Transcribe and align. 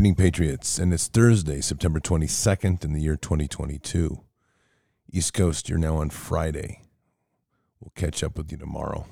Good 0.00 0.06
evening, 0.06 0.30
Patriots. 0.30 0.78
And 0.78 0.94
it's 0.94 1.08
Thursday, 1.08 1.60
September 1.60 2.00
22nd 2.00 2.86
in 2.86 2.94
the 2.94 3.02
year 3.02 3.16
2022. 3.16 4.24
East 5.12 5.34
Coast, 5.34 5.68
you're 5.68 5.76
now 5.76 5.96
on 5.96 6.08
Friday. 6.08 6.80
We'll 7.78 7.92
catch 7.94 8.24
up 8.24 8.38
with 8.38 8.50
you 8.50 8.56
tomorrow 8.56 9.04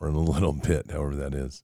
or 0.00 0.08
in 0.08 0.16
a 0.16 0.18
little 0.32 0.52
bit, 0.52 0.90
however 0.90 1.14
that 1.14 1.34
is. 1.34 1.62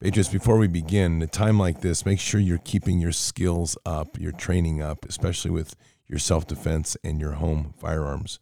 Patriots, 0.00 0.30
before 0.30 0.56
we 0.56 0.66
begin, 0.66 1.20
a 1.20 1.26
time 1.26 1.58
like 1.58 1.82
this, 1.82 2.06
make 2.06 2.18
sure 2.18 2.40
you're 2.40 2.56
keeping 2.56 3.00
your 3.00 3.12
skills 3.12 3.76
up, 3.84 4.18
your 4.18 4.32
training 4.32 4.80
up, 4.80 5.04
especially 5.04 5.50
with 5.50 5.76
your 6.06 6.18
self 6.18 6.46
defense 6.46 6.96
and 7.04 7.20
your 7.20 7.32
home 7.32 7.74
firearms. 7.78 8.38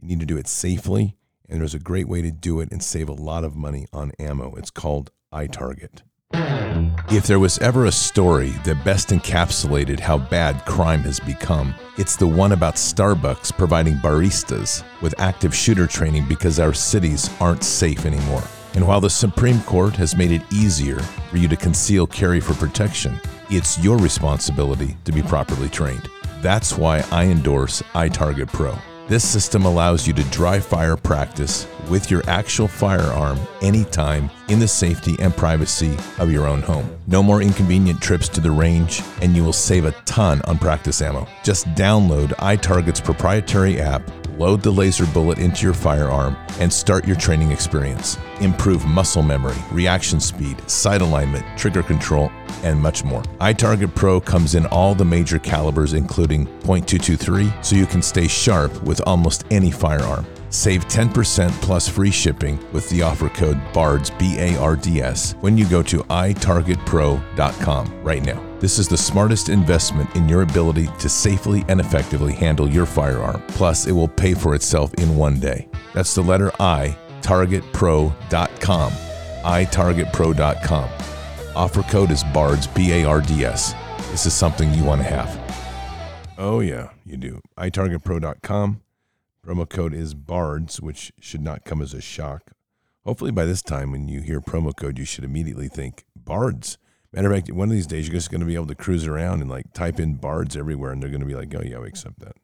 You 0.00 0.08
need 0.08 0.20
to 0.20 0.26
do 0.26 0.38
it 0.38 0.48
safely, 0.48 1.18
and 1.50 1.60
there's 1.60 1.74
a 1.74 1.78
great 1.78 2.08
way 2.08 2.22
to 2.22 2.30
do 2.30 2.60
it 2.60 2.72
and 2.72 2.82
save 2.82 3.10
a 3.10 3.12
lot 3.12 3.44
of 3.44 3.56
money 3.56 3.86
on 3.92 4.12
ammo. 4.18 4.54
It's 4.54 4.70
called 4.70 5.10
iTarget. 5.34 6.00
If 6.34 7.26
there 7.26 7.38
was 7.38 7.58
ever 7.58 7.84
a 7.84 7.92
story 7.92 8.50
that 8.64 8.84
best 8.84 9.10
encapsulated 9.10 10.00
how 10.00 10.16
bad 10.16 10.64
crime 10.64 11.00
has 11.00 11.20
become, 11.20 11.74
it's 11.98 12.16
the 12.16 12.26
one 12.26 12.52
about 12.52 12.76
Starbucks 12.76 13.56
providing 13.56 13.96
baristas 13.96 14.82
with 15.02 15.14
active 15.20 15.54
shooter 15.54 15.86
training 15.86 16.26
because 16.26 16.58
our 16.58 16.72
cities 16.72 17.28
aren't 17.38 17.64
safe 17.64 18.06
anymore. 18.06 18.42
And 18.74 18.86
while 18.86 19.00
the 19.02 19.10
Supreme 19.10 19.60
Court 19.62 19.94
has 19.96 20.16
made 20.16 20.30
it 20.30 20.50
easier 20.50 21.00
for 21.00 21.36
you 21.36 21.48
to 21.48 21.56
conceal 21.56 22.06
carry 22.06 22.40
for 22.40 22.54
protection, 22.54 23.20
it's 23.50 23.78
your 23.78 23.98
responsibility 23.98 24.96
to 25.04 25.12
be 25.12 25.20
properly 25.20 25.68
trained. 25.68 26.08
That's 26.40 26.78
why 26.78 27.04
I 27.12 27.26
endorse 27.26 27.82
iTarget 27.94 28.50
Pro. 28.50 28.74
This 29.08 29.28
system 29.28 29.66
allows 29.66 30.06
you 30.06 30.14
to 30.14 30.24
dry 30.30 30.58
fire 30.58 30.96
practice 30.96 31.66
with 31.90 32.10
your 32.10 32.22
actual 32.26 32.68
firearm 32.68 33.38
anytime 33.60 34.30
in 34.52 34.58
the 34.58 34.68
safety 34.68 35.16
and 35.18 35.34
privacy 35.34 35.96
of 36.18 36.30
your 36.30 36.46
own 36.46 36.60
home. 36.60 36.88
No 37.06 37.22
more 37.22 37.40
inconvenient 37.40 38.00
trips 38.02 38.28
to 38.28 38.40
the 38.40 38.50
range, 38.50 39.02
and 39.22 39.34
you 39.34 39.42
will 39.42 39.52
save 39.52 39.86
a 39.86 39.92
ton 40.04 40.42
on 40.42 40.58
practice 40.58 41.00
ammo. 41.00 41.26
Just 41.42 41.66
download 41.68 42.28
iTarget's 42.36 43.00
proprietary 43.00 43.80
app, 43.80 44.02
load 44.38 44.62
the 44.62 44.70
laser 44.70 45.06
bullet 45.06 45.38
into 45.38 45.64
your 45.64 45.74
firearm, 45.74 46.36
and 46.60 46.72
start 46.72 47.06
your 47.06 47.16
training 47.16 47.50
experience. 47.50 48.18
Improve 48.40 48.84
muscle 48.84 49.22
memory, 49.22 49.56
reaction 49.70 50.20
speed, 50.20 50.58
sight 50.68 51.00
alignment, 51.00 51.46
trigger 51.58 51.82
control, 51.82 52.30
and 52.62 52.80
much 52.80 53.04
more. 53.04 53.22
iTarget 53.40 53.94
Pro 53.94 54.20
comes 54.20 54.54
in 54.54 54.66
all 54.66 54.94
the 54.94 55.04
major 55.04 55.38
calibers, 55.38 55.94
including 55.94 56.46
.223, 56.60 57.64
so 57.64 57.74
you 57.74 57.86
can 57.86 58.02
stay 58.02 58.28
sharp 58.28 58.82
with 58.82 59.00
almost 59.06 59.44
any 59.50 59.70
firearm. 59.70 60.26
Save 60.52 60.86
10% 60.86 61.50
plus 61.62 61.88
free 61.88 62.10
shipping 62.10 62.58
with 62.72 62.86
the 62.90 63.00
offer 63.00 63.30
code 63.30 63.58
BARDS, 63.72 64.10
B 64.18 64.36
A 64.38 64.54
R 64.58 64.76
D 64.76 65.00
S, 65.00 65.34
when 65.40 65.56
you 65.56 65.66
go 65.66 65.82
to 65.82 66.00
itargetpro.com 66.04 68.04
right 68.04 68.22
now. 68.22 68.58
This 68.60 68.78
is 68.78 68.86
the 68.86 68.98
smartest 68.98 69.48
investment 69.48 70.14
in 70.14 70.28
your 70.28 70.42
ability 70.42 70.88
to 70.98 71.08
safely 71.08 71.64
and 71.68 71.80
effectively 71.80 72.34
handle 72.34 72.68
your 72.68 72.84
firearm. 72.84 73.42
Plus, 73.48 73.86
it 73.86 73.92
will 73.92 74.08
pay 74.08 74.34
for 74.34 74.54
itself 74.54 74.92
in 74.94 75.16
one 75.16 75.40
day. 75.40 75.70
That's 75.94 76.14
the 76.14 76.20
letter 76.20 76.52
I, 76.60 76.98
targetpro.com. 77.22 78.92
itargetpro.com. 78.92 80.90
Offer 81.56 81.82
code 81.84 82.10
is 82.10 82.24
BARDS, 82.24 82.66
B 82.66 82.92
A 82.92 83.04
R 83.06 83.22
D 83.22 83.46
S. 83.46 83.72
This 84.10 84.26
is 84.26 84.34
something 84.34 84.74
you 84.74 84.84
want 84.84 85.00
to 85.00 85.08
have. 85.08 85.40
Oh, 86.36 86.60
yeah, 86.60 86.90
you 87.06 87.16
do. 87.16 87.40
itargetpro.com. 87.56 88.82
Promo 89.46 89.68
code 89.68 89.92
is 89.92 90.14
BARDS, 90.14 90.80
which 90.80 91.12
should 91.20 91.40
not 91.40 91.64
come 91.64 91.82
as 91.82 91.94
a 91.94 92.00
shock. 92.00 92.52
Hopefully, 93.04 93.32
by 93.32 93.44
this 93.44 93.62
time, 93.62 93.90
when 93.90 94.08
you 94.08 94.20
hear 94.20 94.40
promo 94.40 94.74
code, 94.74 94.98
you 94.98 95.04
should 95.04 95.24
immediately 95.24 95.68
think 95.68 96.04
BARDS. 96.16 96.78
Matter 97.12 97.30
of 97.30 97.34
fact, 97.34 97.52
one 97.52 97.68
of 97.68 97.74
these 97.74 97.86
days, 97.86 98.06
you're 98.06 98.14
just 98.14 98.30
going 98.30 98.40
to 98.40 98.46
be 98.46 98.54
able 98.54 98.68
to 98.68 98.74
cruise 98.74 99.06
around 99.06 99.40
and 99.40 99.50
like 99.50 99.72
type 99.72 99.98
in 99.98 100.14
BARDS 100.14 100.56
everywhere, 100.56 100.92
and 100.92 101.02
they're 101.02 101.10
going 101.10 101.20
to 101.20 101.26
be 101.26 101.34
like, 101.34 101.52
"Oh 101.54 101.62
yeah, 101.62 101.78
we 101.78 101.88
accept 101.88 102.20
that. 102.20 102.36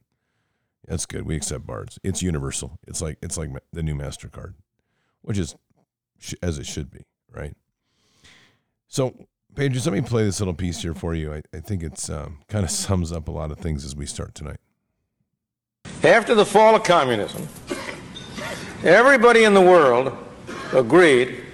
That's 0.87 1.07
good. 1.07 1.23
We 1.23 1.37
accept 1.37 1.67
BARDS. 1.67 1.99
It's 2.03 2.23
universal. 2.23 2.79
It's 2.87 3.01
like 3.01 3.19
it's 3.23 3.39
like 3.39 3.51
the 3.73 3.83
new 3.83 3.95
Mastercard, 3.95 4.55
which 5.23 5.39
is 5.39 5.55
as 6.43 6.59
it 6.59 6.67
should 6.67 6.91
be, 6.91 7.07
right?" 7.31 7.55
So, 8.89 9.29
Pages, 9.55 9.87
let 9.87 9.93
me 9.93 10.01
play 10.01 10.25
this 10.25 10.41
little 10.41 10.55
piece 10.55 10.83
here 10.83 10.95
for 10.95 11.15
you. 11.15 11.33
I, 11.33 11.43
I 11.53 11.61
think 11.61 11.83
it's 11.83 12.11
um, 12.11 12.39
kind 12.49 12.65
of 12.65 12.71
sums 12.73 13.13
up 13.13 13.29
a 13.29 13.33
lot 13.33 13.51
of 13.51 13.59
things 13.59 13.85
as 13.85 13.97
we 13.97 14.07
start 14.07 14.35
tonight. 14.35 14.59
After 16.05 16.35
the 16.35 16.47
fall 16.47 16.77
of 16.77 16.85
communism, 16.85 17.49
everybody 18.85 19.45
in 19.45 19.55
the 19.55 19.61
world 19.61 20.17
agreed 20.73 21.45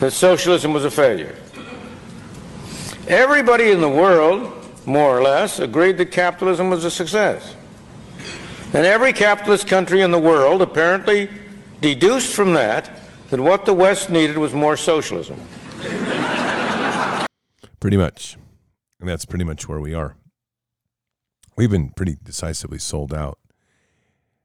that 0.00 0.12
socialism 0.12 0.72
was 0.72 0.84
a 0.84 0.90
failure. 0.90 1.34
Everybody 3.08 3.70
in 3.70 3.80
the 3.80 3.88
world, 3.88 4.52
more 4.86 5.18
or 5.18 5.22
less, 5.22 5.58
agreed 5.58 5.98
that 5.98 6.12
capitalism 6.12 6.70
was 6.70 6.84
a 6.84 6.90
success. 6.90 7.56
And 8.72 8.84
every 8.86 9.12
capitalist 9.12 9.66
country 9.66 10.02
in 10.02 10.10
the 10.10 10.18
world 10.18 10.62
apparently 10.62 11.28
deduced 11.80 12.34
from 12.34 12.54
that 12.54 12.90
that 13.30 13.40
what 13.40 13.64
the 13.64 13.74
West 13.74 14.10
needed 14.10 14.38
was 14.38 14.52
more 14.52 14.76
socialism. 14.76 15.40
Pretty 17.80 17.96
much. 17.96 18.36
And 19.00 19.08
that's 19.08 19.24
pretty 19.24 19.44
much 19.44 19.68
where 19.68 19.80
we 19.80 19.94
are 19.94 20.16
we've 21.56 21.70
been 21.70 21.90
pretty 21.90 22.16
decisively 22.22 22.78
sold 22.78 23.12
out. 23.12 23.38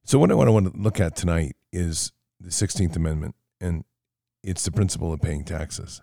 So 0.04 0.18
what 0.18 0.32
I 0.32 0.34
want 0.34 0.74
to 0.74 0.82
look 0.82 1.00
at 1.00 1.16
tonight 1.16 1.56
is 1.72 2.12
the 2.40 2.50
16th 2.50 2.96
Amendment, 2.96 3.36
and 3.60 3.84
it's 4.44 4.66
the 4.66 4.72
principle 4.72 5.14
of 5.14 5.22
paying 5.22 5.44
taxes. 5.44 6.02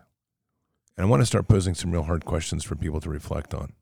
And 0.97 1.07
I 1.07 1.09
want 1.09 1.21
to 1.21 1.27
start 1.27 1.49
posing 1.49 1.75
some 1.75 1.91
real 1.91 2.05
hard 2.05 2.25
questions 2.25 2.65
for 2.65 2.77
people 2.77 3.01
to 3.01 3.11
reflect 3.11 3.55
on. 3.55 3.73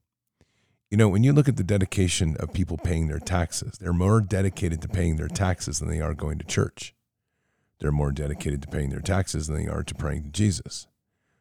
You 0.90 0.96
know, 0.96 1.08
when 1.08 1.24
you 1.24 1.32
look 1.32 1.48
at 1.48 1.56
the 1.56 1.64
dedication 1.64 2.36
of 2.38 2.52
people 2.52 2.78
paying 2.78 3.08
their 3.08 3.18
taxes, 3.18 3.76
they're 3.78 3.92
more 3.92 4.20
dedicated 4.20 4.80
to 4.82 4.88
paying 4.88 5.16
their 5.16 5.28
taxes 5.28 5.80
than 5.80 5.88
they 5.88 6.00
are 6.00 6.14
going 6.14 6.38
to 6.38 6.44
church. 6.44 6.94
They're 7.80 7.92
more 7.92 8.12
dedicated 8.12 8.62
to 8.62 8.68
paying 8.68 8.90
their 8.90 9.00
taxes 9.00 9.48
than 9.48 9.56
they 9.56 9.68
are 9.68 9.82
to 9.82 9.94
praying 9.94 10.22
to 10.24 10.30
Jesus. 10.30 10.86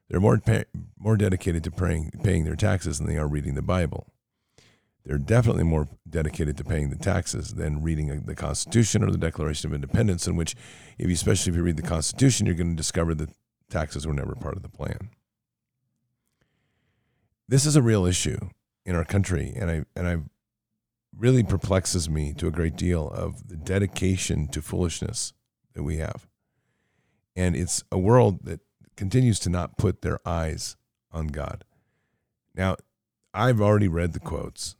They're 0.09 0.19
more 0.19 0.37
pay, 0.39 0.65
more 0.97 1.15
dedicated 1.15 1.63
to 1.63 1.71
praying, 1.71 2.11
paying 2.23 2.43
their 2.43 2.55
taxes 2.55 2.97
than 2.97 3.07
they 3.07 3.17
are 3.17 3.27
reading 3.27 3.55
the 3.55 3.61
Bible 3.61 4.07
they're 5.05 5.17
definitely 5.19 5.63
more 5.63 5.87
dedicated 6.09 6.57
to 6.57 6.63
paying 6.63 6.89
the 6.89 6.95
taxes 6.95 7.53
than 7.53 7.83
reading 7.83 8.09
uh, 8.09 8.19
the 8.25 8.35
Constitution 8.35 9.03
or 9.03 9.11
the 9.11 9.17
Declaration 9.17 9.69
of 9.69 9.75
Independence, 9.75 10.27
in 10.27 10.35
which, 10.35 10.55
if 10.97 11.07
you, 11.07 11.13
especially 11.13 11.51
if 11.51 11.57
you 11.57 11.63
read 11.63 11.77
the 11.77 11.83
Constitution, 11.83 12.45
you're 12.45 12.55
going 12.55 12.71
to 12.71 12.75
discover 12.75 13.13
that 13.15 13.29
taxes 13.69 14.07
were 14.07 14.13
never 14.13 14.33
part 14.33 14.55
of 14.55 14.63
the 14.63 14.69
plan. 14.69 15.09
This 17.47 17.65
is 17.65 17.75
a 17.75 17.81
real 17.83 18.05
issue 18.05 18.49
in 18.83 18.95
our 18.95 19.05
country, 19.05 19.53
and 19.55 19.69
I 19.69 19.85
and 19.95 20.07
I 20.07 20.17
really 21.15 21.43
perplexes 21.43 22.09
me 22.09 22.33
to 22.33 22.47
a 22.47 22.51
great 22.51 22.75
deal 22.75 23.07
of 23.09 23.47
the 23.47 23.55
dedication 23.55 24.47
to 24.49 24.61
foolishness 24.61 25.33
that 25.73 25.83
we 25.83 25.97
have. 25.97 26.27
And 27.35 27.55
it's 27.55 27.83
a 27.91 27.99
world 27.99 28.39
that 28.45 28.61
continues 28.97 29.39
to 29.39 29.49
not 29.49 29.77
put 29.77 30.01
their 30.01 30.19
eyes 30.27 30.75
on 31.11 31.27
God. 31.27 31.63
Now, 32.53 32.75
I've 33.33 33.61
already 33.61 33.87
read 33.87 34.13
the 34.13 34.19
quotes 34.19 34.75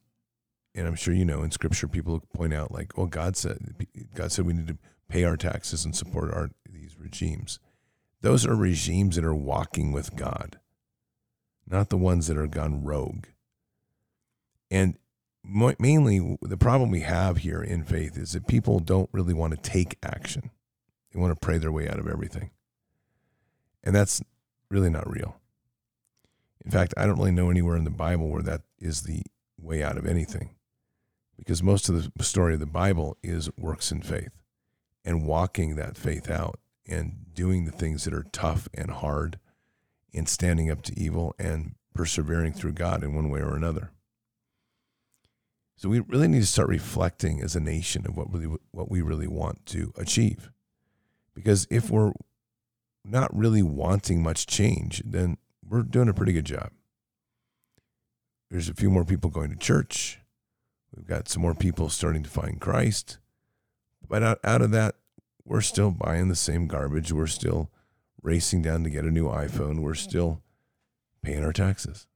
and 0.75 0.87
I'm 0.87 0.95
sure 0.95 1.13
you 1.13 1.25
know 1.25 1.41
in 1.41 1.51
scripture 1.51 1.87
people 1.87 2.21
point 2.33 2.53
out 2.53 2.71
like, 2.71 2.97
well, 2.97 3.07
God 3.07 3.37
said 3.37 3.75
God 4.13 4.31
said 4.31 4.45
we 4.45 4.53
need 4.53 4.67
to 4.67 4.77
pay 5.07 5.23
our 5.23 5.37
taxes 5.37 5.85
and 5.85 5.95
support 5.95 6.31
our 6.33 6.51
these 6.69 6.99
regimes. 6.99 7.59
Those 8.21 8.45
are 8.45 8.55
regimes 8.55 9.15
that 9.15 9.23
are 9.23 9.35
walking 9.35 9.91
with 9.91 10.15
God, 10.15 10.59
not 11.65 11.89
the 11.89 11.97
ones 11.97 12.27
that 12.27 12.37
are 12.37 12.47
gone 12.47 12.83
rogue. 12.83 13.25
And 14.69 14.97
mainly 15.43 16.37
the 16.41 16.57
problem 16.57 16.91
we 16.91 17.01
have 17.01 17.37
here 17.37 17.61
in 17.61 17.83
faith 17.83 18.17
is 18.17 18.33
that 18.33 18.47
people 18.47 18.79
don't 18.79 19.09
really 19.13 19.33
want 19.33 19.53
to 19.53 19.69
take 19.69 19.97
action. 20.03 20.49
They 21.13 21.19
want 21.19 21.31
to 21.31 21.39
pray 21.39 21.57
their 21.57 21.71
way 21.71 21.87
out 21.87 21.99
of 21.99 22.07
everything. 22.07 22.49
And 23.83 23.95
that's 23.95 24.21
really 24.69 24.89
not 24.89 25.09
real. 25.09 25.39
In 26.65 26.71
fact, 26.71 26.95
I 26.97 27.05
don't 27.05 27.17
really 27.17 27.31
know 27.31 27.51
anywhere 27.51 27.77
in 27.77 27.83
the 27.83 27.91
Bible 27.91 28.27
where 28.27 28.41
that 28.41 28.63
is 28.79 29.03
the 29.03 29.21
way 29.61 29.83
out 29.83 29.97
of 29.97 30.07
anything 30.07 30.54
because 31.37 31.61
most 31.61 31.89
of 31.89 32.11
the 32.15 32.23
story 32.23 32.53
of 32.53 32.59
the 32.59 32.65
Bible 32.65 33.17
is 33.23 33.49
works 33.57 33.91
in 33.91 34.01
faith 34.01 34.31
and 35.03 35.25
walking 35.25 35.75
that 35.75 35.97
faith 35.97 36.29
out 36.29 36.59
and 36.87 37.33
doing 37.33 37.65
the 37.65 37.71
things 37.71 38.03
that 38.03 38.13
are 38.13 38.25
tough 38.31 38.67
and 38.73 38.91
hard 38.91 39.39
and 40.13 40.29
standing 40.29 40.71
up 40.71 40.81
to 40.83 40.99
evil 40.99 41.35
and 41.37 41.75
persevering 41.93 42.53
through 42.53 42.73
God 42.73 43.03
in 43.03 43.13
one 43.13 43.29
way 43.29 43.41
or 43.41 43.55
another. 43.55 43.91
So 45.77 45.89
we 45.89 45.99
really 45.99 46.27
need 46.27 46.41
to 46.41 46.45
start 46.45 46.69
reflecting 46.69 47.41
as 47.41 47.55
a 47.55 47.59
nation 47.59 48.05
of 48.07 48.15
what 48.15 48.31
really 48.31 48.55
what 48.71 48.89
we 48.89 49.01
really 49.01 49.27
want 49.27 49.65
to 49.67 49.91
achieve. 49.97 50.49
Because 51.33 51.67
if 51.69 51.89
we're 51.89 52.13
not 53.03 53.35
really 53.35 53.61
wanting 53.61 54.23
much 54.23 54.47
change, 54.47 55.03
then 55.05 55.37
we're 55.67 55.83
doing 55.83 56.07
a 56.07 56.13
pretty 56.13 56.31
good 56.31 56.45
job. 56.45 56.71
There's 58.49 58.69
a 58.69 58.73
few 58.73 58.89
more 58.89 59.03
people 59.03 59.29
going 59.29 59.49
to 59.49 59.57
church. 59.57 60.19
We've 60.95 61.07
got 61.07 61.27
some 61.27 61.41
more 61.41 61.53
people 61.53 61.89
starting 61.89 62.23
to 62.23 62.29
find 62.29 62.61
Christ. 62.61 63.17
But 64.07 64.23
out, 64.23 64.39
out 64.43 64.61
of 64.61 64.71
that, 64.71 64.95
we're 65.43 65.61
still 65.61 65.91
buying 65.91 66.29
the 66.29 66.35
same 66.35 66.67
garbage. 66.67 67.11
We're 67.11 67.27
still 67.27 67.69
racing 68.21 68.61
down 68.61 68.83
to 68.83 68.89
get 68.89 69.05
a 69.05 69.11
new 69.11 69.27
iPhone. 69.27 69.81
We're 69.81 69.93
still 69.93 70.41
paying 71.21 71.43
our 71.43 71.53
taxes. 71.53 72.07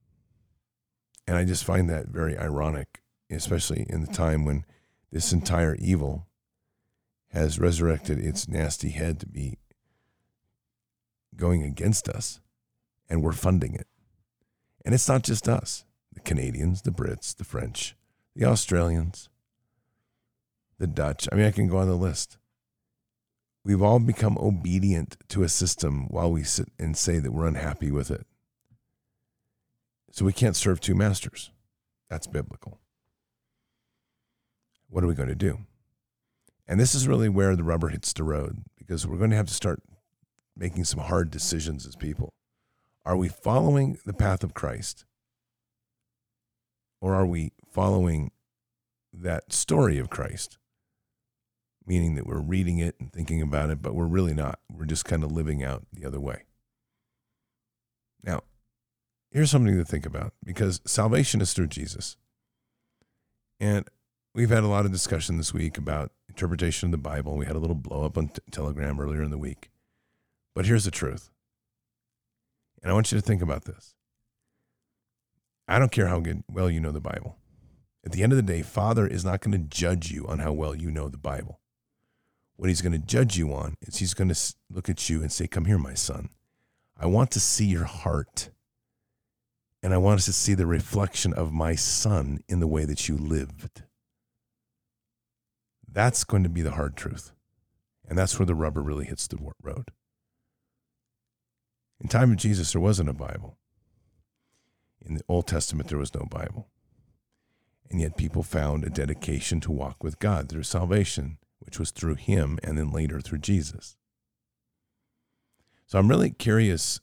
And 1.28 1.38
I 1.38 1.46
just 1.46 1.64
find 1.64 1.90
that 1.90 2.08
very 2.08 2.38
ironic, 2.38 3.02
especially 3.30 3.86
in 3.90 4.02
the 4.02 4.12
time 4.12 4.46
when 4.46 4.66
this 5.12 5.32
entire 5.32 5.75
evil 5.75 6.28
has 7.30 7.60
resurrected 7.60 8.18
its 8.18 8.48
nasty 8.48 8.90
head 8.90 9.20
to 9.20 9.28
be 9.28 9.60
going 11.36 11.64
against 11.64 12.10
us, 12.10 12.40
and 13.08 13.24
we're 13.24 13.32
funding 13.32 13.75
it. 13.75 13.88
And 14.84 14.96
it's 14.96 15.08
not 15.08 15.24
just 15.24 15.48
us 15.48 15.86
the 16.12 16.20
Canadians, 16.20 16.82
the 16.82 16.92
Brits, 16.92 17.36
the 17.36 17.44
French, 17.44 17.96
the 18.39 18.45
Australians, 18.45 19.27
the 20.77 20.88
Dutch. 20.88 21.27
I 21.30 21.36
mean, 21.36 21.45
I 21.45 21.51
can 21.51 21.68
go 21.68 21.77
on 21.77 21.89
the 21.89 21.95
list. 21.95 22.38
We've 23.65 23.81
all 23.81 24.00
become 24.00 24.38
obedient 24.38 25.18
to 25.27 25.44
a 25.44 25.50
system 25.50 26.07
while 26.07 26.31
we 26.31 26.44
sit 26.44 26.69
and 26.80 26.95
say 26.95 27.19
that 27.19 27.33
we're 27.33 27.47
unhappy 27.47 27.91
with 27.91 28.09
it. 28.09 28.25
So 30.12 30.24
we 30.24 30.31
can't 30.31 30.56
serve 30.56 30.80
two 30.80 30.95
masters. 30.95 31.51
That's 32.09 32.27
biblical. 32.27 32.80
What 34.89 35.03
are 35.03 35.07
we 35.07 35.15
going 35.15 35.27
to 35.27 35.36
do? 35.36 35.59
And 36.65 36.80
this 36.80 36.95
is 36.95 37.09
really 37.09 37.27
where 37.27 37.57
the 37.57 37.63
rubber 37.65 37.89
hits 37.89 38.13
the 38.13 38.24
road 38.24 38.63
because 38.77 39.06
we're 39.06 39.18
going 39.18 39.31
to 39.31 39.36
have 39.36 39.47
to 39.47 39.53
start 39.53 39.83
making 40.56 40.86
some 40.86 41.01
hard 41.01 41.30
decisions 41.30 41.86
as 41.86 41.97
people. 41.97 42.33
Are 43.06 43.18
we 43.18 43.27
following 43.27 44.00
the 44.06 44.13
path 44.13 44.45
of 44.45 44.53
Christ? 44.53 45.03
Or 47.01 47.13
are 47.13 47.25
we 47.25 47.51
following 47.71 48.31
that 49.13 49.51
story 49.54 49.98
of 50.00 50.10
Christ? 50.10 50.57
Meaning 51.86 52.16
that 52.16 52.27
we're 52.27 52.39
reading 52.39 52.77
it 52.77 52.95
and 53.00 53.12
thinking 53.12 53.42
about 53.42 53.69
it, 53.69 53.81
but 53.81 53.95
we're 53.95 54.06
really 54.06 54.33
not. 54.33 54.60
We're 54.71 54.86
just 54.86 55.06
kind 55.06 55.24
of 55.24 55.31
living 55.31 55.63
out 55.63 55.86
the 55.92 56.06
other 56.06 56.19
way. 56.19 56.44
Now, 58.24 58.44
here's 59.31 59.50
something 59.50 59.75
to 59.75 59.86
think 59.86 60.06
about 60.06 60.33
because 60.44 60.81
salvation 60.86 61.42
is 61.42 61.54
through 61.54 61.68
Jesus. 61.68 62.18
And 63.60 63.88
we've 64.33 64.50
had 64.50 64.63
a 64.63 64.68
lot 64.68 64.86
of 64.86 64.92
discussion 64.92 65.38
this 65.38 65.54
week 65.54 65.77
about 65.77 66.12
interpretation 66.27 66.88
of 66.88 66.91
the 66.91 66.98
Bible. 66.98 67.36
We 67.36 67.46
had 67.46 67.55
a 67.55 67.60
little 67.60 67.75
blow 67.75 68.05
up 68.05 68.17
on 68.17 68.29
t- 68.29 68.41
Telegram 68.51 69.00
earlier 69.00 69.24
in 69.24 69.32
the 69.32 69.38
week. 69.38 69.70
But 70.55 70.65
here's 70.65 70.86
the 70.86 70.91
truth. 70.91 71.32
And 72.82 72.91
I 72.91 72.94
want 72.94 73.12
you 73.12 73.17
to 73.17 73.25
think 73.25 73.41
about 73.41 73.65
this. 73.65 73.96
I 75.67 75.77
don't 75.77 75.91
care 75.91 76.08
how 76.08 76.20
good, 76.20 76.44
well 76.50 76.70
you 76.70 76.79
know 76.79 76.91
the 76.91 77.01
Bible. 77.01 77.38
At 78.06 78.13
the 78.13 78.24
end 78.24 78.32
of 78.32 78.38
the 78.38 78.44
day, 78.44 78.62
Father 78.62 79.06
is 79.06 79.25
not 79.25 79.41
going 79.41 79.51
to 79.51 79.68
judge 79.70 80.12
you 80.12 80.25
on 80.27 80.39
how 80.39 80.53
well 80.53 80.74
you 80.74 80.89
know 80.89 81.10
the 81.10 81.18
Bible. 81.18 81.60
What 82.56 82.70
he's 82.70 82.82
going 82.82 82.94
to 82.94 83.06
judge 83.06 83.38
you 83.38 83.53
on 83.53 83.75
is 83.82 83.98
he's 83.98 84.13
going 84.13 84.29
to 84.29 84.53
look 84.70 84.89
at 84.89 85.10
you 85.10 85.22
and 85.22 85.32
say, 85.32 85.48
Come 85.48 85.65
here, 85.65 85.77
my 85.77 85.94
son. 85.94 86.29
I 86.98 87.06
want 87.06 87.32
to 87.32 87.39
see 87.39 87.65
your 87.65 87.86
heart. 87.86 88.50
And 89.82 89.94
I 89.94 89.98
want 89.98 90.20
us 90.20 90.25
to 90.25 90.34
see 90.34 90.56
the 90.56 90.65
reflection 90.65 91.34
of 91.34 91.53
my 91.53 91.75
son 91.75 92.39
in 92.50 92.60
the 92.60 92.68
way 92.68 92.84
that 92.84 93.08
you 93.08 93.18
lived. 93.18 93.84
That's 95.89 96.25
going 96.25 96.44
to 96.44 96.50
be 96.50 96.62
the 96.62 96.72
hard 96.72 96.98
truth. 96.98 97.32
And 98.08 98.18
that's 98.18 98.38
where 98.38 98.46
the 98.46 98.56
rubber 98.56 98.82
really 98.82 99.06
hits 99.06 99.27
the 99.27 99.38
road. 99.62 99.91
In 102.01 102.10
time 102.10 102.32
of 102.32 102.38
Jesus, 102.38 102.74
there 102.74 102.82
wasn't 102.82 103.10
a 103.10 103.13
Bible. 103.13 103.58
In 105.06 105.13
the 105.15 105.24
Old 105.29 105.48
Testament, 105.48 105.89
there 105.89 105.98
was 105.98 106.13
no 106.13 106.25
Bible. 106.29 106.68
And 107.89 108.00
yet 108.00 108.17
people 108.17 108.43
found 108.43 108.84
a 108.84 108.89
dedication 108.89 109.60
to 109.62 109.72
walk 109.72 110.03
with 110.03 110.19
God 110.19 110.48
through 110.48 110.63
salvation, 110.63 111.38
which 111.60 111.79
was 111.79 111.91
through 111.91 112.15
him 112.15 112.60
and 112.63 112.77
then 112.77 112.91
later 112.91 113.19
through 113.19 113.39
Jesus. 113.39 113.98
So 115.88 115.98
I'm 115.98 116.08
really 116.08 116.29
curious 116.29 117.00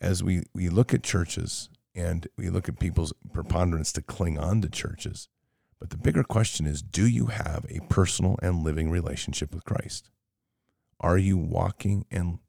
as 0.00 0.22
we, 0.22 0.44
we 0.54 0.68
look 0.68 0.92
at 0.92 1.02
churches 1.02 1.70
and 1.94 2.28
we 2.36 2.50
look 2.50 2.68
at 2.68 2.78
people's 2.78 3.12
preponderance 3.32 3.92
to 3.92 4.02
cling 4.02 4.38
on 4.38 4.60
to 4.60 4.68
churches. 4.68 5.28
But 5.80 5.90
the 5.90 5.96
bigger 5.96 6.24
question 6.24 6.66
is 6.66 6.82
do 6.82 7.06
you 7.06 7.26
have 7.26 7.64
a 7.70 7.80
personal 7.88 8.38
and 8.42 8.62
living 8.62 8.90
relationship 8.90 9.54
with 9.54 9.64
Christ? 9.64 10.10
Are 11.00 11.18
you 11.18 11.38
walking 11.38 12.04
and 12.10 12.40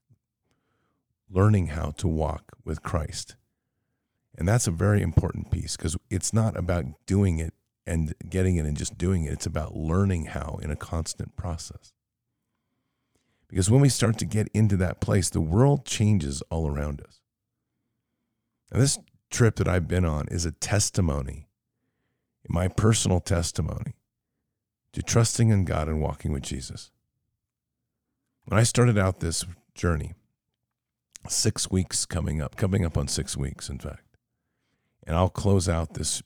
learning 1.29 1.67
how 1.67 1.91
to 1.91 2.07
walk 2.07 2.57
with 2.65 2.83
Christ? 2.83 3.35
And 4.39 4.47
that's 4.47 4.67
a 4.67 4.71
very 4.71 5.01
important 5.01 5.51
piece 5.51 5.75
because 5.75 5.97
it's 6.09 6.33
not 6.33 6.55
about 6.55 6.85
doing 7.05 7.39
it 7.39 7.53
and 7.85 8.13
getting 8.29 8.55
it 8.55 8.65
and 8.65 8.77
just 8.77 8.97
doing 8.97 9.25
it. 9.25 9.33
It's 9.33 9.45
about 9.45 9.75
learning 9.75 10.27
how 10.27 10.59
in 10.63 10.71
a 10.71 10.77
constant 10.77 11.35
process. 11.35 11.91
Because 13.49 13.69
when 13.69 13.81
we 13.81 13.89
start 13.89 14.17
to 14.19 14.25
get 14.25 14.47
into 14.53 14.77
that 14.77 15.01
place, 15.01 15.29
the 15.29 15.41
world 15.41 15.85
changes 15.85 16.41
all 16.49 16.69
around 16.69 17.01
us. 17.01 17.19
Now, 18.71 18.79
this 18.79 18.97
trip 19.29 19.57
that 19.57 19.67
I've 19.67 19.89
been 19.89 20.05
on 20.05 20.27
is 20.29 20.45
a 20.45 20.51
testimony, 20.53 21.49
my 22.47 22.69
personal 22.69 23.19
testimony 23.19 23.95
to 24.93 25.03
trusting 25.03 25.49
in 25.49 25.65
God 25.65 25.89
and 25.89 25.99
walking 25.99 26.31
with 26.31 26.43
Jesus. 26.43 26.91
When 28.45 28.57
I 28.57 28.63
started 28.63 28.97
out 28.97 29.19
this 29.19 29.45
journey, 29.75 30.13
six 31.27 31.69
weeks 31.69 32.05
coming 32.05 32.41
up, 32.41 32.55
coming 32.55 32.85
up 32.85 32.97
on 32.97 33.09
six 33.09 33.35
weeks, 33.35 33.67
in 33.67 33.79
fact, 33.79 34.08
and 35.09 35.17
I'll 35.17 35.27
close 35.27 35.67
out 35.67 35.95
this, 35.95 36.21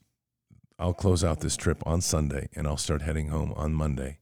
I'll 0.78 0.92
close 0.92 1.24
out 1.24 1.40
this 1.40 1.56
trip 1.56 1.82
on 1.86 2.02
Sunday, 2.02 2.50
and 2.54 2.66
I'll 2.66 2.76
start 2.76 3.00
heading 3.00 3.28
home 3.28 3.54
on 3.56 3.72
Monday, 3.72 4.18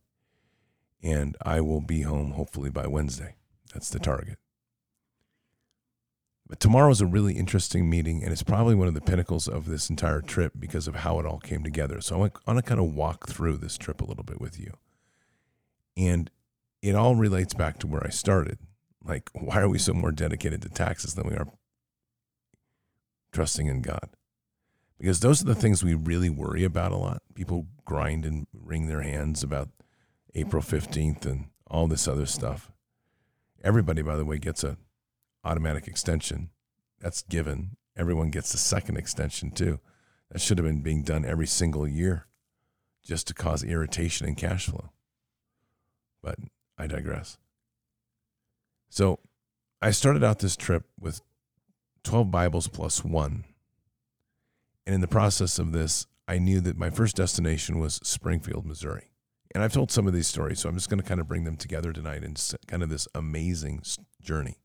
and 1.02 1.37
I 1.42 1.61
will 1.61 1.81
be 1.81 2.02
home 2.02 2.31
hopefully 2.31 2.71
by 2.71 2.87
Wednesday. 2.87 3.35
That's 3.75 3.90
the 3.90 3.99
target. 3.99 4.38
But 6.47 6.61
tomorrow's 6.61 7.00
a 7.00 7.07
really 7.07 7.35
interesting 7.35 7.90
meeting, 7.90 8.23
and 8.23 8.31
it's 8.31 8.45
probably 8.45 8.76
one 8.76 8.87
of 8.87 8.95
the 8.95 9.00
pinnacles 9.00 9.49
of 9.49 9.66
this 9.66 9.90
entire 9.90 10.21
trip 10.21 10.52
because 10.57 10.87
of 10.87 10.95
how 10.95 11.19
it 11.19 11.26
all 11.26 11.40
came 11.40 11.64
together. 11.64 12.00
So 12.00 12.14
I 12.14 12.19
want 12.19 12.59
to 12.59 12.62
kind 12.62 12.81
of 12.81 12.95
walk 12.95 13.26
through 13.26 13.57
this 13.57 13.76
trip 13.76 14.00
a 14.00 14.04
little 14.04 14.23
bit 14.23 14.40
with 14.40 14.61
you. 14.61 14.75
And 15.97 16.31
it 16.83 16.95
all 16.95 17.16
relates 17.16 17.52
back 17.52 17.81
to 17.81 17.88
where 17.88 18.07
I 18.07 18.11
started. 18.11 18.59
Like, 19.04 19.28
why 19.33 19.61
are 19.61 19.69
we 19.69 19.78
so 19.78 19.92
more 19.92 20.12
dedicated 20.12 20.62
to 20.62 20.69
taxes 20.69 21.14
than 21.14 21.28
we 21.28 21.35
are 21.35 21.49
trusting 23.33 23.66
in 23.66 23.83
God? 23.83 24.11
Because 25.02 25.18
those 25.18 25.42
are 25.42 25.47
the 25.47 25.56
things 25.56 25.82
we 25.82 25.94
really 25.94 26.30
worry 26.30 26.62
about 26.62 26.92
a 26.92 26.97
lot. 26.97 27.25
People 27.35 27.66
grind 27.85 28.25
and 28.25 28.47
wring 28.52 28.87
their 28.87 29.02
hands 29.02 29.42
about 29.42 29.68
April 30.37 30.62
15th 30.62 31.26
and 31.26 31.47
all 31.66 31.88
this 31.88 32.06
other 32.06 32.25
stuff. 32.25 32.71
Everybody, 33.64 34.02
by 34.02 34.14
the 34.14 34.25
way, 34.25 34.38
gets 34.38 34.62
a 34.62 34.76
automatic 35.42 35.88
extension. 35.88 36.50
That's 37.00 37.23
given. 37.23 37.71
Everyone 37.97 38.30
gets 38.30 38.54
a 38.54 38.59
second 38.59 38.97
extension 38.97 39.50
too. 39.50 39.80
That 40.30 40.40
should 40.40 40.59
have 40.59 40.68
been 40.68 40.82
being 40.82 41.02
done 41.02 41.25
every 41.25 41.49
single 41.49 41.88
year 41.88 42.28
just 43.04 43.26
to 43.26 43.35
cause 43.35 43.64
irritation 43.64 44.28
in 44.28 44.37
cash 44.37 44.66
flow. 44.66 44.90
But 46.23 46.37
I 46.78 46.87
digress. 46.87 47.38
So 48.88 49.18
I 49.80 49.90
started 49.90 50.23
out 50.23 50.38
this 50.38 50.56
trip 50.56 50.85
with 50.97 51.23
12 52.04 52.30
Bibles 52.30 52.68
plus 52.68 53.04
one. 53.04 53.47
And 54.86 54.94
in 54.94 55.00
the 55.00 55.08
process 55.08 55.58
of 55.58 55.72
this, 55.72 56.06
I 56.26 56.38
knew 56.38 56.60
that 56.60 56.78
my 56.78 56.90
first 56.90 57.16
destination 57.16 57.78
was 57.78 58.00
Springfield, 58.02 58.66
Missouri. 58.66 59.10
And 59.54 59.62
I've 59.62 59.72
told 59.72 59.90
some 59.90 60.06
of 60.06 60.14
these 60.14 60.26
stories, 60.26 60.60
so 60.60 60.68
I'm 60.68 60.74
just 60.74 60.88
going 60.88 61.00
to 61.00 61.06
kind 61.06 61.20
of 61.20 61.28
bring 61.28 61.44
them 61.44 61.56
together 61.56 61.92
tonight 61.92 62.24
in 62.24 62.34
kind 62.66 62.82
of 62.82 62.88
this 62.88 63.06
amazing 63.14 63.82
journey. 64.20 64.58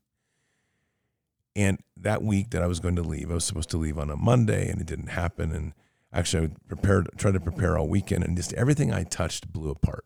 And 1.54 1.78
that 1.96 2.22
week 2.22 2.50
that 2.50 2.62
I 2.62 2.66
was 2.66 2.80
going 2.80 2.96
to 2.96 3.02
leave, 3.02 3.30
I 3.30 3.34
was 3.34 3.44
supposed 3.44 3.70
to 3.70 3.78
leave 3.78 3.98
on 3.98 4.10
a 4.10 4.16
Monday 4.16 4.70
and 4.70 4.80
it 4.80 4.86
didn't 4.86 5.08
happen. 5.08 5.52
And 5.52 5.72
actually, 6.12 6.46
I 6.46 6.50
prepared, 6.68 7.10
tried 7.16 7.34
to 7.34 7.40
prepare 7.40 7.76
all 7.76 7.88
weekend 7.88 8.24
and 8.24 8.36
just 8.36 8.52
everything 8.54 8.92
I 8.92 9.02
touched 9.02 9.52
blew 9.52 9.70
apart. 9.70 10.04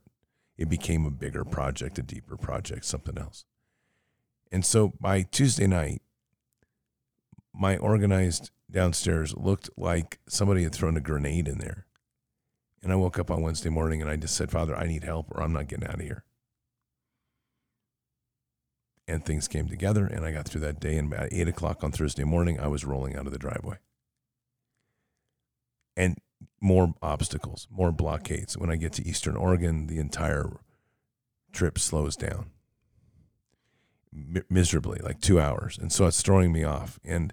It 0.56 0.68
became 0.68 1.06
a 1.06 1.10
bigger 1.10 1.44
project, 1.44 1.98
a 1.98 2.02
deeper 2.02 2.36
project, 2.36 2.84
something 2.84 3.18
else. 3.18 3.44
And 4.50 4.64
so 4.64 4.92
by 5.00 5.22
Tuesday 5.22 5.66
night, 5.66 6.02
my 7.54 7.76
organized 7.76 8.50
downstairs 8.70 9.34
looked 9.36 9.70
like 9.76 10.18
somebody 10.28 10.62
had 10.62 10.74
thrown 10.74 10.96
a 10.96 11.00
grenade 11.00 11.48
in 11.48 11.58
there. 11.58 11.86
And 12.82 12.90
I 12.90 12.96
woke 12.96 13.18
up 13.18 13.30
on 13.30 13.42
Wednesday 13.42 13.68
morning 13.68 14.00
and 14.00 14.10
I 14.10 14.16
just 14.16 14.34
said, 14.34 14.50
Father, 14.50 14.76
I 14.76 14.86
need 14.86 15.04
help 15.04 15.30
or 15.30 15.42
I'm 15.42 15.52
not 15.52 15.68
getting 15.68 15.86
out 15.86 15.96
of 15.96 16.00
here 16.00 16.24
and 19.08 19.24
things 19.24 19.48
came 19.48 19.68
together 19.68 20.06
and 20.06 20.24
I 20.24 20.32
got 20.32 20.46
through 20.46 20.62
that 20.62 20.80
day. 20.80 20.96
And 20.96 21.12
at 21.12 21.32
eight 21.32 21.48
o'clock 21.48 21.82
on 21.82 21.92
Thursday 21.92 22.24
morning, 22.24 22.58
I 22.60 22.68
was 22.68 22.84
rolling 22.84 23.16
out 23.16 23.26
of 23.26 23.32
the 23.32 23.38
driveway. 23.38 23.78
And 25.96 26.16
more 26.60 26.94
obstacles, 27.02 27.68
more 27.70 27.92
blockades. 27.92 28.56
When 28.56 28.70
I 28.70 28.76
get 28.76 28.92
to 28.94 29.06
Eastern 29.06 29.36
Oregon, 29.36 29.86
the 29.86 29.98
entire 29.98 30.60
trip 31.52 31.78
slows 31.78 32.16
down 32.16 32.50
Miserably, 34.48 35.00
like 35.02 35.20
two 35.20 35.40
hours. 35.40 35.78
And 35.78 35.92
so 35.92 36.06
it's 36.06 36.22
throwing 36.22 36.52
me 36.52 36.64
off. 36.64 37.00
And 37.04 37.32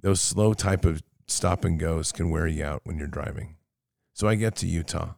those 0.00 0.20
slow 0.20 0.54
type 0.54 0.84
of 0.84 1.02
stop 1.26 1.64
and 1.64 1.78
goes 1.78 2.12
can 2.12 2.30
wear 2.30 2.46
you 2.46 2.64
out 2.64 2.82
when 2.84 2.98
you're 2.98 3.06
driving. 3.06 3.56
So 4.12 4.26
I 4.26 4.34
get 4.34 4.56
to 4.56 4.66
Utah 4.66 5.14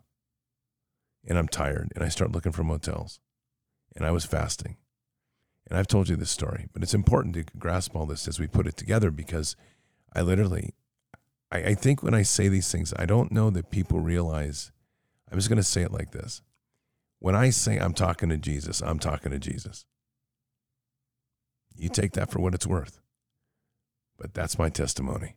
and 1.27 1.39
I'm 1.39 1.49
tired 1.49 1.93
and 1.95 2.05
I 2.05 2.09
start 2.09 2.33
looking 2.33 2.53
for 2.53 2.65
motels. 2.65 3.21
And 3.97 4.07
I 4.07 4.11
was 4.11 4.25
fasting. 4.25 4.77
And 5.69 5.79
I've 5.79 5.87
told 5.87 6.09
you 6.09 6.17
this 6.17 6.31
story, 6.31 6.67
but 6.73 6.83
it's 6.83 6.95
important 6.95 7.35
to 7.35 7.45
grasp 7.59 7.95
all 7.95 8.07
this 8.07 8.27
as 8.29 8.41
we 8.41 8.47
put 8.47 8.67
it 8.67 8.77
together 8.77 9.11
because 9.11 9.57
I 10.15 10.23
literally 10.23 10.75
I, 11.51 11.59
I 11.59 11.75
think 11.75 12.03
when 12.03 12.15
I 12.15 12.23
say 12.23 12.49
these 12.49 12.71
things, 12.71 12.95
I 12.97 13.07
don't 13.07 13.33
know 13.33 13.51
that 13.51 13.71
people 13.71 14.01
realize. 14.01 14.73
I'm 15.31 15.39
just 15.39 15.49
going 15.49 15.57
to 15.59 15.63
say 15.63 15.83
it 15.83 15.93
like 15.93 16.13
this. 16.13 16.43
When 17.19 17.35
I 17.35 17.51
say 17.51 17.79
I'm 17.79 17.95
talking 17.95 18.29
to 18.31 18.37
Jesus, 18.37 18.81
I'm 18.81 18.99
talking 18.99 19.31
to 19.33 19.39
Jesus. 19.39 19.85
You 21.77 21.89
take 21.89 22.13
that 22.13 22.31
for 22.31 22.41
what 22.41 22.55
it's 22.55 22.67
worth. 22.67 23.01
But 24.19 24.35
that's 24.35 24.59
my 24.59 24.69
testimony. 24.69 25.37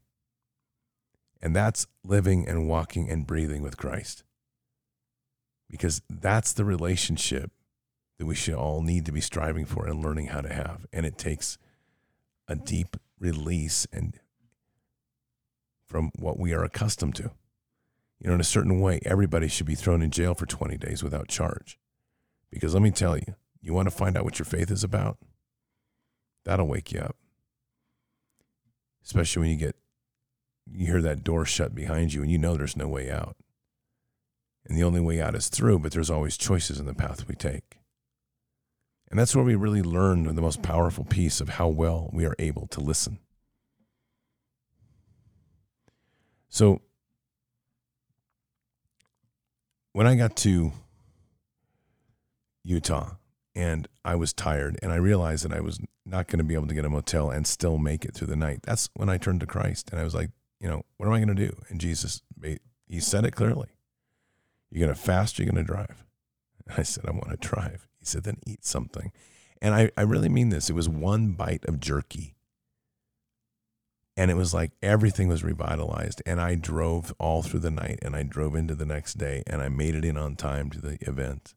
And 1.42 1.56
that's 1.56 1.88
living 2.04 2.48
and 2.48 2.68
walking 2.68 3.10
and 3.10 3.28
breathing 3.28 3.62
with 3.62 3.78
Christ. 3.78 4.24
Because 5.70 6.02
that's 6.10 6.54
the 6.54 6.66
relationship 6.66 7.52
that 8.18 8.25
we 8.25 8.36
should 8.36 8.54
all 8.54 8.82
need 8.82 9.06
to 9.06 9.12
be 9.12 9.22
striving 9.22 9.66
for 9.66 9.88
and 9.88 10.04
learning 10.04 10.28
how 10.28 10.42
to 10.42 10.54
have. 10.54 10.86
And 10.94 11.06
it 11.06 11.18
takes 11.18 11.58
a 12.48 12.56
deep 12.56 12.98
release 13.20 13.88
and 13.92 14.20
from 15.86 16.12
what 16.18 16.40
we 16.40 16.54
are 16.54 16.63
accustomed 16.63 17.16
to. 17.16 17.32
You 18.20 18.30
know, 18.30 18.36
in 18.36 18.42
a 18.42 18.46
certain 18.46 18.80
way, 18.80 19.00
everybody 19.06 19.48
should 19.48 19.66
be 19.66 19.75
thrown 19.75 20.02
in 20.02 20.12
jail 20.12 20.34
for 20.34 20.46
20 20.46 20.78
days 20.78 21.04
without 21.04 21.28
charge. 21.28 21.78
Because 22.50 22.74
let 22.74 22.84
me 22.84 22.92
tell 22.92 23.18
you, 23.18 23.36
you 23.62 23.74
want 23.74 23.90
to 23.90 23.96
find 23.96 24.18
out 24.18 24.24
what 24.24 24.40
your 24.40 24.46
faith 24.46 24.72
is 24.72 24.84
about? 24.84 25.18
That'll 26.46 26.68
wake 26.68 26.92
you 26.92 27.00
up. 27.00 27.16
Especially 29.04 29.42
when 29.42 29.50
you 29.50 29.58
get 29.58 29.76
you 30.72 30.86
hear 30.86 31.02
that 31.02 31.24
door 31.24 31.46
shut 31.46 31.76
behind 31.76 32.14
you 32.14 32.22
and 32.22 32.32
you 32.32 32.38
know 32.38 32.56
there's 32.56 32.78
no 32.78 32.88
way 32.88 33.12
out. 33.12 33.36
And 34.66 34.78
the 34.78 34.84
only 34.84 35.02
way 35.02 35.22
out 35.22 35.36
is 35.36 35.50
through, 35.50 35.80
but 35.80 35.92
there's 35.92 36.10
always 36.10 36.38
choices 36.38 36.80
in 36.80 36.86
the 36.86 36.94
path 36.94 37.28
we 37.28 37.36
take. 37.36 37.80
And 39.10 39.20
that's 39.20 39.36
where 39.36 39.44
we 39.44 39.56
really 39.56 39.82
learn 39.82 40.24
the 40.24 40.42
most 40.42 40.64
powerful 40.64 41.04
piece 41.04 41.42
of 41.42 41.50
how 41.50 41.68
well 41.68 42.10
we 42.14 42.26
are 42.26 42.36
able 42.40 42.68
to 42.68 42.80
listen. 42.80 43.20
So 46.50 46.82
when 49.92 50.08
I 50.08 50.16
got 50.16 50.36
to 50.38 50.72
Utah 52.64 53.12
and 53.56 53.88
I 54.04 54.16
was 54.16 54.34
tired 54.34 54.80
and 54.82 54.92
I 54.92 54.96
realized 54.96 55.46
that 55.46 55.56
I 55.56 55.62
was 55.62 55.80
not 56.06 56.28
going 56.28 56.40
to 56.40 56.44
be 56.44 56.56
able 56.56 56.68
to 56.68 56.74
get 56.74 56.86
a 56.86 56.90
motel 56.90 57.30
and 57.30 57.46
still 57.46 57.78
make 57.78 58.04
it 58.06 58.14
through 58.14 58.28
the 58.28 58.36
night, 58.36 58.62
that's 58.64 58.90
when 58.96 59.10
I 59.10 59.18
turned 59.18 59.42
to 59.42 59.46
Christ 59.46 59.90
and 59.92 60.00
I 60.00 60.04
was 60.04 60.16
like, 60.16 60.32
you 60.60 60.68
know, 60.68 60.84
what 60.98 61.08
am 61.08 61.14
I 61.14 61.20
going 61.20 61.36
to 61.36 61.48
do? 61.48 61.56
And 61.70 61.80
Jesus, 61.80 62.22
he 62.88 63.00
said 63.00 63.26
it 63.26 63.36
clearly. 63.36 63.70
You're 64.72 64.86
going 64.86 64.96
to 64.96 65.02
fast, 65.02 65.38
you're 65.38 65.50
going 65.50 65.64
to 65.64 65.72
drive. 65.72 66.04
I 66.78 66.84
said, 66.84 67.06
I 67.06 67.12
want 67.12 67.30
to 67.30 67.48
drive. 67.48 67.88
He 68.00 68.06
said, 68.06 68.24
then 68.24 68.38
eat 68.46 68.66
something. 68.66 69.12
And 69.62 69.74
I, 69.76 69.92
I 69.96 70.02
really 70.02 70.30
mean 70.30 70.50
this. 70.50 70.70
It 70.70 70.74
was 70.74 70.90
one 70.90 71.32
bite 71.32 71.64
of 71.66 71.80
jerky. 71.80 72.36
And 74.16 74.30
it 74.30 74.36
was 74.36 74.54
like 74.54 74.72
everything 74.82 75.28
was 75.28 75.44
revitalized. 75.44 76.22
And 76.26 76.40
I 76.40 76.56
drove 76.56 77.14
all 77.18 77.42
through 77.42 77.62
the 77.62 77.72
night 77.72 78.00
and 78.02 78.16
I 78.16 78.24
drove 78.24 78.56
into 78.56 78.76
the 78.76 78.86
next 78.86 79.16
day 79.18 79.44
and 79.48 79.62
I 79.62 79.70
made 79.70 79.96
it 79.96 80.06
in 80.06 80.18
on 80.18 80.36
time 80.36 80.70
to 80.72 80.82
the 80.82 80.98
event. 81.02 81.56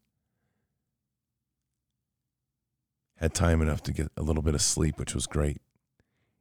Had 3.17 3.35
time 3.35 3.63
enough 3.63 3.83
to 3.85 3.93
get 3.93 4.11
a 4.17 4.23
little 4.23 4.43
bit 4.43 4.55
of 4.55 4.63
sleep, 4.63 4.99
which 4.99 5.15
was 5.15 5.27
great. 5.27 5.61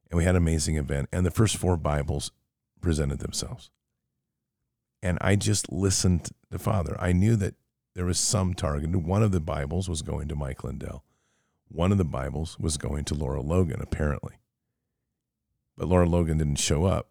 And 0.09 0.17
we 0.17 0.23
had 0.23 0.35
an 0.35 0.41
amazing 0.41 0.77
event. 0.77 1.09
And 1.11 1.25
the 1.25 1.31
first 1.31 1.57
four 1.57 1.77
Bibles 1.77 2.31
presented 2.81 3.19
themselves. 3.19 3.69
And 5.01 5.17
I 5.21 5.35
just 5.35 5.71
listened 5.71 6.29
to 6.51 6.59
Father. 6.59 6.97
I 6.99 7.13
knew 7.13 7.35
that 7.37 7.55
there 7.93 8.05
was 8.05 8.19
some 8.19 8.53
target. 8.53 8.89
One 8.89 9.23
of 9.23 9.31
the 9.31 9.39
Bibles 9.39 9.87
was 9.87 10.01
going 10.01 10.27
to 10.27 10.35
Mike 10.35 10.63
Lindell. 10.63 11.03
One 11.67 11.91
of 11.91 11.97
the 11.97 12.05
Bibles 12.05 12.59
was 12.59 12.77
going 12.77 13.05
to 13.05 13.15
Lara 13.15 13.41
Logan, 13.41 13.81
apparently. 13.81 14.35
But 15.77 15.87
Lara 15.87 16.07
Logan 16.07 16.37
didn't 16.37 16.59
show 16.59 16.85
up, 16.85 17.09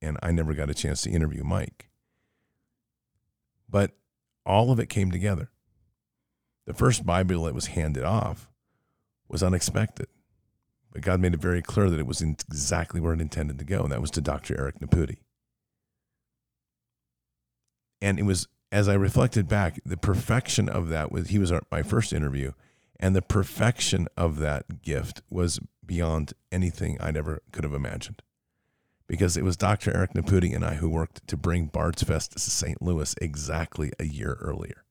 and 0.00 0.18
I 0.22 0.30
never 0.30 0.54
got 0.54 0.70
a 0.70 0.74
chance 0.74 1.02
to 1.02 1.10
interview 1.10 1.42
Mike. 1.42 1.88
But 3.68 3.92
all 4.44 4.70
of 4.70 4.78
it 4.78 4.88
came 4.88 5.10
together. 5.10 5.50
The 6.66 6.74
first 6.74 7.06
Bible 7.06 7.44
that 7.44 7.54
was 7.54 7.66
handed 7.66 8.04
off 8.04 8.48
was 9.28 9.42
unexpected. 9.42 10.08
But 10.92 11.02
God 11.02 11.20
made 11.20 11.34
it 11.34 11.40
very 11.40 11.62
clear 11.62 11.90
that 11.90 12.00
it 12.00 12.06
was 12.06 12.22
exactly 12.22 13.00
where 13.00 13.12
it 13.12 13.20
intended 13.20 13.58
to 13.58 13.64
go, 13.64 13.82
and 13.82 13.92
that 13.92 14.00
was 14.00 14.10
to 14.12 14.20
Dr. 14.20 14.58
Eric 14.58 14.80
Nepute. 14.80 15.18
And 18.00 18.18
it 18.18 18.22
was, 18.22 18.48
as 18.72 18.88
I 18.88 18.94
reflected 18.94 19.48
back, 19.48 19.78
the 19.84 19.96
perfection 19.96 20.68
of 20.68 20.88
that 20.88 21.12
was, 21.12 21.28
he 21.28 21.38
was 21.38 21.52
our, 21.52 21.62
my 21.70 21.82
first 21.82 22.12
interview, 22.12 22.52
and 22.98 23.14
the 23.14 23.22
perfection 23.22 24.08
of 24.16 24.38
that 24.38 24.80
gift 24.80 25.22
was 25.28 25.60
beyond 25.84 26.32
anything 26.50 26.96
I'd 27.00 27.16
ever 27.16 27.42
could 27.52 27.64
have 27.64 27.74
imagined. 27.74 28.22
Because 29.06 29.36
it 29.36 29.44
was 29.44 29.56
Dr. 29.56 29.94
Eric 29.94 30.14
Nepute 30.14 30.54
and 30.54 30.64
I 30.64 30.74
who 30.74 30.88
worked 30.88 31.28
to 31.28 31.36
bring 31.36 31.66
Bard's 31.66 32.02
Fest 32.02 32.32
to 32.32 32.38
St. 32.38 32.80
Louis 32.80 33.14
exactly 33.20 33.92
a 34.00 34.04
year 34.04 34.38
earlier. 34.40 34.85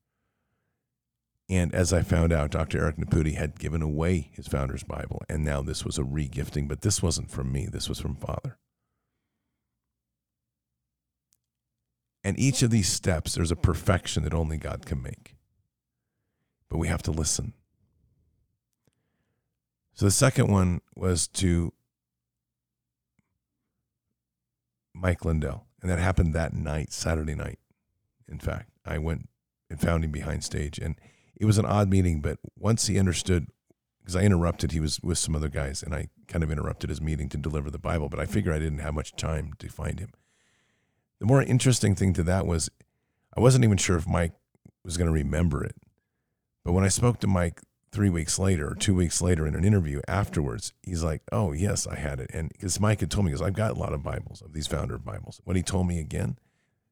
And 1.47 1.75
as 1.75 1.93
I 1.93 2.01
found 2.01 2.33
out, 2.33 2.51
Dr. 2.51 2.79
Eric 2.79 2.97
Nepute 2.97 3.35
had 3.35 3.59
given 3.59 3.81
away 3.81 4.29
his 4.33 4.47
founder's 4.47 4.83
Bible, 4.83 5.21
and 5.29 5.43
now 5.43 5.61
this 5.61 5.85
was 5.85 5.99
a 5.99 6.03
regifting, 6.03 6.67
but 6.67 6.81
this 6.81 7.03
wasn't 7.03 7.29
from 7.29 7.51
me, 7.51 7.67
this 7.67 7.87
was 7.87 7.99
from 7.99 8.15
Father. 8.15 8.57
And 12.23 12.39
each 12.39 12.63
of 12.63 12.71
these 12.71 12.89
steps, 12.89 13.35
there's 13.35 13.51
a 13.51 13.55
perfection 13.55 14.23
that 14.23 14.33
only 14.33 14.57
God 14.57 14.87
can 14.87 15.03
make. 15.03 15.35
But 16.67 16.79
we 16.79 16.87
have 16.87 17.03
to 17.03 17.11
listen. 17.11 17.53
So 19.93 20.05
the 20.05 20.11
second 20.11 20.47
one 20.47 20.81
was 20.95 21.27
to 21.27 21.71
Mike 24.95 25.23
Lindell, 25.23 25.67
and 25.81 25.91
that 25.91 25.99
happened 25.99 26.33
that 26.33 26.53
night, 26.53 26.91
Saturday 26.91 27.35
night. 27.35 27.59
In 28.27 28.39
fact, 28.39 28.71
I 28.83 28.97
went 28.97 29.29
and 29.69 29.79
found 29.79 30.03
him 30.03 30.11
behind 30.11 30.43
stage, 30.43 30.79
and 30.79 30.95
it 31.37 31.45
was 31.45 31.57
an 31.57 31.65
odd 31.65 31.89
meeting, 31.89 32.21
but 32.21 32.39
once 32.57 32.87
he 32.87 32.99
understood, 32.99 33.47
because 33.99 34.15
I 34.15 34.21
interrupted, 34.21 34.71
he 34.71 34.79
was 34.79 34.99
with 35.01 35.17
some 35.17 35.35
other 35.35 35.49
guys, 35.49 35.83
and 35.83 35.93
I 35.93 36.09
kind 36.27 36.43
of 36.43 36.51
interrupted 36.51 36.89
his 36.89 37.01
meeting 37.01 37.29
to 37.29 37.37
deliver 37.37 37.69
the 37.69 37.79
Bible, 37.79 38.09
but 38.09 38.19
I 38.19 38.25
figured 38.25 38.55
I 38.55 38.59
didn't 38.59 38.79
have 38.79 38.93
much 38.93 39.15
time 39.15 39.53
to 39.59 39.69
find 39.69 39.99
him. 39.99 40.11
The 41.19 41.25
more 41.25 41.41
interesting 41.41 41.95
thing 41.95 42.13
to 42.13 42.23
that 42.23 42.45
was 42.45 42.69
I 43.35 43.41
wasn't 43.41 43.63
even 43.63 43.77
sure 43.77 43.97
if 43.97 44.07
Mike 44.07 44.33
was 44.83 44.97
going 44.97 45.07
to 45.07 45.13
remember 45.13 45.63
it. 45.63 45.75
But 46.63 46.73
when 46.73 46.83
I 46.83 46.89
spoke 46.89 47.19
to 47.19 47.27
Mike 47.27 47.61
three 47.91 48.09
weeks 48.09 48.39
later 48.39 48.69
or 48.69 48.75
two 48.75 48.95
weeks 48.95 49.21
later 49.21 49.47
in 49.47 49.55
an 49.55 49.65
interview 49.65 50.01
afterwards, 50.07 50.73
he's 50.83 51.03
like, 51.03 51.21
Oh, 51.31 51.51
yes, 51.51 51.87
I 51.87 51.95
had 51.95 52.19
it. 52.19 52.29
And 52.33 52.49
because 52.49 52.79
Mike 52.79 53.01
had 53.01 53.11
told 53.11 53.25
me, 53.25 53.31
because 53.31 53.45
I've 53.45 53.53
got 53.53 53.71
a 53.71 53.79
lot 53.79 53.93
of 53.93 54.03
Bibles, 54.03 54.41
of 54.41 54.53
these 54.53 54.67
founder 54.67 54.97
Bibles. 54.97 55.41
When 55.43 55.55
he 55.55 55.63
told 55.63 55.87
me 55.87 55.99
again, 55.99 56.37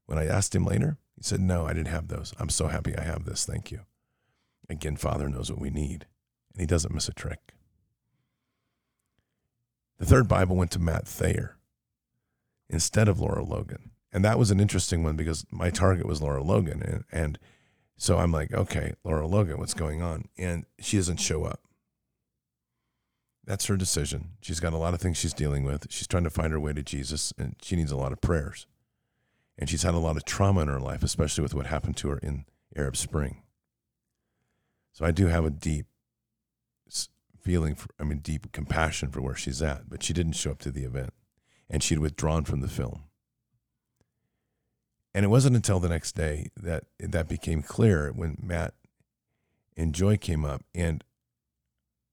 when 0.05 0.17
I 0.17 0.25
asked 0.25 0.53
him 0.53 0.65
later, 0.65 0.97
he 1.15 1.23
said, 1.23 1.39
No, 1.39 1.65
I 1.65 1.73
didn't 1.73 1.87
have 1.87 2.07
those. 2.07 2.33
I'm 2.39 2.49
so 2.49 2.67
happy 2.67 2.97
I 2.97 3.03
have 3.03 3.25
this. 3.25 3.45
Thank 3.45 3.71
you. 3.71 3.81
Again, 4.69 4.95
Father 4.95 5.29
knows 5.29 5.51
what 5.51 5.59
we 5.61 5.69
need, 5.69 6.05
and 6.53 6.61
he 6.61 6.65
doesn't 6.65 6.93
miss 6.93 7.07
a 7.07 7.13
trick. 7.13 7.53
The 9.99 10.05
third 10.05 10.27
Bible 10.27 10.55
went 10.55 10.71
to 10.71 10.79
Matt 10.79 11.07
Thayer 11.07 11.57
instead 12.69 13.07
of 13.07 13.19
Lara 13.19 13.43
Logan. 13.43 13.91
And 14.11 14.23
that 14.23 14.39
was 14.39 14.51
an 14.51 14.59
interesting 14.59 15.03
one 15.03 15.15
because 15.15 15.45
my 15.51 15.69
target 15.69 16.05
was 16.05 16.21
Lara 16.21 16.43
Logan. 16.43 16.81
And, 16.81 17.03
and 17.11 17.39
so 17.97 18.17
I'm 18.17 18.31
like, 18.31 18.53
okay, 18.53 18.93
Lara 19.03 19.27
Logan, 19.27 19.57
what's 19.59 19.73
going 19.73 20.01
on? 20.01 20.27
And 20.37 20.65
she 20.79 20.97
doesn't 20.97 21.17
show 21.17 21.45
up. 21.45 21.61
That's 23.45 23.65
her 23.65 23.75
decision. 23.75 24.31
She's 24.41 24.59
got 24.59 24.73
a 24.73 24.77
lot 24.77 24.93
of 24.93 25.01
things 25.01 25.17
she's 25.17 25.33
dealing 25.33 25.63
with. 25.63 25.87
She's 25.89 26.07
trying 26.07 26.23
to 26.23 26.29
find 26.29 26.53
her 26.53 26.59
way 26.59 26.73
to 26.73 26.83
Jesus, 26.83 27.33
and 27.37 27.55
she 27.61 27.75
needs 27.75 27.91
a 27.91 27.97
lot 27.97 28.13
of 28.13 28.21
prayers. 28.21 28.65
And 29.57 29.69
she's 29.69 29.83
had 29.83 29.93
a 29.93 29.99
lot 29.99 30.15
of 30.15 30.25
trauma 30.25 30.61
in 30.61 30.67
her 30.69 30.79
life, 30.79 31.03
especially 31.03 31.41
with 31.41 31.53
what 31.53 31.67
happened 31.67 31.97
to 31.97 32.09
her 32.09 32.17
in 32.19 32.45
Arab 32.75 32.95
Spring. 32.95 33.42
So 34.93 35.05
I 35.05 35.11
do 35.11 35.27
have 35.27 35.43
a 35.43 35.49
deep 35.49 35.87
feeling 37.41 37.75
for, 37.75 37.89
I 37.99 38.03
mean, 38.03 38.19
deep 38.19 38.51
compassion 38.51 39.09
for 39.09 39.21
where 39.21 39.35
she's 39.35 39.61
at, 39.61 39.89
but 39.89 40.01
she 40.01 40.13
didn't 40.13 40.33
show 40.33 40.51
up 40.51 40.59
to 40.59 40.71
the 40.71 40.85
event 40.85 41.13
and 41.69 41.83
she'd 41.83 41.99
withdrawn 41.99 42.45
from 42.45 42.61
the 42.61 42.69
film. 42.69 43.03
And 45.13 45.25
it 45.25 45.29
wasn't 45.29 45.55
until 45.55 45.79
the 45.79 45.89
next 45.89 46.13
day 46.13 46.47
that 46.55 46.85
that 46.99 47.27
became 47.27 47.61
clear 47.61 48.11
when 48.15 48.37
Matt 48.41 48.73
and 49.75 49.93
Joy 49.93 50.17
came 50.17 50.45
up 50.45 50.63
and 50.73 51.03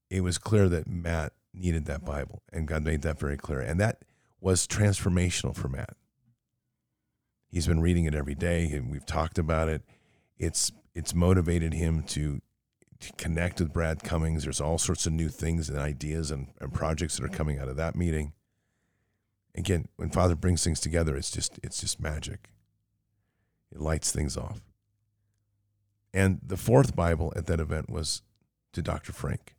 it 0.09 0.21
was 0.21 0.37
clear 0.37 0.67
that 0.69 0.87
Matt 0.87 1.33
needed 1.53 1.85
that 1.85 2.05
Bible 2.05 2.43
and 2.51 2.67
God 2.67 2.83
made 2.83 3.01
that 3.03 3.19
very 3.19 3.37
clear. 3.37 3.59
And 3.59 3.79
that 3.79 4.03
was 4.39 4.67
transformational 4.67 5.55
for 5.55 5.69
Matt. 5.69 5.95
He's 7.47 7.67
been 7.67 7.81
reading 7.81 8.05
it 8.05 8.15
every 8.15 8.35
day 8.35 8.71
and 8.71 8.91
we've 8.91 9.05
talked 9.05 9.39
about 9.39 9.69
it. 9.69 9.83
It's 10.37 10.71
it's 10.93 11.15
motivated 11.15 11.73
him 11.73 12.03
to 12.03 12.41
to 12.41 12.41
connect 13.17 13.59
with 13.59 13.73
Brad 13.73 14.03
Cummings. 14.03 14.43
There's 14.43 14.61
all 14.61 14.77
sorts 14.77 15.05
of 15.05 15.13
new 15.13 15.29
things 15.29 15.69
and 15.69 15.77
ideas 15.77 16.31
and, 16.31 16.47
and 16.59 16.73
projects 16.73 17.17
that 17.17 17.25
are 17.25 17.29
coming 17.29 17.59
out 17.59 17.67
of 17.67 17.77
that 17.77 17.95
meeting. 17.95 18.33
Again, 19.55 19.87
when 19.97 20.09
Father 20.09 20.35
brings 20.35 20.63
things 20.63 20.79
together, 20.79 21.15
it's 21.15 21.31
just 21.31 21.59
it's 21.63 21.81
just 21.81 21.99
magic. 21.99 22.49
It 23.71 23.79
lights 23.79 24.11
things 24.11 24.37
off. 24.37 24.61
And 26.13 26.39
the 26.45 26.57
fourth 26.57 26.95
Bible 26.95 27.31
at 27.35 27.45
that 27.47 27.59
event 27.59 27.89
was 27.89 28.21
to 28.73 28.81
Dr. 28.81 29.13
Frank, 29.13 29.55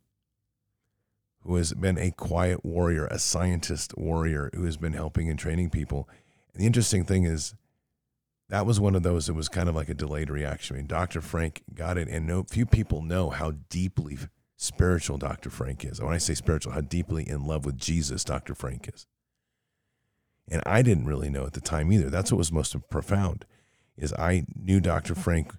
who 1.41 1.55
has 1.55 1.73
been 1.73 1.97
a 1.97 2.11
quiet 2.11 2.63
warrior, 2.63 3.05
a 3.07 3.19
scientist 3.19 3.97
warrior 3.97 4.49
who 4.53 4.65
has 4.65 4.77
been 4.77 4.93
helping 4.93 5.29
and 5.29 5.37
training 5.37 5.69
people. 5.69 6.07
And 6.53 6.61
the 6.61 6.67
interesting 6.67 7.05
thing 7.05 7.23
is, 7.23 7.55
that 8.49 8.65
was 8.65 8.79
one 8.79 8.95
of 8.95 9.03
those 9.03 9.27
that 9.27 9.33
was 9.33 9.49
kind 9.49 9.69
of 9.69 9.75
like 9.75 9.89
a 9.89 9.93
delayed 9.93 10.29
reaction. 10.29 10.75
I 10.75 10.79
mean, 10.79 10.87
Dr. 10.87 11.21
Frank 11.21 11.63
got 11.73 11.97
it, 11.97 12.07
and 12.07 12.27
no 12.27 12.43
few 12.43 12.65
people 12.65 13.01
know 13.01 13.29
how 13.29 13.53
deeply 13.69 14.17
spiritual 14.57 15.17
Dr. 15.17 15.49
Frank 15.49 15.83
is. 15.83 16.01
When 16.01 16.13
I 16.13 16.17
say 16.17 16.33
spiritual, 16.33 16.73
how 16.73 16.81
deeply 16.81 17.27
in 17.27 17.45
love 17.45 17.65
with 17.65 17.77
Jesus 17.77 18.23
Dr. 18.23 18.55
Frank 18.55 18.89
is. 18.93 19.07
And 20.49 20.61
I 20.65 20.81
didn't 20.81 21.05
really 21.05 21.29
know 21.29 21.45
at 21.45 21.53
the 21.53 21.61
time 21.61 21.91
either. 21.91 22.09
That's 22.09 22.31
what 22.31 22.37
was 22.37 22.51
most 22.51 22.75
profound 22.89 23.45
is 23.97 24.13
I 24.13 24.45
knew 24.55 24.79
Dr. 24.79 25.15
Frank 25.15 25.53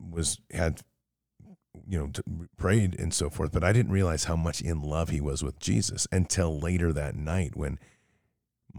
was 0.00 0.38
had 0.52 0.80
you 1.86 1.98
know 1.98 2.10
prayed 2.56 2.98
and 2.98 3.12
so 3.12 3.30
forth, 3.30 3.52
but 3.52 3.64
I 3.64 3.72
didn't 3.72 3.92
realize 3.92 4.24
how 4.24 4.36
much 4.36 4.60
in 4.60 4.80
love 4.80 5.10
he 5.10 5.20
was 5.20 5.42
with 5.42 5.58
Jesus 5.58 6.06
until 6.10 6.58
later 6.58 6.92
that 6.92 7.14
night 7.14 7.56
when 7.56 7.78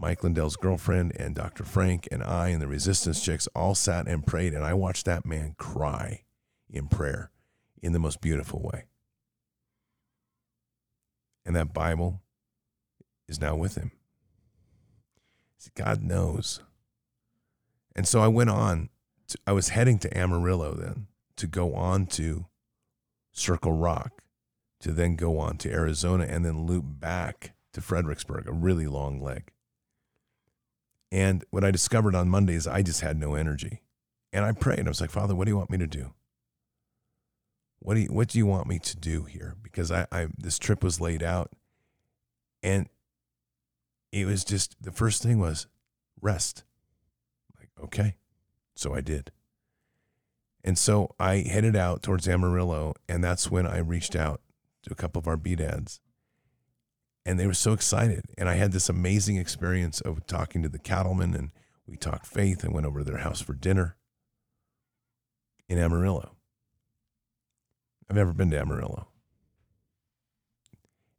Mike 0.00 0.24
Lindell's 0.24 0.56
girlfriend 0.56 1.12
and 1.16 1.34
Dr. 1.34 1.62
Frank 1.62 2.08
and 2.10 2.22
I 2.22 2.48
and 2.48 2.62
the 2.62 2.66
resistance 2.66 3.22
chicks 3.22 3.46
all 3.54 3.74
sat 3.74 4.08
and 4.08 4.26
prayed 4.26 4.54
and 4.54 4.64
I 4.64 4.72
watched 4.72 5.04
that 5.04 5.26
man 5.26 5.54
cry 5.58 6.22
in 6.70 6.88
prayer 6.88 7.30
in 7.82 7.92
the 7.92 7.98
most 7.98 8.22
beautiful 8.22 8.60
way. 8.60 8.84
And 11.44 11.54
that 11.54 11.74
Bible 11.74 12.22
is 13.28 13.40
now 13.40 13.56
with 13.56 13.74
him. 13.74 13.92
God 15.74 16.02
knows. 16.02 16.60
And 17.94 18.08
so 18.08 18.20
I 18.20 18.28
went 18.28 18.50
on. 18.50 18.88
To, 19.28 19.38
I 19.46 19.52
was 19.52 19.70
heading 19.70 19.98
to 19.98 20.16
Amarillo 20.16 20.74
then 20.74 21.06
to 21.36 21.46
go 21.46 21.74
on 21.74 22.06
to 22.06 22.46
Circle 23.32 23.72
Rock, 23.72 24.22
to 24.80 24.92
then 24.92 25.16
go 25.16 25.38
on 25.38 25.58
to 25.58 25.70
Arizona 25.70 26.24
and 26.24 26.44
then 26.44 26.66
loop 26.66 26.84
back 26.86 27.52
to 27.72 27.80
Fredericksburg, 27.80 28.48
a 28.48 28.52
really 28.52 28.86
long 28.86 29.20
leg. 29.22 29.52
And 31.12 31.44
what 31.50 31.64
I 31.64 31.70
discovered 31.70 32.14
on 32.14 32.28
Monday 32.28 32.54
is 32.54 32.66
I 32.66 32.82
just 32.82 33.00
had 33.00 33.18
no 33.18 33.34
energy. 33.34 33.82
And 34.32 34.44
I 34.44 34.52
prayed. 34.52 34.86
I 34.86 34.88
was 34.88 35.00
like, 35.00 35.10
Father, 35.10 35.34
what 35.34 35.44
do 35.44 35.50
you 35.50 35.56
want 35.56 35.70
me 35.70 35.78
to 35.78 35.86
do? 35.86 36.12
What 37.80 37.94
do 37.94 38.00
you, 38.00 38.08
what 38.08 38.28
do 38.28 38.38
you 38.38 38.46
want 38.46 38.68
me 38.68 38.78
to 38.78 38.96
do 38.96 39.24
here? 39.24 39.56
Because 39.62 39.90
I, 39.90 40.06
I 40.12 40.28
this 40.38 40.58
trip 40.58 40.84
was 40.84 41.00
laid 41.00 41.22
out 41.22 41.50
and 42.62 42.88
it 44.12 44.26
was 44.26 44.44
just 44.44 44.76
the 44.82 44.92
first 44.92 45.22
thing 45.22 45.38
was 45.38 45.66
rest. 46.20 46.64
Like, 47.58 47.70
okay. 47.82 48.16
So 48.74 48.94
I 48.94 49.00
did. 49.00 49.30
And 50.62 50.76
so 50.78 51.14
I 51.18 51.36
headed 51.36 51.74
out 51.74 52.02
towards 52.02 52.28
Amarillo, 52.28 52.94
and 53.08 53.24
that's 53.24 53.50
when 53.50 53.66
I 53.66 53.78
reached 53.78 54.14
out 54.14 54.42
to 54.82 54.92
a 54.92 54.94
couple 54.94 55.18
of 55.18 55.26
our 55.26 55.36
B 55.36 55.54
dads. 55.54 56.00
And 57.24 57.38
they 57.38 57.46
were 57.46 57.54
so 57.54 57.72
excited. 57.72 58.22
And 58.38 58.48
I 58.48 58.54
had 58.54 58.72
this 58.72 58.88
amazing 58.88 59.36
experience 59.36 60.00
of 60.00 60.26
talking 60.26 60.62
to 60.62 60.68
the 60.68 60.78
cattlemen, 60.78 61.34
and 61.34 61.50
we 61.86 61.96
talked 61.96 62.26
faith 62.26 62.64
and 62.64 62.72
went 62.72 62.86
over 62.86 63.00
to 63.00 63.04
their 63.04 63.18
house 63.18 63.40
for 63.40 63.52
dinner 63.52 63.96
in 65.68 65.78
Amarillo. 65.78 66.36
I've 68.08 68.16
never 68.16 68.32
been 68.32 68.50
to 68.50 68.58
Amarillo. 68.58 69.06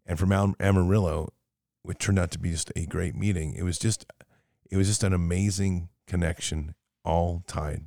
And 0.05 0.19
from 0.19 0.55
Amarillo, 0.59 1.31
it 1.87 1.99
turned 1.99 2.19
out 2.19 2.31
to 2.31 2.39
be 2.39 2.51
just 2.51 2.71
a 2.75 2.85
great 2.85 3.15
meeting. 3.15 3.53
It 3.53 3.63
was 3.63 3.79
just 3.79 4.05
it 4.69 4.77
was 4.77 4.87
just 4.87 5.03
an 5.03 5.13
amazing 5.13 5.89
connection, 6.07 6.75
all 7.05 7.43
tied 7.47 7.85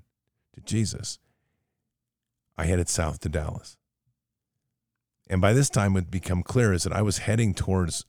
to 0.55 0.61
Jesus. 0.61 1.19
I 2.57 2.65
headed 2.67 2.89
south 2.89 3.21
to 3.21 3.29
Dallas. 3.29 3.77
And 5.29 5.41
by 5.41 5.53
this 5.53 5.71
time, 5.71 5.97
it 5.97 6.11
become 6.11 6.43
clear 6.43 6.73
is 6.73 6.83
that 6.85 6.93
I 6.93 7.03
was 7.03 7.19
heading 7.19 7.55
towards, 7.55 8.05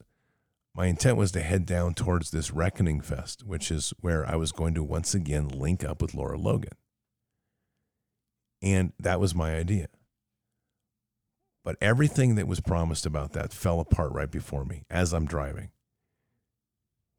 my 0.75 0.88
intent 0.88 1.17
was 1.17 1.32
to 1.32 1.41
head 1.41 1.65
down 1.65 1.93
towards 1.93 2.32
this 2.32 2.51
Reckoning 2.51 3.01
Fest, 3.01 3.45
which 3.45 3.71
is 3.71 3.93
where 4.01 4.28
I 4.30 4.36
was 4.36 4.51
going 4.51 4.73
to 4.73 4.84
once 4.84 5.13
again 5.13 5.47
link 5.47 5.84
up 5.84 6.01
with 6.01 6.13
Lara 6.13 6.38
Logan. 6.38 6.73
And 8.62 8.93
that 8.99 9.19
was 9.19 9.34
my 9.34 9.56
idea. 9.56 9.88
But 11.63 11.78
everything 11.82 12.36
that 12.36 12.47
was 12.47 12.60
promised 12.60 13.06
about 13.06 13.34
that 13.34 13.54
fell 13.54 13.80
apart 13.80 14.12
right 14.12 14.30
before 14.30 14.65
me 14.65 14.84
as 14.89 15.13
I'm 15.13 15.25
driving. 15.25 15.71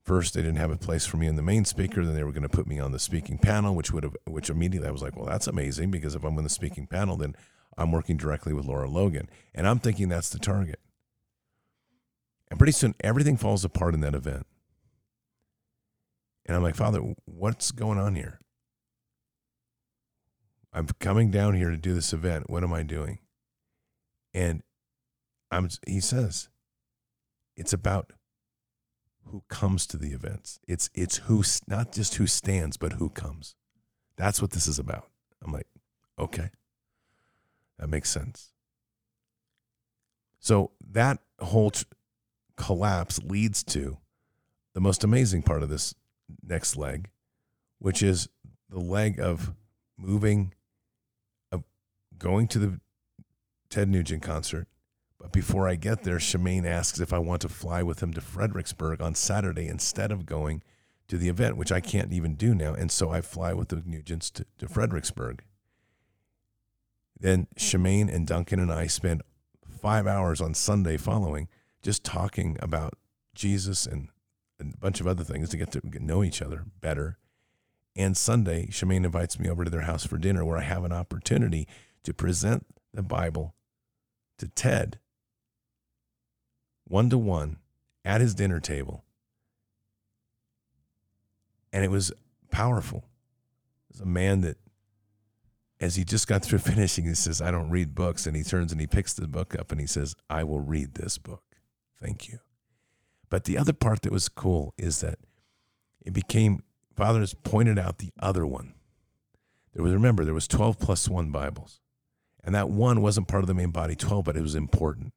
First, 0.04 0.34
they 0.34 0.42
didn't 0.42 0.58
have 0.58 0.70
a 0.70 0.76
place 0.76 1.04
for 1.04 1.16
me 1.16 1.26
in 1.26 1.34
the 1.34 1.42
main 1.42 1.64
speaker. 1.64 2.04
Then 2.04 2.14
they 2.14 2.22
were 2.22 2.30
going 2.30 2.44
to 2.44 2.48
put 2.48 2.68
me 2.68 2.78
on 2.78 2.92
the 2.92 3.00
speaking 3.00 3.38
panel, 3.38 3.74
which 3.74 3.90
would 3.90 4.04
have, 4.04 4.14
which 4.24 4.48
immediately 4.48 4.88
I 4.88 4.92
was 4.92 5.02
like, 5.02 5.16
well, 5.16 5.26
that's 5.26 5.48
amazing 5.48 5.90
because 5.90 6.14
if 6.14 6.22
I'm 6.22 6.38
on 6.38 6.44
the 6.44 6.48
speaking 6.48 6.86
panel, 6.86 7.16
then 7.16 7.34
I'm 7.76 7.92
working 7.92 8.16
directly 8.16 8.52
with 8.52 8.64
Lara 8.64 8.88
Logan, 8.88 9.28
and 9.54 9.66
I'm 9.66 9.78
thinking 9.78 10.08
that's 10.08 10.30
the 10.30 10.38
target. 10.38 10.80
And 12.48 12.58
pretty 12.58 12.72
soon, 12.72 12.94
everything 13.00 13.36
falls 13.36 13.64
apart 13.64 13.94
in 13.94 14.00
that 14.00 14.14
event. 14.14 14.46
And 16.46 16.56
I'm 16.56 16.62
like, 16.62 16.76
Father, 16.76 17.00
what's 17.24 17.72
going 17.72 17.98
on 17.98 18.14
here? 18.14 18.40
I'm 20.72 20.86
coming 21.00 21.30
down 21.30 21.54
here 21.54 21.70
to 21.70 21.76
do 21.76 21.94
this 21.94 22.12
event. 22.12 22.48
What 22.48 22.62
am 22.62 22.72
I 22.72 22.82
doing? 22.82 23.18
And 24.32 24.62
I'm, 25.50 25.68
he 25.86 26.00
says, 26.00 26.48
it's 27.56 27.72
about 27.72 28.12
who 29.24 29.42
comes 29.48 29.86
to 29.88 29.96
the 29.96 30.12
events. 30.12 30.60
It's 30.68 30.90
it's 30.94 31.16
who 31.16 31.42
not 31.66 31.92
just 31.92 32.14
who 32.16 32.26
stands, 32.26 32.76
but 32.76 32.94
who 32.94 33.08
comes. 33.08 33.54
That's 34.16 34.40
what 34.40 34.52
this 34.52 34.68
is 34.68 34.78
about. 34.78 35.08
I'm 35.42 35.52
like, 35.52 35.66
okay, 36.18 36.50
that 37.78 37.88
makes 37.88 38.10
sense. 38.10 38.52
So 40.40 40.72
that 40.90 41.18
whole 41.40 41.72
collapse 42.56 43.20
leads 43.22 43.62
to 43.64 43.98
the 44.74 44.80
most 44.80 45.04
amazing 45.04 45.42
part 45.42 45.62
of 45.62 45.68
this 45.68 45.94
next 46.46 46.76
leg, 46.76 47.10
which 47.78 48.02
is 48.02 48.28
the 48.68 48.80
leg 48.80 49.18
of 49.20 49.52
moving, 49.98 50.54
of 51.50 51.64
going 52.18 52.48
to 52.48 52.58
the 52.58 52.80
Ted 53.68 53.88
Nugent 53.88 54.22
concert, 54.22 54.68
but 55.18 55.32
before 55.32 55.66
I 55.66 55.76
get 55.76 56.02
there, 56.02 56.18
Shemane 56.18 56.66
asks 56.66 57.00
if 57.00 57.12
I 57.12 57.18
want 57.18 57.42
to 57.42 57.48
fly 57.48 57.82
with 57.82 58.02
him 58.02 58.12
to 58.14 58.20
Fredericksburg 58.20 59.00
on 59.00 59.14
Saturday 59.14 59.66
instead 59.66 60.12
of 60.12 60.26
going 60.26 60.62
to 61.08 61.16
the 61.16 61.28
event, 61.28 61.56
which 61.56 61.72
I 61.72 61.80
can't 61.80 62.12
even 62.12 62.34
do 62.34 62.54
now. 62.54 62.74
And 62.74 62.90
so 62.90 63.10
I 63.10 63.20
fly 63.20 63.52
with 63.52 63.68
the 63.68 63.76
Nugents 63.76 64.30
to, 64.34 64.46
to 64.58 64.68
Fredericksburg. 64.68 65.42
Then 67.18 67.46
mm-hmm. 67.54 67.84
Shemane 67.84 68.14
and 68.14 68.26
Duncan 68.26 68.60
and 68.60 68.72
I 68.72 68.86
spend 68.86 69.22
five 69.80 70.06
hours 70.06 70.40
on 70.40 70.54
Sunday 70.54 70.96
following 70.96 71.48
just 71.82 72.04
talking 72.04 72.56
about 72.60 72.94
Jesus 73.34 73.86
and 73.86 74.08
a 74.60 74.64
bunch 74.78 75.00
of 75.00 75.06
other 75.06 75.24
things 75.24 75.50
to 75.50 75.56
get 75.56 75.70
to 75.72 75.80
get 75.80 76.02
know 76.02 76.24
each 76.24 76.42
other 76.42 76.64
better. 76.80 77.18
And 77.94 78.16
Sunday, 78.16 78.66
Shemane 78.66 79.04
invites 79.04 79.38
me 79.38 79.48
over 79.48 79.64
to 79.64 79.70
their 79.70 79.82
house 79.82 80.06
for 80.06 80.18
dinner 80.18 80.44
where 80.44 80.58
I 80.58 80.62
have 80.62 80.84
an 80.84 80.92
opportunity 80.92 81.66
to 82.04 82.12
present 82.12 82.66
the 82.92 83.02
Bible 83.02 83.54
to 84.38 84.48
Ted 84.48 84.98
one 86.88 87.10
to 87.10 87.18
one 87.18 87.58
at 88.04 88.20
his 88.20 88.34
dinner 88.34 88.60
table. 88.60 89.04
And 91.72 91.84
it 91.84 91.90
was 91.90 92.12
powerful. 92.50 93.08
It 93.90 93.94
was 93.94 94.00
a 94.00 94.06
man 94.06 94.42
that, 94.42 94.56
as 95.80 95.96
he 95.96 96.04
just 96.04 96.26
got 96.26 96.42
through 96.42 96.58
finishing, 96.60 97.06
he 97.06 97.14
says, 97.14 97.40
I 97.40 97.50
don't 97.50 97.70
read 97.70 97.94
books. 97.94 98.26
And 98.26 98.36
he 98.36 98.42
turns 98.42 98.72
and 98.72 98.80
he 98.80 98.86
picks 98.86 99.12
the 99.14 99.28
book 99.28 99.58
up 99.58 99.72
and 99.72 99.80
he 99.80 99.86
says, 99.86 100.14
I 100.28 100.44
will 100.44 100.60
read 100.60 100.94
this 100.94 101.18
book. 101.18 101.42
Thank 102.00 102.28
you. 102.28 102.40
But 103.28 103.44
the 103.44 103.58
other 103.58 103.72
part 103.72 104.02
that 104.02 104.12
was 104.12 104.28
cool 104.28 104.72
is 104.78 105.00
that 105.00 105.18
it 106.04 106.12
became, 106.12 106.62
Father 106.94 107.20
has 107.20 107.34
pointed 107.34 107.78
out 107.78 107.98
the 107.98 108.12
other 108.20 108.46
one. 108.46 108.74
There 109.74 109.82
was, 109.82 109.92
remember, 109.92 110.24
there 110.24 110.34
was 110.34 110.48
12 110.48 110.78
plus 110.78 111.08
one 111.08 111.30
Bibles. 111.30 111.80
And 112.42 112.54
that 112.54 112.70
one 112.70 113.02
wasn't 113.02 113.26
part 113.26 113.42
of 113.42 113.48
the 113.48 113.54
main 113.54 113.70
body 113.70 113.96
12, 113.96 114.24
but 114.24 114.36
it 114.36 114.42
was 114.42 114.54
important. 114.54 115.12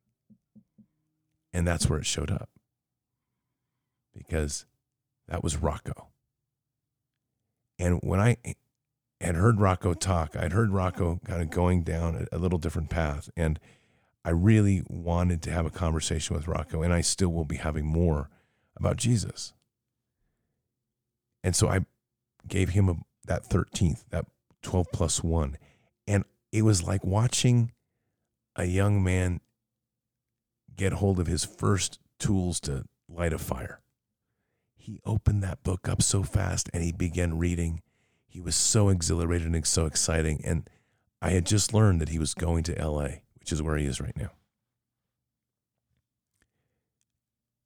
And 1.54 1.68
that's 1.68 1.88
where 1.88 2.00
it 2.00 2.06
showed 2.06 2.32
up 2.32 2.50
because 4.16 4.66
that 5.28 5.44
was 5.44 5.58
Rocco. 5.58 6.08
And 7.78 8.00
when 8.02 8.20
I 8.20 8.38
had 9.22 9.36
heard 9.36 9.60
Rocco 9.60 9.94
talk, 9.94 10.36
I'd 10.36 10.54
heard 10.54 10.72
Rocco 10.72 11.20
kind 11.26 11.42
of 11.42 11.50
going 11.50 11.84
down 11.84 12.28
a, 12.32 12.38
a 12.38 12.40
little 12.40 12.58
different 12.58 12.90
path. 12.90 13.30
And 13.36 13.60
I 14.24 14.32
really 14.32 14.84
wanted 14.88 15.42
to 15.44 15.52
have 15.52 15.66
a 15.66 15.72
conversation 15.72 16.36
with 16.36 16.48
Rocco, 16.48 16.82
and 16.82 16.94
I 16.94 17.02
still 17.02 17.30
will 17.30 17.46
be 17.46 17.58
having 17.58 17.86
more 17.86 18.30
about 18.78 18.98
Jesus. 18.98 19.54
And 21.44 21.56
so 21.56 21.68
I 21.68 21.86
gave 22.48 22.70
him 22.70 22.90
a, 22.90 22.96
that 23.26 23.50
13th, 23.50 24.04
that 24.10 24.26
12 24.62 24.88
plus 24.92 25.24
one. 25.24 25.58
And 26.08 26.26
it 26.52 26.64
was 26.64 26.84
like 26.84 27.04
watching 27.04 27.72
a 28.56 28.66
young 28.66 29.04
man 29.04 29.40
get 30.76 30.94
hold 30.94 31.20
of 31.20 31.28
his 31.28 31.46
first 31.46 32.00
tools 32.20 32.60
to 32.62 32.86
light 33.08 33.34
a 33.34 33.38
fire. 33.38 33.82
He 34.76 35.00
opened 35.06 35.44
that 35.44 35.64
book 35.64 35.88
up 35.88 36.02
so 36.02 36.24
fast 36.24 36.70
and 36.74 36.84
he 36.84 36.92
began 36.92 37.38
reading. 37.38 37.82
He 38.30 38.40
was 38.40 38.56
so 38.56 38.90
exhilarated 38.90 39.48
and 39.48 39.66
so 39.66 39.88
exciting. 39.88 40.42
And 40.46 40.70
I 41.20 41.32
had 41.32 41.46
just 41.46 41.74
learned 41.74 42.00
that 42.00 42.10
he 42.10 42.20
was 42.20 42.36
going 42.36 42.64
to 42.64 42.74
LA, 42.74 43.10
which 43.40 43.52
is 43.52 43.62
where 43.62 43.76
he 43.76 43.86
is 43.86 44.00
right 44.00 44.16
now. 44.16 44.30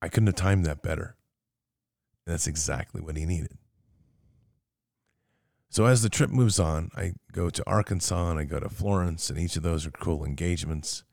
I 0.01 0.07
couldn't 0.07 0.27
have 0.27 0.35
timed 0.35 0.65
that 0.65 0.81
better. 0.81 1.17
And 2.25 2.33
that's 2.33 2.47
exactly 2.47 3.01
what 3.01 3.17
he 3.17 3.25
needed. 3.25 3.57
So 5.69 5.85
as 5.85 6.01
the 6.01 6.09
trip 6.09 6.29
moves 6.29 6.59
on, 6.59 6.91
I 6.95 7.13
go 7.31 7.49
to 7.49 7.63
Arkansas 7.67 8.29
and 8.29 8.39
I 8.39 8.43
go 8.45 8.59
to 8.59 8.69
Florence, 8.69 9.29
and 9.29 9.39
each 9.39 9.57
of 9.57 9.63
those 9.63 9.85
are 9.85 9.91
cool 9.91 10.23
engagements. 10.23 11.03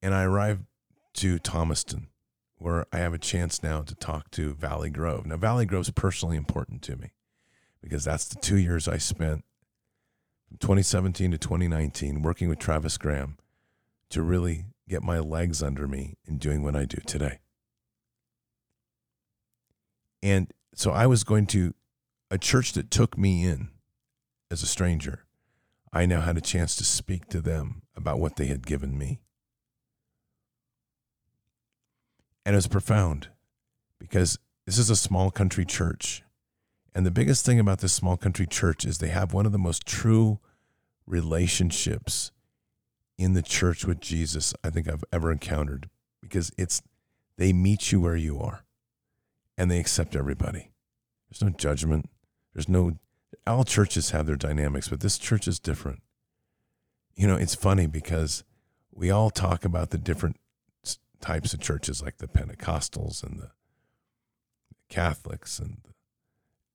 And 0.00 0.14
I 0.14 0.22
arrive 0.22 0.60
to 1.14 1.38
Thomaston, 1.38 2.08
where 2.58 2.86
I 2.92 2.98
have 2.98 3.12
a 3.12 3.18
chance 3.18 3.62
now 3.62 3.82
to 3.82 3.94
talk 3.94 4.30
to 4.32 4.54
Valley 4.54 4.88
Grove. 4.88 5.26
Now, 5.26 5.36
Valley 5.36 5.66
Grove 5.66 5.82
is 5.82 5.90
personally 5.90 6.36
important 6.36 6.80
to 6.82 6.96
me 6.96 7.10
because 7.86 8.02
that's 8.02 8.24
the 8.24 8.34
two 8.40 8.56
years 8.56 8.88
I 8.88 8.98
spent 8.98 9.44
from 10.48 10.56
2017 10.58 11.30
to 11.30 11.38
2019 11.38 12.20
working 12.20 12.48
with 12.48 12.58
Travis 12.58 12.98
Graham 12.98 13.36
to 14.10 14.22
really 14.22 14.64
get 14.88 15.04
my 15.04 15.20
legs 15.20 15.62
under 15.62 15.86
me 15.86 16.16
in 16.26 16.38
doing 16.38 16.64
what 16.64 16.74
I 16.74 16.84
do 16.84 16.98
today. 17.06 17.38
And 20.20 20.52
so 20.74 20.90
I 20.90 21.06
was 21.06 21.22
going 21.22 21.46
to 21.46 21.74
a 22.28 22.38
church 22.38 22.72
that 22.72 22.90
took 22.90 23.16
me 23.16 23.44
in 23.44 23.68
as 24.50 24.64
a 24.64 24.66
stranger. 24.66 25.24
I 25.92 26.06
now 26.06 26.22
had 26.22 26.36
a 26.36 26.40
chance 26.40 26.74
to 26.76 26.84
speak 26.84 27.28
to 27.28 27.40
them 27.40 27.82
about 27.94 28.18
what 28.18 28.34
they 28.34 28.46
had 28.46 28.66
given 28.66 28.98
me. 28.98 29.20
And 32.44 32.54
it 32.54 32.58
was 32.58 32.66
profound 32.66 33.28
because 34.00 34.40
this 34.66 34.76
is 34.76 34.90
a 34.90 34.96
small 34.96 35.30
country 35.30 35.64
church. 35.64 36.24
And 36.96 37.04
the 37.04 37.10
biggest 37.10 37.44
thing 37.44 37.60
about 37.60 37.80
this 37.80 37.92
small 37.92 38.16
country 38.16 38.46
church 38.46 38.86
is 38.86 38.96
they 38.96 39.08
have 39.08 39.34
one 39.34 39.44
of 39.44 39.52
the 39.52 39.58
most 39.58 39.84
true 39.84 40.38
relationships 41.06 42.32
in 43.18 43.34
the 43.34 43.42
church 43.42 43.84
with 43.84 44.00
Jesus 44.00 44.54
I 44.64 44.70
think 44.70 44.88
I've 44.88 45.04
ever 45.12 45.30
encountered 45.30 45.90
because 46.22 46.50
it's 46.56 46.80
they 47.36 47.52
meet 47.52 47.92
you 47.92 48.00
where 48.00 48.16
you 48.16 48.40
are 48.40 48.64
and 49.58 49.70
they 49.70 49.78
accept 49.78 50.16
everybody. 50.16 50.70
There's 51.28 51.42
no 51.42 51.50
judgment. 51.50 52.08
There's 52.54 52.66
no 52.66 52.92
all 53.46 53.64
churches 53.64 54.12
have 54.12 54.24
their 54.24 54.36
dynamics, 54.36 54.88
but 54.88 55.00
this 55.00 55.18
church 55.18 55.46
is 55.46 55.58
different. 55.58 56.00
You 57.14 57.26
know, 57.26 57.36
it's 57.36 57.54
funny 57.54 57.86
because 57.86 58.42
we 58.90 59.10
all 59.10 59.28
talk 59.28 59.66
about 59.66 59.90
the 59.90 59.98
different 59.98 60.38
types 61.20 61.52
of 61.52 61.60
churches 61.60 62.02
like 62.02 62.16
the 62.16 62.26
Pentecostals 62.26 63.22
and 63.22 63.38
the 63.38 63.50
Catholics 64.88 65.58
and 65.58 65.76
the, 65.84 65.90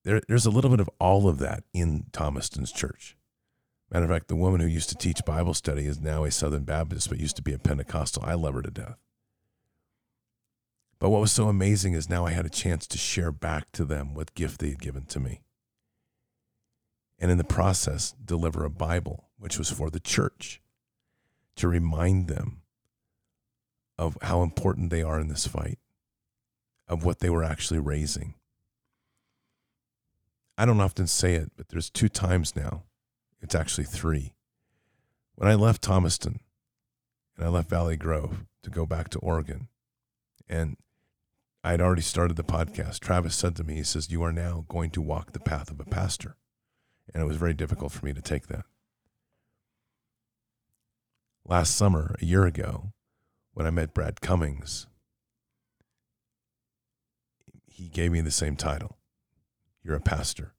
there, 0.04 0.22
there's 0.28 0.46
a 0.46 0.52
little 0.52 0.70
bit 0.70 0.80
of 0.80 0.90
all 1.00 1.28
of 1.28 1.40
that 1.40 1.64
in 1.74 2.06
Thomaston's 2.12 2.72
church. 2.72 3.16
Matter 3.92 4.06
of 4.06 4.12
fact, 4.12 4.30
the 4.30 4.36
woman 4.36 4.62
who 4.62 4.68
used 4.68 4.90
to 4.90 4.96
teach 4.96 5.26
Bible 5.26 5.54
study 5.54 5.86
is 5.86 6.00
now 6.00 6.24
a 6.24 6.32
Southern 6.32 6.64
Baptist, 6.64 7.10
but 7.10 7.20
used 7.20 7.36
to 7.36 7.42
be 7.42 7.54
a 7.54 7.60
Pentecostal. 7.60 8.24
I 8.26 8.36
love 8.36 8.54
her 8.54 8.62
to 8.62 8.72
death. 8.72 8.98
But 10.98 11.10
what 11.10 11.20
was 11.20 11.32
so 11.32 11.48
amazing 11.48 11.94
is 11.94 12.10
now 12.10 12.26
I 12.26 12.32
had 12.32 12.46
a 12.46 12.50
chance 12.50 12.88
to 12.88 12.98
share 12.98 13.32
back 13.32 13.72
to 13.74 13.84
them 13.84 14.14
what 14.14 14.34
gift 14.34 14.60
they 14.60 14.70
had 14.70 14.82
given 14.82 15.06
to 15.08 15.20
me. 15.20 15.42
And 17.20 17.30
in 17.30 17.38
the 17.38 17.44
process, 17.44 18.16
deliver 18.24 18.64
a 18.64 18.70
Bible, 18.70 19.26
which 19.38 19.58
was 19.58 19.70
for 19.70 19.90
the 19.90 20.00
church, 20.00 20.62
to 21.58 21.68
remind 21.68 22.28
them 22.28 22.62
of 23.98 24.18
how 24.22 24.42
important 24.42 24.90
they 24.90 25.04
are 25.04 25.20
in 25.20 25.28
this 25.28 25.46
fight, 25.46 25.80
of 26.88 27.04
what 27.04 27.20
they 27.20 27.30
were 27.30 27.44
actually 27.44 27.80
raising. 27.80 28.36
I 30.62 30.66
don't 30.66 30.80
often 30.80 31.08
say 31.08 31.34
it, 31.34 31.54
but 31.58 31.70
there's 31.70 31.90
two 31.90 32.08
times 32.08 32.56
now 32.56 32.84
it's 33.42 33.56
actually 33.56 33.86
three. 33.86 34.36
When 35.34 35.50
I 35.50 35.56
left 35.56 35.82
Thomaston 35.82 36.40
and 37.36 37.44
I 37.44 37.50
left 37.50 37.68
Valley 37.68 37.98
Grove 37.98 38.46
to 38.62 38.70
go 38.70 38.86
back 38.86 39.10
to 39.10 39.20
Oregon, 39.20 39.70
and 40.48 40.78
I 41.64 41.72
had 41.72 41.82
already 41.82 42.04
started 42.04 42.38
the 42.38 42.44
podcast, 42.44 43.00
Travis 43.00 43.36
said 43.36 43.56
to 43.56 43.64
me, 43.64 43.74
he 43.74 43.84
says, 43.84 44.12
You 44.12 44.22
are 44.22 44.32
now 44.32 44.66
going 44.70 44.92
to 44.92 45.02
walk 45.02 45.32
the 45.32 45.40
path 45.40 45.72
of 45.72 45.80
a 45.80 45.84
pastor. 45.84 46.36
And 47.12 47.24
it 47.24 47.26
was 47.26 47.38
very 47.38 47.56
difficult 47.56 47.92
for 47.92 48.06
me 48.06 48.14
to 48.14 48.22
take 48.22 48.46
that. 48.46 48.66
Last 51.44 51.76
summer, 51.76 52.16
a 52.22 52.26
year 52.26 52.46
ago, 52.46 52.94
when 53.56 53.66
I 53.66 53.72
met 53.72 53.96
Brad 53.96 54.22
Cummings, 54.22 54.86
he 57.66 57.90
gave 57.90 58.12
me 58.12 58.22
the 58.22 58.30
same 58.30 58.56
title 58.56 59.00
You're 59.84 59.96
a 59.96 60.02
pastor. 60.02 60.54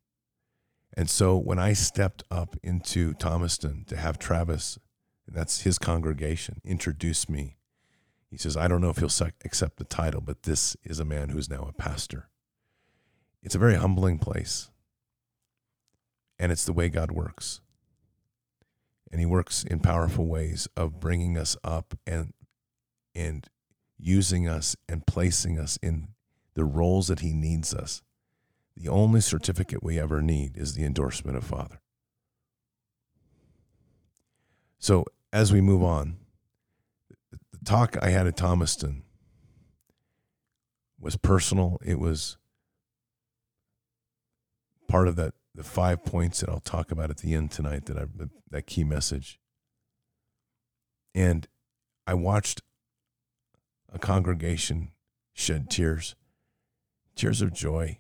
And 0.94 1.08
so 1.08 1.36
when 1.36 1.58
I 1.58 1.72
stepped 1.72 2.22
up 2.30 2.56
into 2.62 3.14
Thomaston 3.14 3.84
to 3.86 3.96
have 3.96 4.18
Travis, 4.18 4.78
and 5.26 5.34
that's 5.34 5.62
his 5.62 5.78
congregation, 5.78 6.60
introduce 6.64 7.28
me, 7.28 7.56
he 8.30 8.36
says, 8.36 8.56
I 8.56 8.68
don't 8.68 8.80
know 8.80 8.90
if 8.90 8.98
he'll 8.98 9.28
accept 9.44 9.76
the 9.76 9.84
title, 9.84 10.20
but 10.20 10.42
this 10.42 10.76
is 10.84 10.98
a 10.98 11.04
man 11.04 11.30
who's 11.30 11.50
now 11.50 11.66
a 11.68 11.72
pastor. 11.72 12.28
It's 13.42 13.54
a 13.54 13.58
very 13.58 13.74
humbling 13.74 14.18
place. 14.18 14.70
And 16.38 16.50
it's 16.50 16.64
the 16.64 16.72
way 16.72 16.88
God 16.88 17.10
works. 17.10 17.60
And 19.10 19.20
he 19.20 19.26
works 19.26 19.64
in 19.64 19.80
powerful 19.80 20.26
ways 20.26 20.66
of 20.76 20.98
bringing 20.98 21.36
us 21.36 21.56
up 21.62 21.94
and 22.06 22.32
and 23.14 23.46
using 23.98 24.48
us 24.48 24.74
and 24.88 25.06
placing 25.06 25.58
us 25.58 25.78
in 25.82 26.08
the 26.54 26.64
roles 26.64 27.08
that 27.08 27.20
he 27.20 27.34
needs 27.34 27.74
us 27.74 28.02
the 28.76 28.88
only 28.88 29.20
certificate 29.20 29.82
we 29.82 29.98
ever 29.98 30.22
need 30.22 30.56
is 30.56 30.74
the 30.74 30.84
endorsement 30.84 31.36
of 31.36 31.44
Father. 31.44 31.80
So 34.78 35.04
as 35.32 35.52
we 35.52 35.60
move 35.60 35.82
on, 35.82 36.16
the 37.30 37.64
talk 37.64 37.96
I 38.02 38.10
had 38.10 38.26
at 38.26 38.36
Thomaston 38.36 39.04
was 40.98 41.16
personal. 41.16 41.78
It 41.84 41.98
was 41.98 42.36
part 44.88 45.08
of 45.08 45.16
that 45.16 45.34
the 45.54 45.62
five 45.62 46.04
points 46.04 46.40
that 46.40 46.48
I'll 46.48 46.60
talk 46.60 46.90
about 46.90 47.10
at 47.10 47.18
the 47.18 47.34
end 47.34 47.50
tonight 47.50 47.86
that 47.86 47.98
I 47.98 48.06
that 48.50 48.66
key 48.66 48.84
message. 48.84 49.38
And 51.14 51.46
I 52.06 52.14
watched 52.14 52.62
a 53.92 53.98
congregation 53.98 54.92
shed 55.34 55.70
tears, 55.70 56.14
tears 57.14 57.42
of 57.42 57.52
joy 57.52 57.98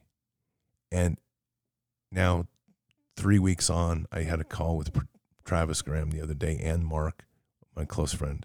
and 0.92 1.16
now, 2.12 2.46
three 3.16 3.38
weeks 3.38 3.70
on, 3.70 4.06
I 4.12 4.22
had 4.22 4.40
a 4.40 4.44
call 4.44 4.76
with 4.76 4.92
Travis 5.44 5.80
Graham 5.80 6.10
the 6.10 6.20
other 6.20 6.34
day 6.34 6.60
and 6.62 6.84
Mark, 6.84 7.24
my 7.74 7.86
close 7.86 8.12
friend, 8.12 8.44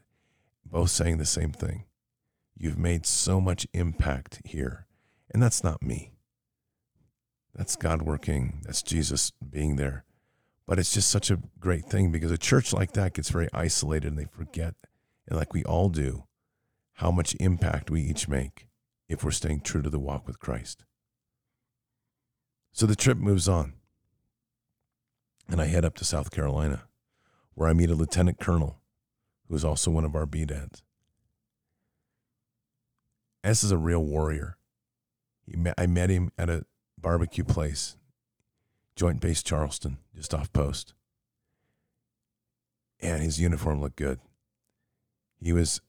both 0.65 0.89
saying 0.89 1.17
the 1.17 1.25
same 1.25 1.51
thing. 1.51 1.83
You've 2.57 2.77
made 2.77 3.05
so 3.05 3.41
much 3.41 3.67
impact 3.73 4.41
here. 4.45 4.87
And 5.29 5.43
that's 5.43 5.63
not 5.63 5.83
me. 5.83 6.13
That's 7.53 7.75
God 7.75 8.03
working. 8.03 8.61
That's 8.63 8.81
Jesus 8.81 9.33
being 9.47 9.75
there. 9.75 10.05
But 10.65 10.79
it's 10.79 10.93
just 10.93 11.09
such 11.09 11.29
a 11.29 11.41
great 11.59 11.85
thing 11.85 12.11
because 12.11 12.31
a 12.31 12.37
church 12.37 12.71
like 12.71 12.93
that 12.93 13.13
gets 13.13 13.29
very 13.29 13.49
isolated 13.53 14.07
and 14.07 14.17
they 14.17 14.25
forget, 14.25 14.75
and 15.27 15.37
like 15.37 15.53
we 15.53 15.63
all 15.65 15.89
do, 15.89 16.23
how 16.93 17.11
much 17.11 17.35
impact 17.39 17.91
we 17.91 18.01
each 18.01 18.29
make 18.29 18.67
if 19.09 19.23
we're 19.23 19.31
staying 19.31 19.61
true 19.61 19.81
to 19.81 19.89
the 19.89 19.99
walk 19.99 20.25
with 20.25 20.39
Christ. 20.39 20.85
So 22.77 22.85
the 22.85 22.95
trip 22.95 23.17
moves 23.17 23.49
on. 23.49 23.73
And 25.49 25.59
I 25.59 25.65
head 25.65 25.83
up 25.83 25.95
to 25.95 26.05
South 26.05 26.29
Carolina, 26.29 26.83
where 27.55 27.67
I 27.67 27.73
meet 27.73 27.89
a 27.89 27.95
lieutenant 27.95 28.39
colonel 28.39 28.77
who 29.47 29.55
is 29.55 29.65
also 29.65 29.89
one 29.89 30.05
of 30.05 30.15
our 30.15 30.27
B 30.27 30.45
dads. 30.45 30.83
S 33.43 33.63
is 33.63 33.71
a 33.71 33.77
real 33.77 34.03
warrior. 34.05 34.57
Met, 35.47 35.73
I 35.75 35.87
met 35.87 36.11
him 36.11 36.31
at 36.37 36.51
a 36.51 36.65
barbecue 37.01 37.43
place, 37.43 37.97
Joint 38.95 39.21
Base 39.21 39.41
Charleston, 39.41 39.97
just 40.15 40.35
off 40.35 40.53
post. 40.53 40.93
And 42.99 43.23
his 43.23 43.41
uniform 43.41 43.81
looked 43.81 43.95
good. 43.95 44.19
He 45.41 45.51
was 45.51 45.81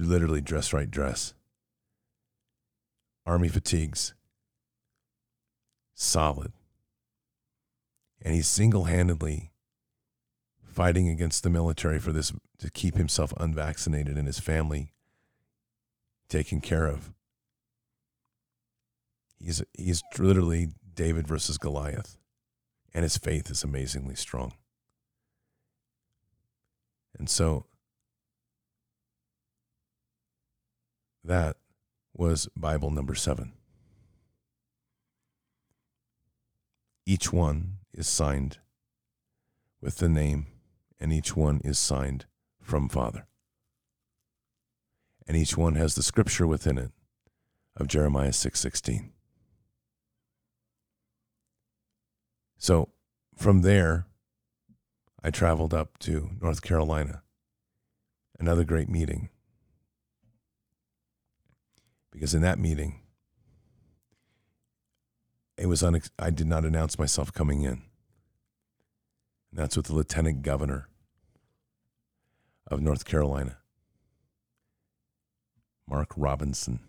literally 0.00 0.40
dress 0.40 0.72
right 0.72 0.90
dress. 0.90 1.32
Army 3.24 3.46
fatigues, 3.46 4.14
solid. 5.94 6.52
And 8.22 8.34
he's 8.34 8.48
single 8.48 8.84
handedly 8.84 9.52
fighting 10.62 11.08
against 11.08 11.42
the 11.42 11.50
military 11.50 11.98
for 11.98 12.12
this 12.12 12.32
to 12.58 12.70
keep 12.70 12.96
himself 12.96 13.32
unvaccinated 13.38 14.16
and 14.16 14.26
his 14.26 14.40
family 14.40 14.92
taken 16.28 16.60
care 16.60 16.86
of. 16.86 17.12
He's 19.38 19.62
he's 19.74 20.02
literally 20.18 20.68
David 20.94 21.28
versus 21.28 21.58
Goliath, 21.58 22.16
and 22.92 23.02
his 23.02 23.18
faith 23.18 23.50
is 23.50 23.62
amazingly 23.62 24.14
strong. 24.14 24.54
And 27.18 27.28
so 27.28 27.66
that 31.22 31.56
was 32.14 32.48
Bible 32.56 32.90
number 32.90 33.14
seven. 33.14 33.52
Each 37.06 37.32
one 37.32 37.78
is 37.92 38.08
signed 38.08 38.58
with 39.80 39.98
the 39.98 40.08
name, 40.08 40.46
and 40.98 41.12
each 41.12 41.36
one 41.36 41.60
is 41.62 41.78
signed 41.78 42.24
from 42.60 42.88
Father. 42.88 43.26
And 45.26 45.36
each 45.36 45.56
one 45.56 45.74
has 45.74 45.94
the 45.94 46.02
scripture 46.02 46.46
within 46.46 46.78
it 46.78 46.92
of 47.76 47.88
Jeremiah 47.88 48.32
6:16. 48.32 49.12
So 52.56 52.90
from 53.36 53.62
there, 53.62 54.06
I 55.22 55.30
traveled 55.30 55.74
up 55.74 55.98
to 56.00 56.30
North 56.40 56.62
Carolina. 56.62 57.22
Another 58.38 58.64
great 58.64 58.88
meeting. 58.88 59.28
Because 62.10 62.34
in 62.34 62.42
that 62.42 62.58
meeting, 62.58 63.03
it 65.56 65.66
was 65.66 65.82
unex- 65.82 66.10
I 66.18 66.30
did 66.30 66.46
not 66.46 66.64
announce 66.64 66.98
myself 66.98 67.32
coming 67.32 67.62
in. 67.62 67.82
And 69.50 69.62
that's 69.62 69.76
with 69.76 69.86
the 69.86 69.94
lieutenant 69.94 70.42
governor 70.42 70.88
of 72.66 72.80
North 72.80 73.04
Carolina, 73.04 73.58
Mark 75.88 76.08
Robinson. 76.16 76.80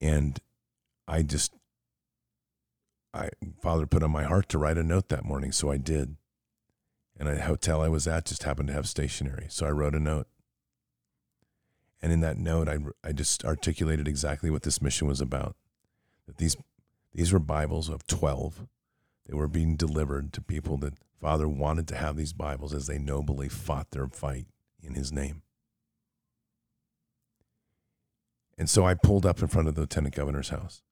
And 0.00 0.38
I 1.08 1.22
just, 1.22 1.54
I 3.12 3.30
Father 3.62 3.86
put 3.86 4.02
on 4.02 4.10
my 4.10 4.24
heart 4.24 4.48
to 4.50 4.58
write 4.58 4.78
a 4.78 4.82
note 4.82 5.08
that 5.08 5.24
morning, 5.24 5.50
so 5.50 5.70
I 5.70 5.78
did. 5.78 6.16
And 7.18 7.28
a 7.28 7.40
hotel 7.40 7.80
I 7.80 7.88
was 7.88 8.06
at 8.06 8.26
just 8.26 8.42
happened 8.42 8.68
to 8.68 8.74
have 8.74 8.88
stationery, 8.88 9.46
so 9.48 9.66
I 9.66 9.70
wrote 9.70 9.94
a 9.94 10.00
note. 10.00 10.26
And 12.02 12.12
in 12.12 12.20
that 12.20 12.36
note, 12.36 12.68
I, 12.68 12.76
I 13.02 13.12
just 13.12 13.44
articulated 13.44 14.06
exactly 14.06 14.50
what 14.50 14.62
this 14.62 14.82
mission 14.82 15.08
was 15.08 15.22
about. 15.22 15.56
That 16.26 16.36
these 16.36 16.56
these 17.16 17.32
were 17.32 17.38
Bibles 17.38 17.88
of 17.88 18.06
twelve. 18.06 18.66
They 19.26 19.34
were 19.34 19.48
being 19.48 19.74
delivered 19.74 20.34
to 20.34 20.42
people 20.42 20.76
that 20.78 20.98
Father 21.18 21.48
wanted 21.48 21.88
to 21.88 21.96
have 21.96 22.16
these 22.16 22.34
Bibles 22.34 22.74
as 22.74 22.86
they 22.86 22.98
nobly 22.98 23.48
fought 23.48 23.90
their 23.90 24.06
fight 24.06 24.46
in 24.82 24.94
His 24.94 25.10
name. 25.10 25.40
And 28.58 28.68
so 28.68 28.86
I 28.86 28.92
pulled 28.92 29.24
up 29.24 29.40
in 29.40 29.48
front 29.48 29.66
of 29.66 29.74
the 29.74 29.80
lieutenant 29.80 30.14
governor's 30.14 30.50
house. 30.50 30.82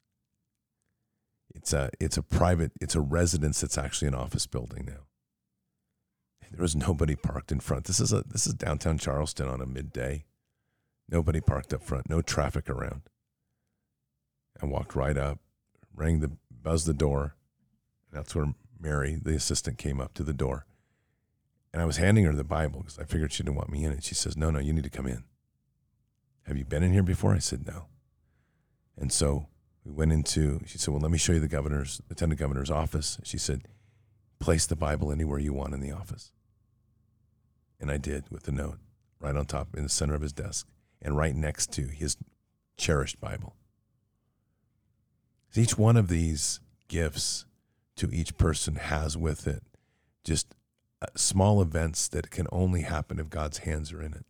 It's 1.54 1.74
a 1.74 1.90
it's 2.00 2.16
a 2.16 2.22
private 2.22 2.72
it's 2.80 2.94
a 2.94 3.00
residence 3.02 3.60
that's 3.60 3.76
actually 3.76 4.08
an 4.08 4.14
office 4.14 4.46
building 4.46 4.86
now. 4.86 5.06
There 6.50 6.62
was 6.62 6.74
nobody 6.74 7.16
parked 7.16 7.52
in 7.52 7.60
front. 7.60 7.84
This 7.84 8.00
is 8.00 8.14
a 8.14 8.22
this 8.26 8.46
is 8.46 8.54
downtown 8.54 8.96
Charleston 8.96 9.46
on 9.46 9.60
a 9.60 9.66
midday. 9.66 10.24
Nobody 11.06 11.42
parked 11.42 11.74
up 11.74 11.82
front. 11.82 12.08
No 12.08 12.22
traffic 12.22 12.70
around. 12.70 13.02
I 14.62 14.66
walked 14.66 14.96
right 14.96 15.18
up, 15.18 15.40
rang 15.94 16.20
the 16.20 16.32
buzzed 16.62 16.86
the 16.86 16.94
door. 16.94 17.36
That's 18.12 18.34
where 18.34 18.54
Mary, 18.80 19.18
the 19.20 19.34
assistant, 19.34 19.78
came 19.78 20.00
up 20.00 20.14
to 20.14 20.22
the 20.22 20.34
door. 20.34 20.66
And 21.72 21.82
I 21.82 21.86
was 21.86 21.96
handing 21.96 22.24
her 22.24 22.32
the 22.32 22.44
Bible 22.44 22.80
because 22.80 22.98
I 22.98 23.04
figured 23.04 23.32
she 23.32 23.42
didn't 23.42 23.56
want 23.56 23.70
me 23.70 23.84
in 23.84 23.92
it. 23.92 24.04
She 24.04 24.14
says, 24.14 24.36
No, 24.36 24.50
no, 24.50 24.60
you 24.60 24.72
need 24.72 24.84
to 24.84 24.90
come 24.90 25.06
in. 25.06 25.24
Have 26.42 26.56
you 26.56 26.64
been 26.64 26.82
in 26.82 26.92
here 26.92 27.02
before? 27.02 27.34
I 27.34 27.38
said, 27.38 27.66
No. 27.66 27.86
And 28.96 29.12
so 29.12 29.48
we 29.84 29.92
went 29.92 30.12
into, 30.12 30.60
she 30.66 30.78
said, 30.78 30.92
Well, 30.92 31.00
let 31.00 31.10
me 31.10 31.18
show 31.18 31.32
you 31.32 31.40
the 31.40 31.48
governor's, 31.48 32.00
lieutenant 32.08 32.38
governor's 32.38 32.70
office. 32.70 33.18
She 33.24 33.38
said, 33.38 33.62
Place 34.38 34.66
the 34.66 34.76
Bible 34.76 35.10
anywhere 35.10 35.38
you 35.38 35.52
want 35.52 35.74
in 35.74 35.80
the 35.80 35.92
office. 35.92 36.32
And 37.80 37.90
I 37.90 37.96
did 37.96 38.30
with 38.30 38.44
the 38.44 38.52
note 38.52 38.78
right 39.20 39.34
on 39.34 39.46
top 39.46 39.74
in 39.76 39.82
the 39.82 39.88
center 39.88 40.14
of 40.14 40.22
his 40.22 40.32
desk 40.32 40.68
and 41.02 41.16
right 41.16 41.34
next 41.34 41.72
to 41.72 41.82
his 41.88 42.16
cherished 42.76 43.20
Bible. 43.20 43.56
Each 45.56 45.78
one 45.78 45.96
of 45.96 46.08
these 46.08 46.60
gifts 46.88 47.44
to 47.96 48.10
each 48.10 48.36
person 48.36 48.74
has 48.76 49.16
with 49.16 49.46
it 49.46 49.62
just 50.24 50.54
uh, 51.00 51.06
small 51.14 51.62
events 51.62 52.08
that 52.08 52.30
can 52.30 52.46
only 52.50 52.82
happen 52.82 53.18
if 53.18 53.30
God's 53.30 53.58
hands 53.58 53.92
are 53.92 54.02
in 54.02 54.14
it. 54.14 54.24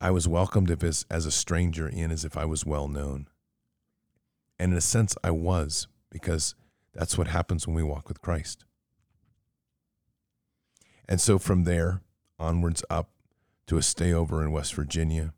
I 0.00 0.10
was 0.10 0.28
welcomed 0.28 0.70
as, 0.82 1.04
as 1.10 1.26
a 1.26 1.30
stranger 1.30 1.88
in 1.88 2.10
as 2.10 2.24
if 2.24 2.36
I 2.36 2.44
was 2.44 2.64
well 2.64 2.88
known. 2.88 3.26
And 4.58 4.72
in 4.72 4.78
a 4.78 4.82
sense, 4.82 5.16
I 5.24 5.32
was, 5.32 5.88
because 6.10 6.54
that's 6.92 7.18
what 7.18 7.26
happens 7.28 7.66
when 7.66 7.74
we 7.74 7.82
walk 7.82 8.08
with 8.08 8.22
Christ. 8.22 8.64
And 11.08 11.20
so 11.20 11.38
from 11.38 11.64
there 11.64 12.02
onwards 12.38 12.84
up 12.88 13.10
to 13.66 13.76
a 13.76 13.80
stayover 13.80 14.42
in 14.42 14.52
West 14.52 14.74
Virginia 14.74 15.32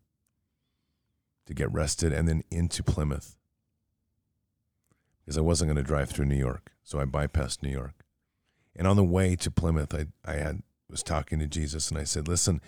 to 1.50 1.54
get 1.54 1.72
rested 1.72 2.12
and 2.12 2.28
then 2.28 2.44
into 2.48 2.80
Plymouth 2.80 3.36
because 5.18 5.36
I 5.36 5.40
wasn't 5.40 5.66
going 5.66 5.84
to 5.84 5.88
drive 5.88 6.08
through 6.08 6.26
New 6.26 6.36
York. 6.36 6.70
So 6.84 7.00
I 7.00 7.04
bypassed 7.06 7.60
New 7.60 7.72
York. 7.72 8.04
And 8.76 8.86
on 8.86 8.94
the 8.94 9.02
way 9.02 9.34
to 9.34 9.50
Plymouth, 9.50 9.92
I, 9.92 10.06
I 10.24 10.36
had 10.36 10.62
was 10.88 11.02
talking 11.02 11.40
to 11.40 11.48
Jesus 11.48 11.90
and 11.90 11.98
I 11.98 12.04
said, 12.04 12.28
listen, 12.28 12.60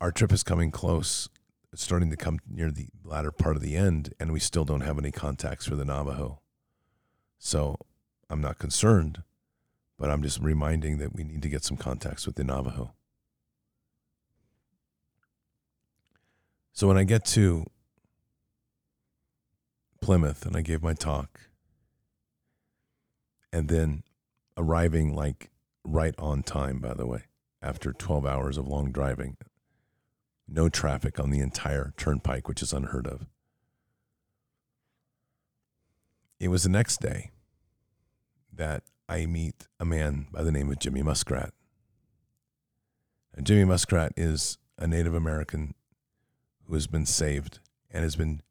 our 0.00 0.12
trip 0.12 0.32
is 0.32 0.44
coming 0.44 0.70
close. 0.70 1.28
It's 1.72 1.82
starting 1.82 2.10
to 2.10 2.16
come 2.16 2.38
near 2.48 2.70
the 2.70 2.86
latter 3.04 3.32
part 3.32 3.56
of 3.56 3.62
the 3.62 3.74
end, 3.74 4.14
and 4.20 4.32
we 4.32 4.38
still 4.38 4.64
don't 4.64 4.82
have 4.82 4.96
any 4.96 5.10
contacts 5.10 5.66
for 5.66 5.74
the 5.74 5.84
Navajo. 5.84 6.40
So 7.38 7.76
I'm 8.30 8.40
not 8.40 8.60
concerned, 8.60 9.24
but 9.98 10.10
I'm 10.10 10.22
just 10.22 10.38
reminding 10.38 10.98
that 10.98 11.12
we 11.12 11.24
need 11.24 11.42
to 11.42 11.48
get 11.48 11.64
some 11.64 11.76
contacts 11.76 12.24
with 12.24 12.36
the 12.36 12.44
Navajo. 12.44 12.94
So 16.78 16.86
when 16.86 16.96
I 16.96 17.02
get 17.02 17.24
to 17.24 17.66
Plymouth 20.00 20.46
and 20.46 20.56
I 20.56 20.60
gave 20.60 20.80
my 20.80 20.94
talk, 20.94 21.40
and 23.52 23.68
then 23.68 24.04
arriving 24.56 25.12
like 25.12 25.50
right 25.82 26.14
on 26.20 26.44
time, 26.44 26.78
by 26.78 26.94
the 26.94 27.04
way, 27.04 27.22
after 27.60 27.92
12 27.92 28.24
hours 28.24 28.56
of 28.56 28.68
long 28.68 28.92
driving, 28.92 29.36
no 30.46 30.68
traffic 30.68 31.18
on 31.18 31.30
the 31.30 31.40
entire 31.40 31.94
turnpike, 31.96 32.46
which 32.46 32.62
is 32.62 32.72
unheard 32.72 33.08
of. 33.08 33.26
It 36.38 36.46
was 36.46 36.62
the 36.62 36.68
next 36.68 37.00
day 37.00 37.32
that 38.52 38.84
I 39.08 39.26
meet 39.26 39.66
a 39.80 39.84
man 39.84 40.28
by 40.30 40.44
the 40.44 40.52
name 40.52 40.70
of 40.70 40.78
Jimmy 40.78 41.02
Muskrat. 41.02 41.52
And 43.34 43.44
Jimmy 43.44 43.64
Muskrat 43.64 44.12
is 44.16 44.58
a 44.78 44.86
Native 44.86 45.14
American 45.14 45.74
who 46.68 46.74
has 46.74 46.86
been 46.86 47.06
saved 47.06 47.60
and 47.90 48.04
has 48.04 48.14
been 48.14 48.42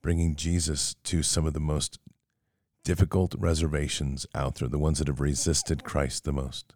bringing 0.00 0.36
Jesus 0.36 0.94
to 1.02 1.22
some 1.22 1.44
of 1.44 1.52
the 1.52 1.60
most 1.60 1.98
difficult 2.84 3.34
reservations 3.36 4.26
out 4.34 4.56
there, 4.56 4.68
the 4.68 4.78
ones 4.78 4.98
that 4.98 5.08
have 5.08 5.20
resisted 5.20 5.84
Christ 5.84 6.24
the 6.24 6.32
most. 6.32 6.72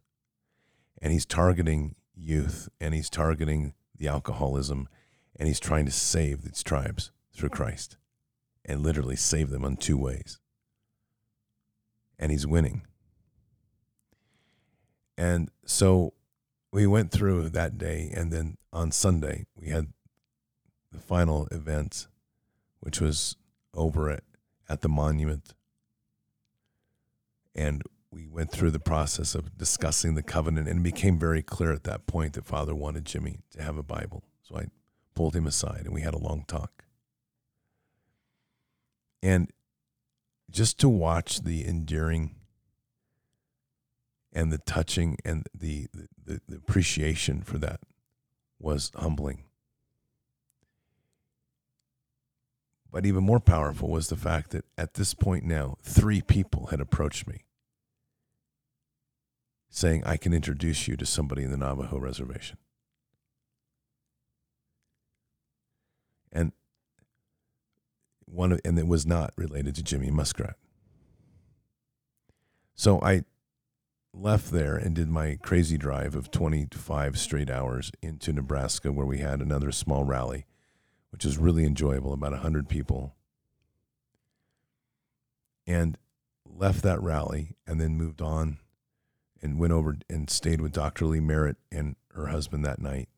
And 1.00 1.12
he's 1.12 1.24
targeting 1.24 1.94
youth 2.14 2.68
and 2.80 2.94
he's 2.94 3.08
targeting 3.08 3.74
the 3.96 4.08
alcoholism 4.08 4.88
and 5.36 5.48
he's 5.48 5.60
trying 5.60 5.86
to 5.86 5.92
save 5.92 6.42
these 6.42 6.62
tribes 6.62 7.12
through 7.32 7.48
Christ 7.50 7.96
and 8.64 8.82
literally 8.82 9.16
save 9.16 9.50
them 9.50 9.64
on 9.64 9.76
two 9.76 9.96
ways. 9.96 10.38
And 12.18 12.30
he's 12.30 12.46
winning. 12.46 12.82
And 15.16 15.50
so 15.64 16.12
we 16.72 16.86
went 16.86 17.10
through 17.10 17.50
that 17.50 17.78
day 17.78 18.12
and 18.14 18.32
then 18.32 18.56
on 18.72 18.90
Sunday 18.90 19.46
we 19.56 19.68
had 19.68 19.92
the 20.92 20.98
final 20.98 21.46
event 21.50 22.06
which 22.80 23.00
was 23.00 23.36
over 23.74 24.10
at, 24.10 24.24
at 24.68 24.80
the 24.80 24.88
monument. 24.88 25.54
And 27.54 27.82
we 28.10 28.26
went 28.26 28.50
through 28.50 28.72
the 28.72 28.80
process 28.80 29.34
of 29.34 29.56
discussing 29.56 30.14
the 30.14 30.22
covenant, 30.22 30.68
and 30.68 30.80
it 30.80 30.82
became 30.82 31.18
very 31.18 31.42
clear 31.42 31.72
at 31.72 31.84
that 31.84 32.06
point 32.06 32.34
that 32.34 32.44
Father 32.44 32.74
wanted 32.74 33.04
Jimmy 33.04 33.38
to 33.52 33.62
have 33.62 33.78
a 33.78 33.82
Bible. 33.82 34.24
So 34.42 34.56
I 34.56 34.66
pulled 35.14 35.36
him 35.36 35.46
aside 35.46 35.82
and 35.84 35.94
we 35.94 36.00
had 36.02 36.14
a 36.14 36.18
long 36.18 36.44
talk. 36.46 36.84
And 39.22 39.50
just 40.50 40.78
to 40.80 40.88
watch 40.88 41.42
the 41.42 41.66
endearing 41.66 42.34
and 44.32 44.52
the 44.52 44.58
touching 44.58 45.16
and 45.24 45.46
the, 45.54 45.86
the, 45.92 46.40
the 46.48 46.56
appreciation 46.56 47.42
for 47.42 47.58
that 47.58 47.80
was 48.58 48.90
humbling. 48.96 49.44
But 52.92 53.06
even 53.06 53.24
more 53.24 53.40
powerful 53.40 53.88
was 53.88 54.08
the 54.08 54.16
fact 54.16 54.50
that 54.50 54.66
at 54.76 54.94
this 54.94 55.14
point 55.14 55.44
now, 55.44 55.78
three 55.82 56.20
people 56.20 56.66
had 56.66 56.80
approached 56.80 57.26
me 57.26 57.44
saying, 59.70 60.02
I 60.04 60.18
can 60.18 60.34
introduce 60.34 60.86
you 60.86 60.98
to 60.98 61.06
somebody 61.06 61.42
in 61.42 61.50
the 61.50 61.56
Navajo 61.56 61.98
reservation. 61.98 62.58
And 66.30 66.52
one 68.26 68.52
of, 68.52 68.60
and 68.62 68.78
it 68.78 68.86
was 68.86 69.06
not 69.06 69.32
related 69.36 69.74
to 69.76 69.82
Jimmy 69.82 70.10
Muskrat. 70.10 70.56
So 72.74 73.00
I 73.00 73.24
left 74.12 74.50
there 74.50 74.76
and 74.76 74.94
did 74.94 75.08
my 75.08 75.38
crazy 75.42 75.78
drive 75.78 76.14
of 76.14 76.30
25 76.30 77.18
straight 77.18 77.48
hours 77.48 77.90
into 78.02 78.34
Nebraska, 78.34 78.92
where 78.92 79.06
we 79.06 79.18
had 79.18 79.40
another 79.40 79.72
small 79.72 80.04
rally 80.04 80.44
which 81.12 81.24
was 81.24 81.38
really 81.38 81.64
enjoyable, 81.64 82.12
about 82.12 82.32
100 82.32 82.68
people. 82.68 83.14
And 85.66 85.98
left 86.44 86.82
that 86.82 87.00
rally 87.00 87.54
and 87.66 87.80
then 87.80 87.96
moved 87.96 88.20
on 88.20 88.58
and 89.40 89.58
went 89.58 89.72
over 89.72 89.96
and 90.08 90.30
stayed 90.30 90.60
with 90.60 90.72
Dr. 90.72 91.04
Lee 91.04 91.20
Merritt 91.20 91.56
and 91.70 91.96
her 92.14 92.26
husband 92.26 92.64
that 92.64 92.80
night. 92.80 93.08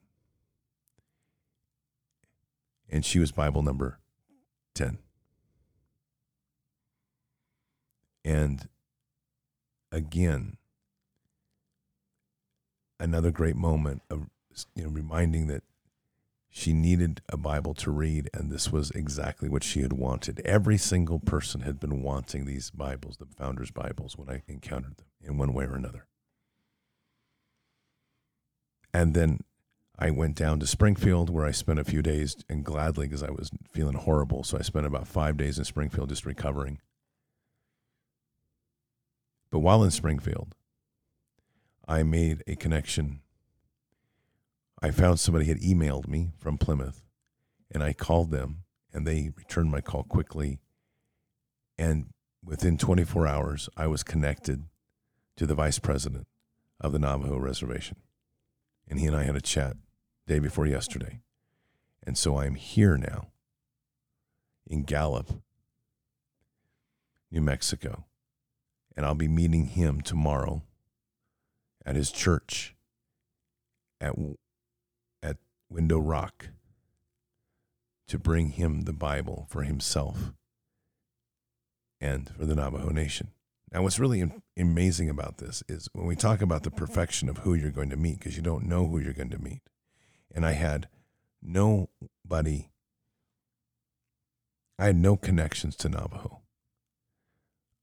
And 2.90 3.04
she 3.04 3.18
was 3.18 3.32
Bible 3.32 3.62
number 3.62 3.98
10. 4.74 4.98
And 8.24 8.68
again, 9.92 10.56
another 12.98 13.30
great 13.30 13.56
moment 13.56 14.02
of 14.10 14.28
you 14.74 14.84
know 14.84 14.90
reminding 14.90 15.46
that 15.48 15.62
she 16.56 16.72
needed 16.72 17.20
a 17.28 17.36
Bible 17.36 17.74
to 17.74 17.90
read, 17.90 18.30
and 18.32 18.48
this 18.48 18.70
was 18.70 18.92
exactly 18.92 19.48
what 19.48 19.64
she 19.64 19.82
had 19.82 19.92
wanted. 19.92 20.40
Every 20.44 20.78
single 20.78 21.18
person 21.18 21.62
had 21.62 21.80
been 21.80 22.00
wanting 22.00 22.44
these 22.44 22.70
Bibles, 22.70 23.16
the 23.16 23.26
Founders' 23.26 23.72
Bibles, 23.72 24.16
when 24.16 24.30
I 24.30 24.44
encountered 24.46 24.96
them 24.96 25.06
in 25.20 25.36
one 25.36 25.52
way 25.52 25.64
or 25.64 25.74
another. 25.74 26.06
And 28.92 29.14
then 29.14 29.40
I 29.98 30.12
went 30.12 30.36
down 30.36 30.60
to 30.60 30.66
Springfield 30.68 31.28
where 31.28 31.44
I 31.44 31.50
spent 31.50 31.80
a 31.80 31.84
few 31.84 32.02
days, 32.02 32.36
and 32.48 32.64
gladly 32.64 33.08
because 33.08 33.24
I 33.24 33.32
was 33.32 33.50
feeling 33.72 33.96
horrible. 33.96 34.44
So 34.44 34.56
I 34.56 34.62
spent 34.62 34.86
about 34.86 35.08
five 35.08 35.36
days 35.36 35.58
in 35.58 35.64
Springfield 35.64 36.10
just 36.10 36.24
recovering. 36.24 36.78
But 39.50 39.58
while 39.58 39.82
in 39.82 39.90
Springfield, 39.90 40.54
I 41.88 42.04
made 42.04 42.44
a 42.46 42.54
connection 42.54 43.22
I 44.84 44.90
found 44.90 45.18
somebody 45.18 45.46
had 45.46 45.62
emailed 45.62 46.08
me 46.08 46.32
from 46.36 46.58
Plymouth, 46.58 47.06
and 47.70 47.82
I 47.82 47.94
called 47.94 48.30
them, 48.30 48.64
and 48.92 49.06
they 49.06 49.30
returned 49.34 49.70
my 49.70 49.80
call 49.80 50.02
quickly. 50.02 50.60
And 51.78 52.10
within 52.44 52.76
24 52.76 53.26
hours, 53.26 53.70
I 53.78 53.86
was 53.86 54.02
connected 54.02 54.64
to 55.38 55.46
the 55.46 55.54
vice 55.54 55.78
president 55.78 56.26
of 56.82 56.92
the 56.92 56.98
Navajo 56.98 57.38
reservation. 57.38 57.96
And 58.86 59.00
he 59.00 59.06
and 59.06 59.16
I 59.16 59.22
had 59.22 59.36
a 59.36 59.40
chat 59.40 59.78
day 60.26 60.38
before 60.38 60.66
yesterday. 60.66 61.20
And 62.06 62.18
so 62.18 62.38
I'm 62.38 62.54
here 62.54 62.98
now 62.98 63.28
in 64.66 64.82
Gallup, 64.82 65.30
New 67.30 67.40
Mexico. 67.40 68.04
And 68.94 69.06
I'll 69.06 69.14
be 69.14 69.28
meeting 69.28 69.64
him 69.64 70.02
tomorrow 70.02 70.62
at 71.86 71.96
his 71.96 72.12
church 72.12 72.76
at 73.98 74.18
Window 75.74 75.98
Rock 75.98 76.50
to 78.06 78.16
bring 78.16 78.50
him 78.50 78.82
the 78.82 78.92
Bible 78.92 79.48
for 79.50 79.64
himself 79.64 80.32
and 82.00 82.30
for 82.38 82.46
the 82.46 82.54
Navajo 82.54 82.90
Nation. 82.90 83.32
Now, 83.72 83.82
what's 83.82 83.98
really 83.98 84.30
amazing 84.56 85.10
about 85.10 85.38
this 85.38 85.64
is 85.68 85.88
when 85.92 86.06
we 86.06 86.14
talk 86.14 86.40
about 86.40 86.62
the 86.62 86.70
perfection 86.70 87.28
of 87.28 87.38
who 87.38 87.54
you're 87.54 87.72
going 87.72 87.90
to 87.90 87.96
meet, 87.96 88.20
because 88.20 88.36
you 88.36 88.42
don't 88.42 88.68
know 88.68 88.86
who 88.86 89.00
you're 89.00 89.12
going 89.12 89.30
to 89.30 89.42
meet. 89.42 89.62
And 90.32 90.46
I 90.46 90.52
had 90.52 90.88
nobody, 91.42 92.70
I 94.78 94.84
had 94.84 94.96
no 94.96 95.16
connections 95.16 95.74
to 95.76 95.88
Navajo. 95.88 96.42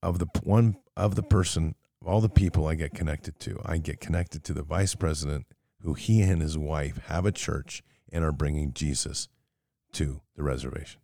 Of 0.02 0.20
the 0.20 0.28
one, 0.44 0.78
of 0.96 1.16
the 1.16 1.24
person, 1.24 1.76
of 2.02 2.08
all 2.08 2.22
the 2.22 2.30
people 2.30 2.68
I 2.68 2.76
get 2.76 2.94
connected 2.94 3.38
to, 3.42 3.60
I 3.66 3.80
get 3.80 4.00
connected 4.00 4.46
to 4.46 4.54
the 4.54 4.64
vice 4.64 4.96
president 4.96 5.46
who 5.84 5.94
he 5.94 6.22
and 6.22 6.42
his 6.42 6.58
wife 6.58 6.98
have 7.08 7.26
a 7.26 7.32
church 7.32 7.84
and 8.12 8.24
are 8.24 8.32
bringing 8.32 8.74
Jesus 8.74 9.28
to 9.94 10.22
the 10.36 10.44
reservation. 10.44 11.02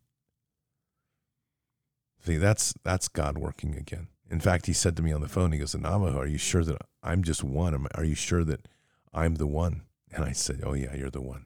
See, 2.23 2.37
that's 2.37 2.73
that's 2.83 3.07
God 3.07 3.37
working 3.37 3.75
again. 3.75 4.07
In 4.29 4.39
fact, 4.39 4.65
he 4.65 4.73
said 4.73 4.97
to 4.97 5.01
me 5.01 5.13
on 5.13 5.21
the 5.21 5.29
phone, 5.29 5.51
he 5.51 5.59
goes, 5.59 5.75
Navajo, 5.75 6.19
are 6.19 6.27
you 6.27 6.37
sure 6.37 6.63
that 6.63 6.77
I'm 7.01 7.23
just 7.23 7.43
one? 7.43 7.87
Are 7.95 8.03
you 8.03 8.15
sure 8.15 8.43
that 8.43 8.67
I'm 9.13 9.35
the 9.35 9.47
one? 9.47 9.83
And 10.11 10.25
I 10.25 10.33
said, 10.33 10.61
Oh, 10.65 10.73
yeah, 10.73 10.95
you're 10.95 11.09
the 11.09 11.21
one. 11.21 11.45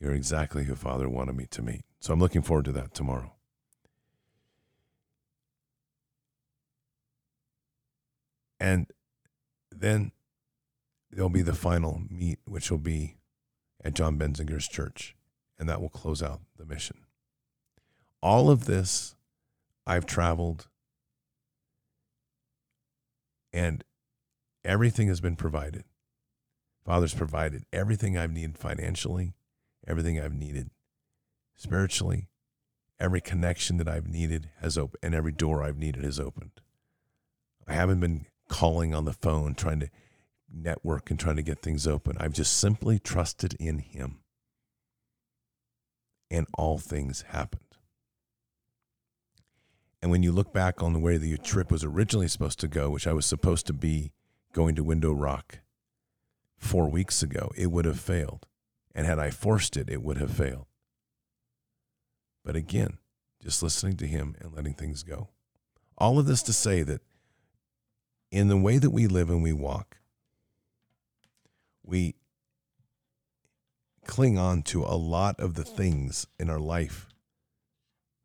You're 0.00 0.14
exactly 0.14 0.64
who 0.64 0.74
Father 0.74 1.08
wanted 1.08 1.36
me 1.36 1.46
to 1.50 1.62
meet. 1.62 1.82
So 2.00 2.12
I'm 2.12 2.20
looking 2.20 2.42
forward 2.42 2.66
to 2.66 2.72
that 2.72 2.94
tomorrow. 2.94 3.32
And 8.58 8.86
then 9.70 10.12
there'll 11.16 11.30
be 11.30 11.42
the 11.42 11.54
final 11.54 12.02
meet, 12.10 12.38
which 12.44 12.70
will 12.70 12.78
be 12.78 13.16
at 13.82 13.94
John 13.94 14.18
Benzinger's 14.18 14.68
church, 14.68 15.16
and 15.58 15.66
that 15.68 15.80
will 15.80 15.88
close 15.88 16.22
out 16.22 16.42
the 16.58 16.66
mission. 16.66 16.98
All 18.22 18.50
of 18.50 18.66
this, 18.66 19.16
I've 19.86 20.04
traveled, 20.04 20.68
and 23.50 23.82
everything 24.62 25.08
has 25.08 25.22
been 25.22 25.36
provided. 25.36 25.84
Father's 26.84 27.14
provided 27.14 27.64
everything 27.72 28.18
I've 28.18 28.32
needed 28.32 28.58
financially, 28.58 29.32
everything 29.88 30.20
I've 30.20 30.34
needed 30.34 30.70
spiritually, 31.54 32.28
every 33.00 33.22
connection 33.22 33.78
that 33.78 33.88
I've 33.88 34.06
needed 34.06 34.50
has 34.60 34.76
opened, 34.76 35.00
and 35.02 35.14
every 35.14 35.32
door 35.32 35.62
I've 35.62 35.78
needed 35.78 36.04
has 36.04 36.20
opened. 36.20 36.60
I 37.66 37.72
haven't 37.72 38.00
been 38.00 38.26
calling 38.48 38.94
on 38.94 39.06
the 39.06 39.14
phone 39.14 39.54
trying 39.54 39.80
to 39.80 39.88
network 40.52 41.10
and 41.10 41.18
trying 41.18 41.36
to 41.36 41.42
get 41.42 41.60
things 41.60 41.86
open. 41.86 42.16
I've 42.18 42.32
just 42.32 42.58
simply 42.58 42.98
trusted 42.98 43.54
in 43.58 43.78
Him. 43.78 44.18
And 46.30 46.46
all 46.54 46.78
things 46.78 47.22
happened. 47.28 47.62
And 50.02 50.10
when 50.10 50.22
you 50.22 50.32
look 50.32 50.52
back 50.52 50.82
on 50.82 50.92
the 50.92 50.98
way 50.98 51.16
that 51.16 51.26
your 51.26 51.38
trip 51.38 51.70
was 51.70 51.84
originally 51.84 52.28
supposed 52.28 52.60
to 52.60 52.68
go, 52.68 52.90
which 52.90 53.06
I 53.06 53.12
was 53.12 53.26
supposed 53.26 53.66
to 53.66 53.72
be 53.72 54.12
going 54.52 54.74
to 54.76 54.84
Window 54.84 55.12
Rock 55.12 55.60
four 56.58 56.88
weeks 56.88 57.22
ago, 57.22 57.50
it 57.56 57.70
would 57.70 57.84
have 57.84 58.00
failed. 58.00 58.46
And 58.94 59.06
had 59.06 59.18
I 59.18 59.30
forced 59.30 59.76
it, 59.76 59.90
it 59.90 60.02
would 60.02 60.16
have 60.18 60.30
failed. 60.30 60.66
But 62.44 62.56
again, 62.56 62.98
just 63.42 63.62
listening 63.62 63.96
to 63.96 64.06
him 64.06 64.36
and 64.40 64.54
letting 64.54 64.74
things 64.74 65.02
go. 65.02 65.28
All 65.98 66.18
of 66.18 66.26
this 66.26 66.42
to 66.44 66.52
say 66.52 66.82
that 66.82 67.02
in 68.30 68.48
the 68.48 68.56
way 68.56 68.78
that 68.78 68.90
we 68.90 69.06
live 69.06 69.30
and 69.30 69.42
we 69.42 69.52
walk, 69.52 69.98
we 71.86 72.16
cling 74.06 74.36
on 74.36 74.62
to 74.62 74.82
a 74.82 74.98
lot 74.98 75.38
of 75.40 75.54
the 75.54 75.64
things 75.64 76.26
in 76.38 76.50
our 76.50 76.58
life 76.58 77.06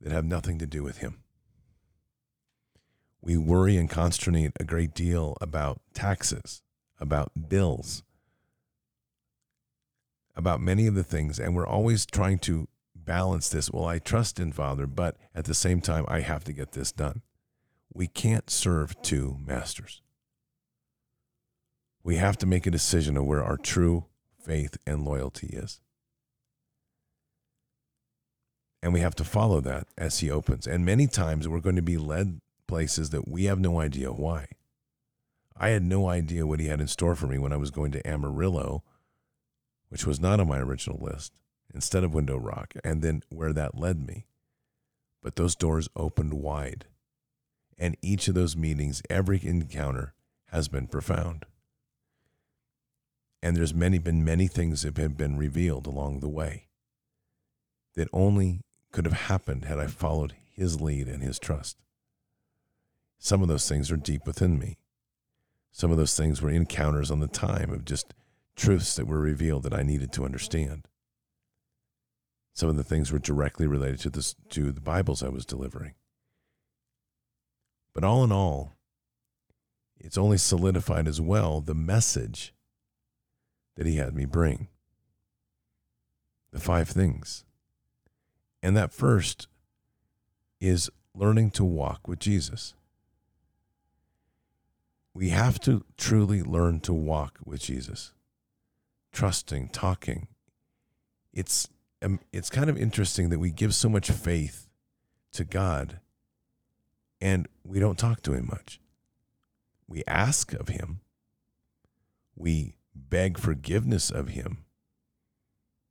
that 0.02 0.12
have 0.12 0.26
nothing 0.26 0.58
to 0.58 0.66
do 0.66 0.84
with 0.84 0.98
Him. 0.98 1.24
We 3.22 3.38
worry 3.38 3.78
and 3.78 3.90
consternate 3.90 4.52
a 4.60 4.64
great 4.64 4.96
deal 4.96 5.38
about 5.40 5.82
taxes, 5.94 6.64
about 7.00 7.50
bills, 7.50 8.04
about 10.36 10.60
many 10.60 10.88
of 10.88 10.96
the 10.96 11.04
things, 11.04 11.40
and 11.40 11.56
we're 11.56 11.68
always 11.68 12.06
trying 12.06 12.40
to 12.40 12.68
balance 12.96 13.50
this. 13.50 13.70
Well, 13.70 13.86
I 13.86 14.00
trust 14.00 14.40
in 14.40 14.52
Father, 14.52 14.88
but 14.88 15.18
at 15.36 15.46
the 15.46 15.54
same 15.54 15.82
time, 15.82 16.06
I 16.08 16.22
have 16.22 16.44
to 16.46 16.54
get 16.54 16.72
this 16.72 16.92
done. 16.92 17.22
We 17.94 18.08
can't 18.08 18.50
serve 18.50 19.00
two 19.04 19.38
masters 19.46 20.02
we 22.04 22.16
have 22.16 22.38
to 22.38 22.46
make 22.46 22.66
a 22.66 22.72
decision 22.72 23.18
of 23.18 23.26
where 23.26 23.44
our 23.44 23.58
true 23.58 24.06
faith 24.40 24.78
and 24.88 25.06
loyalty 25.06 25.48
is. 25.48 25.80
And 28.82 28.94
we 28.94 29.02
have 29.02 29.16
to 29.16 29.24
follow 29.24 29.62
that 29.62 29.88
as 29.98 30.20
he 30.20 30.32
opens. 30.32 30.66
And 30.66 30.84
many 30.84 31.06
times 31.06 31.48
we're 31.48 31.60
going 31.60 31.76
to 31.76 31.82
be 31.84 31.98
led 31.98 32.42
places 32.68 33.12
that 33.12 33.28
we 33.28 33.46
have 33.46 33.60
no 33.60 33.80
idea 33.80 34.12
why. 34.12 34.48
I 35.56 35.70
had 35.70 35.84
no 35.84 36.10
idea 36.10 36.48
what 36.48 36.60
he 36.60 36.68
had 36.68 36.82
in 36.82 36.88
store 36.88 37.14
for 37.14 37.28
me 37.28 37.38
when 37.38 37.54
I 37.54 37.58
was 37.58 37.70
going 37.70 37.92
to 37.92 38.08
Amarillo, 38.08 38.84
which 39.90 40.08
was 40.08 40.20
not 40.20 40.40
on 40.40 40.48
my 40.48 40.58
original 40.58 40.98
list, 41.00 41.34
instead 41.74 42.04
of 42.04 42.16
Window 42.16 42.38
Rock, 42.38 42.74
and 42.84 43.04
then 43.04 43.22
where 43.30 43.54
that 43.54 43.78
led 43.78 44.08
me. 44.08 44.26
But 45.22 45.36
those 45.36 45.56
doors 45.56 45.88
opened 45.96 46.34
wide. 46.34 46.86
And 47.78 47.96
each 48.02 48.28
of 48.28 48.34
those 48.34 48.56
meetings, 48.56 49.04
every 49.10 49.40
encounter, 49.44 50.14
has 50.46 50.68
been 50.68 50.88
profound. 50.88 51.46
And 53.42 53.56
there's 53.56 53.74
many 53.74 53.98
been 53.98 54.24
many 54.24 54.48
things 54.48 54.84
that 54.84 54.98
have 54.98 55.18
been 55.18 55.38
revealed 55.38 55.88
along 55.88 56.20
the 56.20 56.30
way 56.30 56.68
that 57.96 58.08
only 58.14 58.62
could 58.92 59.06
have 59.06 59.28
happened 59.28 59.66
had 59.66 59.80
I 59.80 59.88
followed 59.88 60.36
his 60.54 60.80
lead 60.80 61.08
and 61.08 61.24
his 61.24 61.40
trust. 61.40 61.78
Some 63.18 63.42
of 63.42 63.48
those 63.48 63.68
things 63.68 63.92
are 63.92 63.98
deep 63.98 64.26
within 64.26 64.60
me. 64.60 64.78
Some 65.72 65.92
of 65.92 65.98
those 65.98 66.16
things 66.16 66.42
were 66.42 66.50
encounters 66.50 67.10
on 67.10 67.20
the 67.20 67.28
time 67.28 67.72
of 67.72 67.86
just 67.86 68.14
truths 68.56 68.96
that 68.96 69.08
were 69.08 69.20
revealed 69.20 69.64
that 69.64 69.74
I 69.74 69.84
needed 69.84 70.12
to 70.14 70.26
understand. 70.26 70.88
Some 72.54 72.70
of 72.70 72.76
the 72.76 72.84
things 72.84 73.12
were 73.12 73.20
directly 73.20 73.66
related 73.66 74.00
to 74.02 74.10
this 74.10 74.36
to 74.50 74.72
the 74.72 74.82
Bibles 74.82 75.24
I 75.24 75.30
was 75.30 75.46
delivering. 75.46 75.94
But 77.94 78.04
all 78.04 78.24
in 78.24 78.32
all, 78.32 78.74
it's 80.00 80.18
only 80.18 80.38
solidified 80.38 81.08
as 81.08 81.22
well 81.22 81.62
the 81.62 81.74
message 81.74 82.54
that 83.76 83.86
he 83.86 83.98
had 83.98 84.16
me 84.16 84.26
bring. 84.26 84.68
The 86.52 86.60
five 86.60 86.90
things. 86.90 87.46
And 88.62 88.76
that 88.76 88.92
first 88.92 89.48
is 90.60 90.90
learning 91.16 91.52
to 91.52 91.64
walk 91.66 92.08
with 92.08 92.20
Jesus. 92.20 92.74
We 95.14 95.30
have 95.30 95.60
to 95.62 95.84
truly 95.98 96.42
learn 96.42 96.80
to 96.82 96.94
walk 96.94 97.40
with 97.44 97.62
Jesus, 97.62 98.14
trusting, 99.12 99.70
talking. 99.70 100.28
It's, 101.34 101.68
um, 102.02 102.20
it's 102.32 102.50
kind 102.50 102.70
of 102.70 102.78
interesting 102.78 103.30
that 103.30 103.40
we 103.40 103.52
give 103.52 103.76
so 103.76 103.90
much 103.90 104.10
faith 104.10 104.68
to 105.34 105.44
God, 105.44 106.00
And 107.22 107.48
we 107.64 107.80
don't 107.80 108.00
talk 108.00 108.24
to 108.24 108.34
him 108.34 108.48
much. 108.48 108.80
We 109.88 110.04
ask 110.08 110.54
of 110.54 110.70
him, 110.70 111.02
we 112.36 112.76
beg 112.96 113.38
forgiveness 113.38 114.10
of 114.10 114.30
him, 114.30 114.66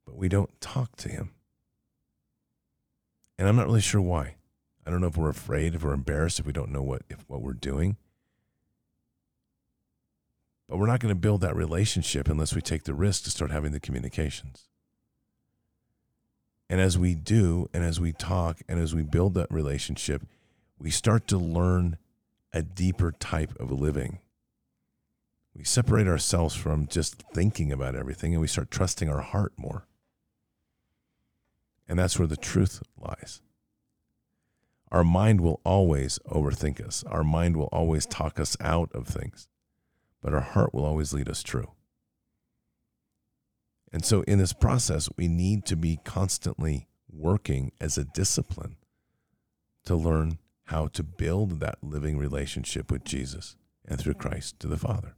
but 0.04 0.16
we 0.16 0.28
don't 0.28 0.60
talk 0.60 0.96
to 0.96 1.08
him. 1.08 1.32
And 3.38 3.48
I'm 3.48 3.56
not 3.56 3.66
really 3.66 3.80
sure 3.80 4.02
why. 4.02 4.34
I 4.86 4.90
don't 4.90 5.00
know 5.00 5.06
if 5.06 5.16
we're 5.16 5.30
afraid, 5.30 5.74
if 5.74 5.82
we're 5.82 5.92
embarrassed, 5.92 6.40
if 6.40 6.46
we 6.46 6.52
don't 6.52 6.72
know 6.72 6.82
what 6.82 7.02
if 7.08 7.24
what 7.28 7.42
we're 7.42 7.52
doing. 7.52 7.96
But 10.68 10.78
we're 10.78 10.86
not 10.86 11.00
going 11.00 11.14
to 11.14 11.20
build 11.20 11.40
that 11.40 11.56
relationship 11.56 12.28
unless 12.28 12.54
we 12.54 12.60
take 12.60 12.84
the 12.84 12.94
risk 12.94 13.24
to 13.24 13.30
start 13.30 13.50
having 13.50 13.72
the 13.72 13.80
communications. 13.80 14.68
And 16.68 16.80
as 16.80 16.96
we 16.96 17.16
do, 17.16 17.68
and 17.74 17.82
as 17.82 17.98
we 17.98 18.12
talk, 18.12 18.60
and 18.68 18.78
as 18.78 18.94
we 18.94 19.02
build 19.02 19.34
that 19.34 19.50
relationship, 19.50 20.22
we 20.78 20.90
start 20.90 21.26
to 21.28 21.36
learn 21.36 21.98
a 22.52 22.62
deeper 22.62 23.10
type 23.10 23.58
of 23.58 23.72
living. 23.72 24.20
We 25.54 25.64
separate 25.64 26.06
ourselves 26.06 26.54
from 26.54 26.86
just 26.86 27.22
thinking 27.34 27.72
about 27.72 27.96
everything 27.96 28.32
and 28.32 28.40
we 28.40 28.46
start 28.46 28.70
trusting 28.70 29.08
our 29.08 29.20
heart 29.20 29.52
more. 29.56 29.86
And 31.88 31.98
that's 31.98 32.18
where 32.18 32.28
the 32.28 32.36
truth 32.36 32.82
lies. 32.96 33.40
Our 34.92 35.04
mind 35.04 35.40
will 35.40 35.60
always 35.64 36.18
overthink 36.26 36.84
us, 36.84 37.04
our 37.04 37.24
mind 37.24 37.56
will 37.56 37.68
always 37.72 38.06
talk 38.06 38.40
us 38.40 38.56
out 38.60 38.90
of 38.92 39.06
things, 39.06 39.48
but 40.20 40.34
our 40.34 40.40
heart 40.40 40.74
will 40.74 40.84
always 40.84 41.12
lead 41.12 41.28
us 41.28 41.42
true. 41.42 41.72
And 43.92 44.04
so, 44.04 44.22
in 44.22 44.38
this 44.38 44.52
process, 44.52 45.08
we 45.16 45.28
need 45.28 45.64
to 45.66 45.76
be 45.76 46.00
constantly 46.04 46.88
working 47.12 47.72
as 47.80 47.98
a 47.98 48.04
discipline 48.04 48.76
to 49.84 49.96
learn 49.96 50.38
how 50.66 50.86
to 50.88 51.02
build 51.02 51.58
that 51.60 51.78
living 51.82 52.18
relationship 52.18 52.90
with 52.90 53.04
Jesus 53.04 53.56
and 53.86 53.98
through 53.98 54.14
Christ 54.14 54.60
to 54.60 54.68
the 54.68 54.76
Father. 54.76 55.16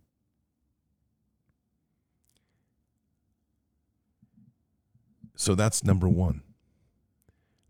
So, 5.34 5.54
that's 5.54 5.84
number 5.84 6.08
one. 6.08 6.42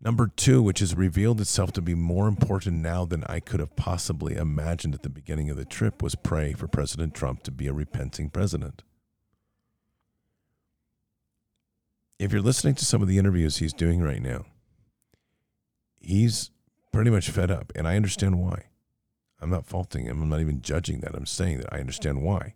Number 0.01 0.27
two, 0.27 0.61
which 0.61 0.79
has 0.79 0.95
revealed 0.95 1.39
itself 1.39 1.71
to 1.73 1.81
be 1.81 1.95
more 1.95 2.27
important 2.27 2.81
now 2.81 3.05
than 3.05 3.23
I 3.25 3.39
could 3.39 3.61
have 3.61 3.75
possibly 3.77 4.35
imagined 4.35 4.93
at 4.93 5.03
the 5.03 5.09
beginning 5.09 5.49
of 5.49 5.55
the 5.55 5.63
trip, 5.63 6.03
was 6.03 6.15
pray 6.15 6.53
for 6.53 6.67
President 6.67 7.13
Trump 7.13 7.43
to 7.43 7.51
be 7.51 7.67
a 7.67 7.73
repenting 7.73 8.29
president. 8.29 8.83
if 12.23 12.31
you're 12.31 12.41
listening 12.41 12.75
to 12.75 12.85
some 12.85 13.01
of 13.01 13.07
the 13.07 13.17
interviews 13.17 13.57
he's 13.57 13.73
doing 13.73 14.01
right 14.01 14.21
now, 14.21 14.45
he's 15.99 16.51
pretty 16.91 17.09
much 17.09 17.29
fed 17.29 17.51
up. 17.51 17.71
And 17.75 17.87
I 17.87 17.95
understand 17.95 18.39
why. 18.39 18.65
I'm 19.41 19.49
not 19.49 19.65
faulting 19.65 20.05
him. 20.05 20.21
I'm 20.21 20.29
not 20.29 20.39
even 20.39 20.61
judging 20.61 21.01
that. 21.01 21.15
I'm 21.15 21.25
saying 21.25 21.57
that 21.57 21.73
I 21.73 21.79
understand 21.79 22.21
why. 22.21 22.55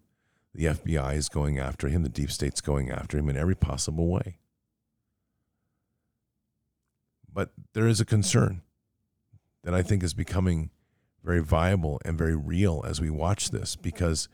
The 0.53 0.65
FBI 0.65 1.15
is 1.15 1.29
going 1.29 1.59
after 1.59 1.89
him, 1.89 2.03
the 2.03 2.09
deep 2.09 2.31
state's 2.31 2.61
going 2.61 2.89
after 2.89 3.17
him 3.17 3.29
in 3.29 3.37
every 3.37 3.55
possible 3.55 4.07
way. 4.07 4.37
But 7.37 7.51
there 7.73 7.87
is 7.87 8.01
a 8.01 8.05
concern 8.05 8.63
that 9.63 9.71
I 9.71 9.83
think 9.83 10.01
is 10.01 10.15
becoming 10.15 10.71
very 11.23 11.43
viable 11.43 12.01
and 12.03 12.17
very 12.17 12.35
real 12.35 12.83
as 12.83 12.99
we 12.99 13.11
watch 13.11 13.51
this 13.51 13.75
because 13.75 14.27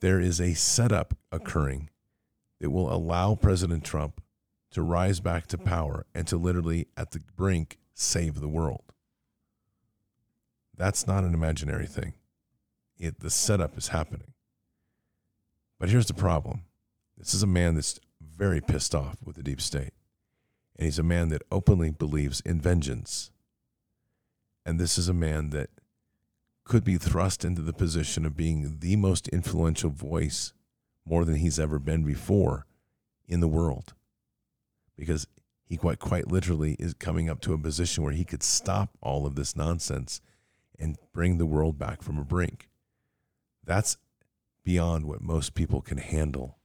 there 0.00 0.20
is 0.20 0.38
a 0.38 0.52
setup 0.52 1.16
occurring 1.32 1.88
that 2.60 2.68
will 2.68 2.92
allow 2.92 3.36
President 3.36 3.84
Trump 3.84 4.20
to 4.72 4.82
rise 4.82 5.18
back 5.18 5.46
to 5.46 5.56
power 5.56 6.04
and 6.14 6.26
to 6.26 6.36
literally, 6.36 6.88
at 6.94 7.12
the 7.12 7.20
brink, 7.36 7.78
save 7.94 8.40
the 8.40 8.50
world. 8.50 8.92
That's 10.76 11.06
not 11.06 11.24
an 11.24 11.32
imaginary 11.32 11.86
thing. 11.86 12.12
It, 12.98 13.20
the 13.20 13.30
setup 13.30 13.78
is 13.78 13.88
happening. 13.88 14.34
But 15.80 15.88
here's 15.88 16.04
the 16.04 16.12
problem 16.12 16.64
this 17.16 17.32
is 17.32 17.42
a 17.42 17.46
man 17.46 17.76
that's 17.76 17.98
very 18.20 18.60
pissed 18.60 18.94
off 18.94 19.16
with 19.24 19.36
the 19.36 19.42
deep 19.42 19.62
state. 19.62 19.94
And 20.76 20.84
he's 20.84 20.98
a 20.98 21.04
man 21.04 21.30
that 21.30 21.42
openly 21.50 21.90
believes 21.90 22.40
in 22.40 22.60
vengeance. 22.60 23.30
And 24.64 24.78
this 24.78 24.98
is 24.98 25.08
a 25.08 25.14
man 25.14 25.50
that 25.50 25.70
could 26.64 26.84
be 26.84 26.98
thrust 26.98 27.44
into 27.44 27.62
the 27.62 27.72
position 27.72 28.26
of 28.26 28.36
being 28.36 28.78
the 28.80 28.96
most 28.96 29.28
influential 29.28 29.90
voice, 29.90 30.52
more 31.04 31.24
than 31.24 31.36
he's 31.36 31.60
ever 31.60 31.78
been 31.78 32.04
before, 32.04 32.66
in 33.28 33.40
the 33.40 33.48
world 33.48 33.94
because 34.96 35.26
he 35.68 35.76
quite 35.76 35.98
quite 35.98 36.28
literally 36.28 36.76
is 36.78 36.94
coming 36.94 37.28
up 37.28 37.40
to 37.42 37.52
a 37.52 37.58
position 37.58 38.02
where 38.02 38.12
he 38.12 38.24
could 38.24 38.42
stop 38.42 38.90
all 39.00 39.26
of 39.26 39.34
this 39.34 39.56
nonsense 39.56 40.20
and 40.78 40.96
bring 41.12 41.38
the 41.38 41.46
world 41.46 41.78
back 41.78 42.02
from 42.02 42.18
a 42.18 42.24
brink. 42.24 42.68
That's 43.64 43.96
beyond 44.64 45.06
what 45.06 45.20
most 45.20 45.54
people 45.54 45.80
can 45.80 45.98
handle. 45.98 46.58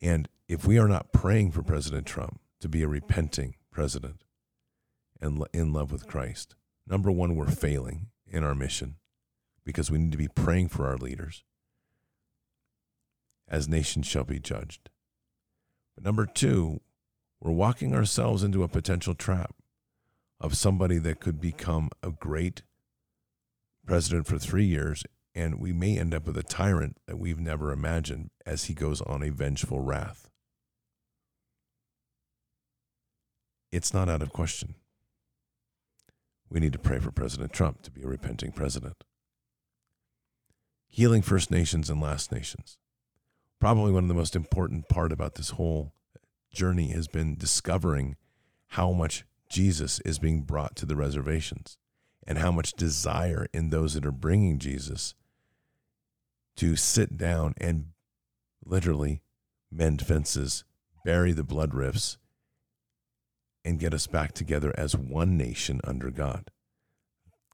And 0.00 0.28
if 0.48 0.66
we 0.66 0.78
are 0.78 0.88
not 0.88 1.12
praying 1.12 1.52
for 1.52 1.62
President 1.62 2.06
Trump 2.06 2.40
to 2.60 2.68
be 2.68 2.82
a 2.82 2.88
repenting 2.88 3.56
president 3.70 4.24
and 5.20 5.44
in 5.52 5.72
love 5.72 5.92
with 5.92 6.06
Christ, 6.06 6.54
number 6.86 7.10
one, 7.10 7.36
we're 7.36 7.46
failing 7.46 8.06
in 8.26 8.42
our 8.42 8.54
mission 8.54 8.96
because 9.64 9.90
we 9.90 9.98
need 9.98 10.12
to 10.12 10.18
be 10.18 10.28
praying 10.28 10.68
for 10.68 10.86
our 10.86 10.96
leaders 10.96 11.44
as 13.48 13.68
nations 13.68 14.06
shall 14.06 14.24
be 14.24 14.38
judged. 14.38 14.88
But 15.94 16.04
number 16.04 16.24
two, 16.24 16.80
we're 17.40 17.50
walking 17.50 17.94
ourselves 17.94 18.42
into 18.42 18.62
a 18.62 18.68
potential 18.68 19.14
trap 19.14 19.54
of 20.40 20.56
somebody 20.56 20.98
that 20.98 21.20
could 21.20 21.40
become 21.40 21.90
a 22.02 22.10
great 22.10 22.62
president 23.86 24.26
for 24.26 24.38
three 24.38 24.64
years, 24.64 25.04
and 25.34 25.60
we 25.60 25.72
may 25.72 25.98
end 25.98 26.14
up 26.14 26.26
with 26.26 26.36
a 26.36 26.42
tyrant 26.42 26.96
that 27.06 27.18
we've 27.18 27.40
never 27.40 27.72
imagined 27.72 28.30
as 28.44 28.64
he 28.64 28.74
goes 28.74 29.00
on 29.02 29.22
a 29.22 29.30
vengeful 29.30 29.80
wrath. 29.80 30.28
It's 33.70 33.94
not 33.94 34.08
out 34.08 34.22
of 34.22 34.32
question. 34.32 34.74
We 36.48 36.58
need 36.58 36.72
to 36.72 36.78
pray 36.78 36.98
for 36.98 37.12
President 37.12 37.52
Trump 37.52 37.82
to 37.82 37.90
be 37.90 38.02
a 38.02 38.08
repenting 38.08 38.50
president. 38.50 39.04
Healing 40.88 41.22
First 41.22 41.52
Nations 41.52 41.88
and 41.88 42.00
Last 42.00 42.32
Nations 42.32 42.78
probably 43.60 43.92
one 43.92 44.04
of 44.04 44.08
the 44.08 44.14
most 44.14 44.34
important 44.34 44.88
part 44.88 45.12
about 45.12 45.34
this 45.34 45.50
whole 45.50 45.92
journey 46.50 46.88
has 46.88 47.06
been 47.06 47.36
discovering 47.36 48.16
how 48.68 48.90
much 48.90 49.24
Jesus 49.48 50.00
is 50.00 50.18
being 50.18 50.42
brought 50.42 50.74
to 50.76 50.86
the 50.86 50.96
reservations 50.96 51.76
and 52.26 52.38
how 52.38 52.50
much 52.50 52.72
desire 52.72 53.46
in 53.52 53.70
those 53.70 53.94
that 53.94 54.06
are 54.06 54.12
bringing 54.12 54.58
Jesus 54.58 55.14
to 56.56 56.76
sit 56.76 57.16
down 57.16 57.54
and 57.58 57.86
literally 58.64 59.22
mend 59.70 60.04
fences, 60.04 60.64
bury 61.04 61.32
the 61.32 61.44
blood 61.44 61.74
rifts, 61.74 62.18
and 63.64 63.78
get 63.78 63.94
us 63.94 64.06
back 64.06 64.32
together 64.32 64.72
as 64.76 64.96
one 64.96 65.36
nation 65.36 65.80
under 65.84 66.10
God. 66.10 66.50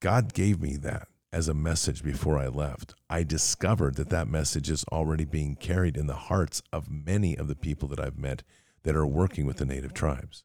God 0.00 0.34
gave 0.34 0.60
me 0.60 0.76
that 0.76 1.08
as 1.32 1.48
a 1.48 1.54
message 1.54 2.02
before 2.02 2.38
I 2.38 2.46
left, 2.46 2.94
I 3.10 3.22
discovered 3.22 3.96
that 3.96 4.10
that 4.10 4.28
message 4.28 4.70
is 4.70 4.84
already 4.92 5.24
being 5.24 5.56
carried 5.56 5.96
in 5.96 6.06
the 6.06 6.14
hearts 6.14 6.62
of 6.72 6.90
many 6.90 7.36
of 7.36 7.48
the 7.48 7.56
people 7.56 7.88
that 7.88 8.00
I've 8.00 8.18
met 8.18 8.42
that 8.84 8.96
are 8.96 9.06
working 9.06 9.46
with 9.46 9.56
the 9.56 9.66
native 9.66 9.92
tribes. 9.92 10.44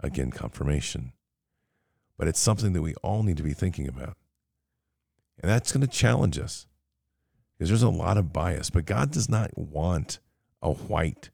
Again, 0.00 0.30
confirmation. 0.30 1.12
But 2.18 2.28
it's 2.28 2.38
something 2.38 2.72
that 2.74 2.82
we 2.82 2.94
all 2.96 3.22
need 3.22 3.38
to 3.38 3.42
be 3.42 3.54
thinking 3.54 3.88
about. 3.88 4.16
And 5.40 5.50
that's 5.50 5.72
going 5.72 5.86
to 5.86 5.92
challenge 5.92 6.38
us 6.38 6.66
because 7.56 7.68
there's 7.70 7.82
a 7.82 7.88
lot 7.88 8.18
of 8.18 8.32
bias. 8.32 8.70
But 8.70 8.86
God 8.86 9.10
does 9.10 9.28
not 9.28 9.56
want 9.56 10.18
a 10.62 10.72
white 10.72 11.30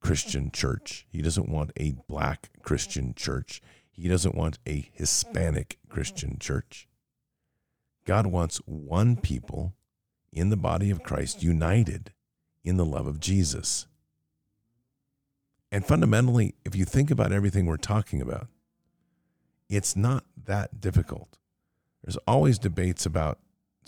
Christian 0.00 0.50
church, 0.50 1.06
He 1.10 1.20
doesn't 1.20 1.48
want 1.48 1.72
a 1.76 1.94
black 2.08 2.50
Christian 2.62 3.14
church, 3.14 3.60
He 3.90 4.08
doesn't 4.08 4.34
want 4.34 4.58
a 4.66 4.90
Hispanic 4.92 5.78
Christian 5.88 6.38
church. 6.38 6.88
God 8.06 8.26
wants 8.26 8.58
one 8.64 9.16
people 9.16 9.74
in 10.32 10.48
the 10.48 10.56
body 10.56 10.90
of 10.90 11.02
Christ 11.02 11.42
united 11.42 12.12
in 12.64 12.76
the 12.76 12.84
love 12.84 13.06
of 13.06 13.20
Jesus. 13.20 13.86
And 15.72 15.84
fundamentally, 15.84 16.54
if 16.64 16.74
you 16.74 16.84
think 16.84 17.10
about 17.10 17.32
everything 17.32 17.66
we're 17.66 17.76
talking 17.76 18.20
about, 18.20 18.48
it's 19.68 19.94
not 19.94 20.24
that 20.46 20.80
difficult. 20.80 21.38
There's 22.02 22.16
always 22.26 22.58
debates 22.58 23.06
about 23.06 23.38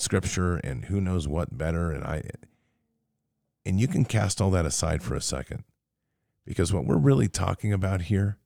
scripture 0.02 0.56
and 0.56 0.86
who 0.86 1.00
knows 1.00 1.28
what 1.28 1.56
better 1.56 1.90
and 1.90 2.04
I 2.04 2.22
and 3.64 3.80
you 3.80 3.86
can 3.86 4.04
cast 4.04 4.40
all 4.40 4.50
that 4.50 4.66
aside 4.66 5.02
for 5.02 5.14
a 5.14 5.20
second 5.20 5.64
because 6.44 6.72
what 6.72 6.84
we're 6.84 6.96
really 6.96 7.28
talking 7.28 7.72
about 7.72 8.02
here 8.02 8.38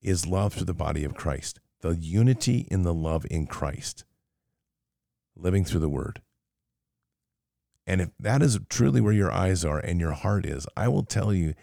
is 0.00 0.26
love 0.26 0.54
through 0.54 0.66
the 0.66 0.74
body 0.74 1.04
of 1.04 1.14
Christ, 1.14 1.60
the 1.80 1.94
unity 1.94 2.66
in 2.70 2.82
the 2.82 2.94
love 2.94 3.24
in 3.30 3.46
Christ 3.46 4.04
living 5.36 5.64
through 5.64 5.80
the 5.80 5.88
word. 5.88 6.20
And 7.86 8.00
if 8.00 8.10
that 8.18 8.42
is 8.42 8.58
truly 8.68 9.00
where 9.00 9.12
your 9.12 9.32
eyes 9.32 9.64
are 9.64 9.78
and 9.78 10.00
your 10.00 10.12
heart 10.12 10.46
is, 10.46 10.66
I 10.76 10.88
will 10.88 11.04
tell 11.04 11.32
you, 11.32 11.54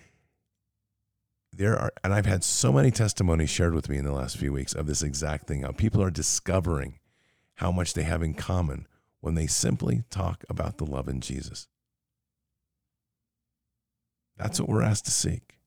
there 1.52 1.78
are, 1.78 1.92
and 2.04 2.14
I've 2.14 2.26
had 2.26 2.44
so 2.44 2.72
many 2.72 2.92
testimonies 2.92 3.50
shared 3.50 3.74
with 3.74 3.90
me 3.90 3.98
in 3.98 4.06
the 4.06 4.12
last 4.12 4.38
few 4.38 4.54
weeks 4.54 4.74
of 4.74 4.86
this 4.86 5.02
exact 5.02 5.48
thing 5.48 5.62
how 5.62 5.72
people 5.72 6.02
are 6.02 6.12
discovering 6.12 7.00
how 7.56 7.72
much 7.72 7.94
they 7.94 8.04
have 8.04 8.22
in 8.22 8.34
common 8.34 8.88
when 9.22 9.36
they 9.36 9.48
simply 9.48 10.04
talk 10.10 10.44
about 10.50 10.78
the 10.78 10.86
love 10.86 11.08
in 11.08 11.22
Jesus. 11.22 11.68
That's 14.38 14.60
what 14.60 14.70
we're 14.70 14.82
asked 14.82 15.06
to 15.06 15.12
seek. 15.12 15.60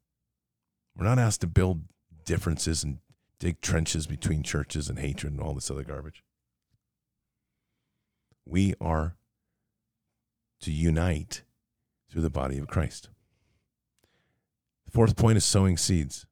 We're 0.96 1.04
not 1.04 1.18
asked 1.18 1.42
to 1.42 1.46
build 1.46 1.82
differences 2.24 2.82
and 2.82 2.98
dig 3.38 3.60
trenches 3.60 4.06
between 4.06 4.42
churches 4.42 4.88
and 4.88 4.98
hatred 4.98 5.32
and 5.32 5.42
all 5.42 5.54
this 5.54 5.70
other 5.70 5.84
garbage. 5.84 6.22
We 8.46 8.74
are 8.80 9.16
to 10.60 10.70
unite 10.70 11.42
through 12.10 12.22
the 12.22 12.30
body 12.30 12.58
of 12.58 12.68
Christ. 12.68 13.08
The 14.86 14.92
fourth 14.92 15.16
point 15.16 15.36
is 15.36 15.44
sowing 15.44 15.76
seeds. 15.76 16.26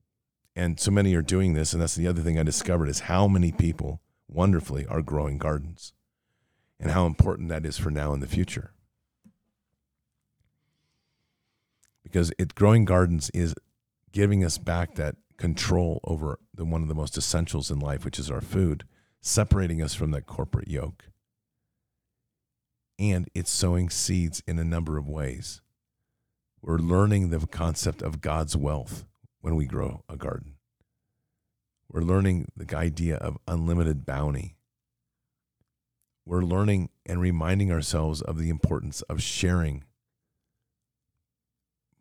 And 0.57 0.81
so 0.81 0.91
many 0.91 1.15
are 1.15 1.23
doing 1.23 1.55
this. 1.55 1.73
And 1.73 1.81
that's 1.81 1.95
the 1.95 2.07
other 2.07 2.23
thing 2.23 2.39
I 2.39 2.43
discovered 2.43 2.89
is 2.89 3.01
how 3.01 3.29
many 3.29 3.53
people 3.53 4.01
wonderfully 4.29 4.87
are 4.87 5.03
growing 5.03 5.39
gardens 5.39 5.93
and 6.81 6.91
how 6.91 7.07
important 7.07 7.49
that 7.51 7.67
is 7.67 7.77
for 7.77 7.91
now 7.91 8.13
and 8.13 8.23
the 8.23 8.27
future. 8.27 8.73
Because 12.03 12.33
it 12.39 12.55
growing 12.55 12.85
gardens 12.85 13.31
is 13.31 13.55
giving 14.13 14.45
us 14.45 14.59
back 14.59 14.95
that 14.95 15.17
control 15.37 16.01
over 16.05 16.39
the 16.55 16.65
one 16.65 16.83
of 16.83 16.89
the 16.89 16.95
most 16.95 17.17
essentials 17.17 17.71
in 17.71 17.79
life, 17.79 18.05
which 18.05 18.19
is 18.19 18.31
our 18.31 18.41
food, 18.41 18.85
separating 19.21 19.83
us 19.83 19.95
from 19.95 20.11
that 20.11 20.27
corporate 20.27 20.69
yoke. 20.69 21.05
And 22.99 23.29
it's 23.35 23.51
sowing 23.51 23.89
seeds 23.89 24.43
in 24.47 24.59
a 24.59 24.65
number 24.65 24.99
of 24.99 25.09
ways. 25.09 25.61
We're 26.63 26.79
learning 26.79 27.31
the 27.31 27.47
concept 27.47 28.03
of 28.03 28.21
God's 28.21 28.57
wealth 28.57 29.07
when 29.41 29.57
we 29.57 29.65
grow 29.65 30.05
a 30.09 30.17
garden. 30.17 30.57
We're 31.91 32.03
learning 32.03 32.53
the 32.57 32.77
idea 32.77 33.17
of 33.17 33.39
unlimited 33.49 34.05
bounty. 34.05 34.57
We're 36.25 36.43
learning 36.43 36.91
and 37.07 37.21
reminding 37.21 37.73
ourselves 37.73 38.23
of 38.23 38.39
the 38.39 38.51
importance 38.51 39.03
of 39.03 39.23
sharing 39.23 39.85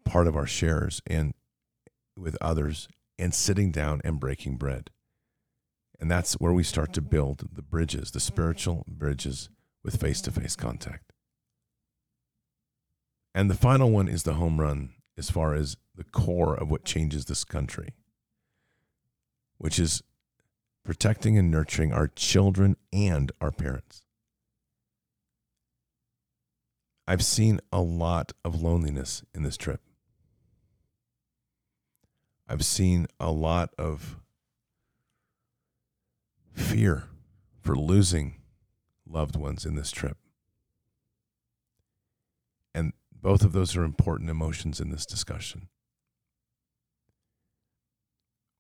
part 0.06 0.28
of 0.28 0.36
our 0.36 0.48
shares 0.48 1.02
and 1.08 1.34
with 2.18 2.38
others 2.42 2.88
and 3.18 3.34
sitting 3.34 3.72
down 3.72 4.02
and 4.04 4.20
breaking 4.20 4.58
bread. 4.58 4.90
And 6.00 6.10
that's 6.10 6.34
where 6.34 6.54
we 6.54 6.64
start 6.64 6.94
to 6.94 7.02
build 7.02 7.50
the 7.52 7.62
bridges, 7.62 8.12
the 8.12 8.20
spiritual 8.20 8.86
bridges 8.88 9.50
with 9.84 10.00
face 10.00 10.22
to 10.22 10.32
face 10.32 10.56
contact. 10.56 11.12
And 13.36 13.50
the 13.50 13.56
final 13.56 13.92
one 13.92 14.08
is 14.08 14.24
the 14.24 14.34
home 14.34 14.60
run 14.60 14.94
as 15.18 15.30
far 15.30 15.54
as 15.54 15.78
the 15.96 16.04
core 16.04 16.56
of 16.56 16.70
what 16.70 16.86
changes 16.86 17.26
this 17.26 17.44
country, 17.44 17.90
which 19.58 19.78
is 19.78 20.02
protecting 20.84 21.38
and 21.38 21.52
nurturing 21.52 21.94
our 21.94 22.08
children 22.08 22.78
and 22.92 23.32
our 23.42 23.52
parents. 23.52 24.02
I've 27.10 27.26
seen 27.26 27.60
a 27.74 27.82
lot 27.82 28.34
of 28.46 28.62
loneliness 28.62 29.24
in 29.34 29.42
this 29.42 29.58
trip. 29.58 29.82
I've 32.48 32.64
seen 32.64 33.08
a 33.20 33.32
lot 33.32 33.74
of 33.80 34.20
fear 36.54 37.06
for 37.62 37.76
losing 37.76 38.36
loved 39.08 39.36
ones 39.36 39.66
in 39.66 39.74
this 39.74 39.90
trip. 39.90 40.18
And 42.76 42.94
both 43.12 43.44
of 43.44 43.54
those 43.54 43.76
are 43.76 43.84
important 43.84 44.30
emotions 44.30 44.80
in 44.80 44.92
this 44.92 45.08
discussion. 45.08 45.68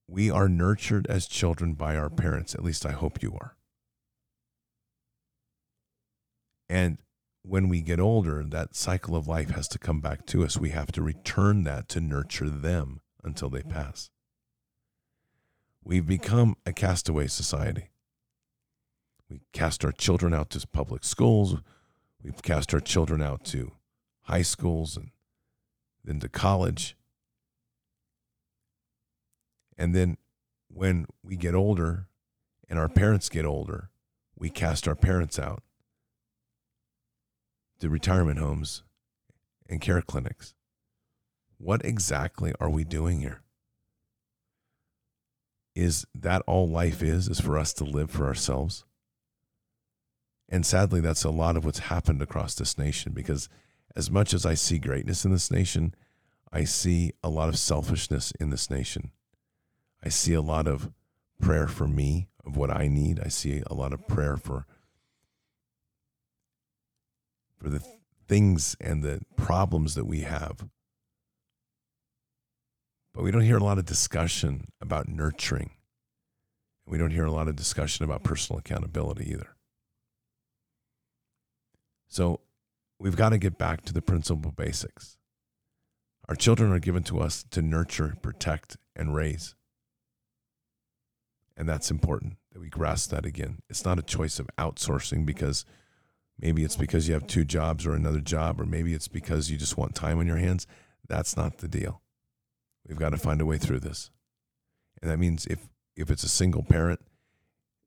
We 0.07 0.31
are 0.31 0.49
nurtured 0.49 1.05
as 1.05 1.27
children 1.27 1.73
by 1.73 1.95
our 1.95 2.09
parents. 2.09 2.55
At 2.55 2.63
least 2.63 2.83
I 2.83 2.93
hope 2.93 3.21
you 3.21 3.37
are. 3.39 3.55
And 6.67 6.97
when 7.43 7.69
we 7.69 7.81
get 7.81 7.99
older, 7.99 8.43
that 8.43 8.75
cycle 8.75 9.15
of 9.15 9.27
life 9.27 9.51
has 9.51 9.67
to 9.69 9.79
come 9.79 10.01
back 10.01 10.25
to 10.27 10.43
us. 10.43 10.57
We 10.57 10.69
have 10.69 10.91
to 10.93 11.01
return 11.01 11.63
that 11.63 11.87
to 11.89 12.01
nurture 12.01 12.49
them 12.49 13.01
until 13.23 13.49
they 13.49 13.63
pass. 13.63 14.09
We've 15.83 16.05
become 16.05 16.55
a 16.65 16.73
castaway 16.73 17.27
society. 17.27 17.89
We 19.29 19.41
cast 19.53 19.85
our 19.85 19.91
children 19.91 20.33
out 20.33 20.49
to 20.51 20.67
public 20.67 21.03
schools. 21.03 21.55
We've 22.21 22.41
cast 22.41 22.73
our 22.73 22.79
children 22.79 23.21
out 23.21 23.45
to 23.45 23.71
high 24.23 24.41
schools 24.41 24.97
and 24.97 25.11
then 26.03 26.19
to 26.19 26.29
college. 26.29 26.95
And 29.77 29.95
then 29.95 30.17
when 30.67 31.05
we 31.23 31.37
get 31.37 31.55
older 31.55 32.07
and 32.69 32.77
our 32.77 32.89
parents 32.89 33.29
get 33.29 33.45
older, 33.45 33.89
we 34.37 34.49
cast 34.49 34.87
our 34.87 34.95
parents 34.95 35.39
out 35.39 35.63
to 37.79 37.89
retirement 37.89 38.39
homes 38.39 38.83
and 39.69 39.81
care 39.81 40.01
clinics. 40.01 40.53
What 41.57 41.83
exactly 41.83 42.53
are 42.59 42.69
we 42.69 42.83
doing 42.83 43.21
here? 43.21 43.41
Is 45.75 46.05
that 46.13 46.41
all 46.47 46.67
life 46.67 47.01
is, 47.01 47.27
is 47.27 47.39
for 47.39 47.57
us 47.57 47.73
to 47.73 47.83
live 47.83 48.09
for 48.11 48.25
ourselves? 48.25 48.85
And 50.49 50.65
sadly, 50.65 50.99
that's 50.99 51.23
a 51.23 51.29
lot 51.29 51.55
of 51.55 51.63
what's 51.63 51.79
happened 51.79 52.21
across 52.21 52.55
this 52.55 52.77
nation 52.77 53.13
because 53.13 53.49
as 53.95 54.09
much 54.09 54.33
as 54.33 54.45
I 54.45 54.55
see 54.55 54.79
greatness 54.79 55.25
in 55.25 55.31
this 55.31 55.51
nation, 55.51 55.93
I 56.51 56.63
see 56.63 57.11
a 57.23 57.29
lot 57.29 57.49
of 57.49 57.59
selfishness 57.59 58.33
in 58.39 58.49
this 58.49 58.69
nation. 58.69 59.11
I 60.03 60.09
see 60.09 60.33
a 60.33 60.41
lot 60.41 60.67
of 60.67 60.91
prayer 61.39 61.67
for 61.67 61.87
me, 61.87 62.29
of 62.45 62.57
what 62.57 62.69
I 62.69 62.87
need. 62.87 63.19
I 63.23 63.27
see 63.27 63.61
a 63.67 63.73
lot 63.73 63.93
of 63.93 64.07
prayer 64.07 64.37
for 64.37 64.65
for 67.59 67.69
the 67.69 67.83
things 68.27 68.75
and 68.79 69.03
the 69.03 69.21
problems 69.35 69.95
that 69.95 70.05
we 70.05 70.21
have. 70.21 70.67
But 73.13 73.23
we 73.23 73.31
don't 73.31 73.41
hear 73.41 73.57
a 73.57 73.63
lot 73.63 73.77
of 73.77 73.85
discussion 73.85 74.67
about 74.79 75.07
nurturing. 75.07 75.71
We 76.87 76.97
don't 76.97 77.11
hear 77.11 77.25
a 77.25 77.31
lot 77.31 77.47
of 77.47 77.55
discussion 77.55 78.05
about 78.05 78.23
personal 78.23 78.59
accountability 78.59 79.29
either. 79.31 79.55
So 82.07 82.41
we've 82.99 83.15
got 83.15 83.29
to 83.29 83.37
get 83.37 83.57
back 83.57 83.83
to 83.85 83.93
the 83.93 84.01
principal 84.01 84.51
basics. 84.51 85.17
Our 86.27 86.35
children 86.35 86.71
are 86.71 86.79
given 86.79 87.03
to 87.03 87.19
us 87.19 87.43
to 87.51 87.61
nurture, 87.61 88.15
protect, 88.21 88.77
and 88.95 89.15
raise. 89.15 89.55
And 91.57 91.67
that's 91.67 91.91
important 91.91 92.37
that 92.53 92.59
we 92.59 92.69
grasp 92.69 93.11
that 93.11 93.25
again. 93.25 93.59
It's 93.69 93.83
not 93.83 93.99
a 93.99 94.03
choice 94.03 94.39
of 94.39 94.49
outsourcing 94.57 95.25
because 95.25 95.65
maybe 96.41 96.63
it's 96.63 96.75
because 96.75 97.07
you 97.07 97.13
have 97.13 97.27
two 97.27 97.43
jobs 97.43 97.85
or 97.85 97.93
another 97.93 98.21
job, 98.21 98.59
or 98.59 98.65
maybe 98.65 98.93
it's 98.93 99.07
because 99.07 99.49
you 99.49 99.57
just 99.57 99.77
want 99.77 99.95
time 99.95 100.19
on 100.19 100.27
your 100.27 100.37
hands. 100.37 100.67
That's 101.07 101.35
not 101.35 101.57
the 101.57 101.67
deal. 101.67 102.01
We've 102.87 102.97
got 102.97 103.09
to 103.09 103.17
find 103.17 103.41
a 103.41 103.45
way 103.45 103.57
through 103.57 103.81
this. 103.81 104.09
And 105.01 105.11
that 105.11 105.19
means 105.19 105.45
if, 105.45 105.67
if 105.95 106.09
it's 106.09 106.23
a 106.23 106.29
single 106.29 106.63
parent, 106.63 107.01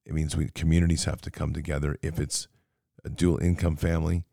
it 0.04 0.14
means 0.14 0.36
we 0.36 0.48
communities 0.48 1.04
have 1.04 1.20
to 1.22 1.30
come 1.30 1.52
together. 1.52 1.96
If 2.02 2.18
it's 2.18 2.48
a 3.04 3.08
dual 3.08 3.38
income 3.38 3.76
family, 3.76 4.24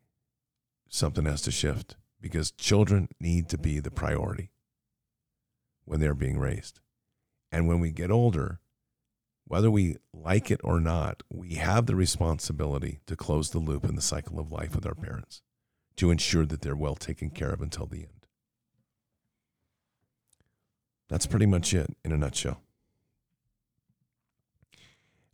something 0.90 1.26
has 1.26 1.42
to 1.44 1.52
shift 1.52 1.96
because 2.22 2.52
children 2.52 3.10
need 3.20 3.50
to 3.50 3.58
be 3.58 3.80
the 3.80 3.92
priority 3.92 4.52
when 5.86 6.00
they're 6.00 6.16
being 6.16 6.40
raised. 6.40 6.80
And 7.52 7.68
when 7.68 7.80
we 7.80 7.92
get 7.92 8.12
older, 8.12 8.60
whether 9.50 9.72
we 9.72 9.98
like 10.14 10.52
it 10.52 10.62
or 10.64 10.80
not, 10.80 11.24
we 11.28 11.56
have 11.56 11.88
the 11.88 11.96
responsibility 11.96 13.00
to 13.08 13.16
close 13.16 13.50
the 13.50 13.58
loop 13.58 13.84
in 13.84 13.96
the 13.96 14.02
cycle 14.02 14.40
of 14.40 14.52
life 14.52 14.76
with 14.76 14.86
our 14.86 14.94
parents 14.94 15.42
to 15.98 16.12
ensure 16.12 16.46
that 16.46 16.62
they're 16.62 16.76
well 16.76 16.94
taken 16.94 17.32
care 17.32 17.50
of 17.50 17.60
until 17.60 17.88
the 17.88 18.02
end. 18.02 18.28
That's 21.10 21.26
pretty 21.26 21.48
much 21.48 21.74
it 21.74 21.98
in 22.06 22.12
a 22.12 22.18
nutshell. 22.18 22.62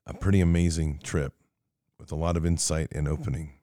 A 0.07 0.13
pretty 0.13 0.39
amazing 0.39 1.01
trip 1.03 1.33
with 1.99 2.09
a 2.09 2.15
lot 2.15 2.37
of 2.37 2.45
insight 2.45 2.87
and 2.93 3.09
opening. 3.09 3.55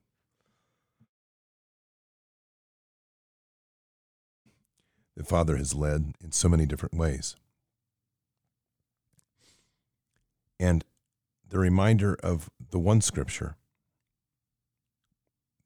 The 5.16 5.24
Father 5.24 5.56
has 5.56 5.74
led 5.74 6.12
in 6.22 6.30
so 6.32 6.50
many 6.50 6.66
different 6.66 6.94
ways. 6.94 7.36
And 10.62 10.84
the 11.48 11.58
reminder 11.58 12.14
of 12.22 12.48
the 12.70 12.78
one 12.78 13.00
scripture 13.00 13.56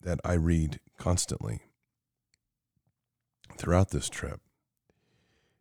that 0.00 0.18
I 0.24 0.32
read 0.32 0.80
constantly 0.96 1.60
throughout 3.58 3.90
this 3.90 4.08
trip, 4.08 4.40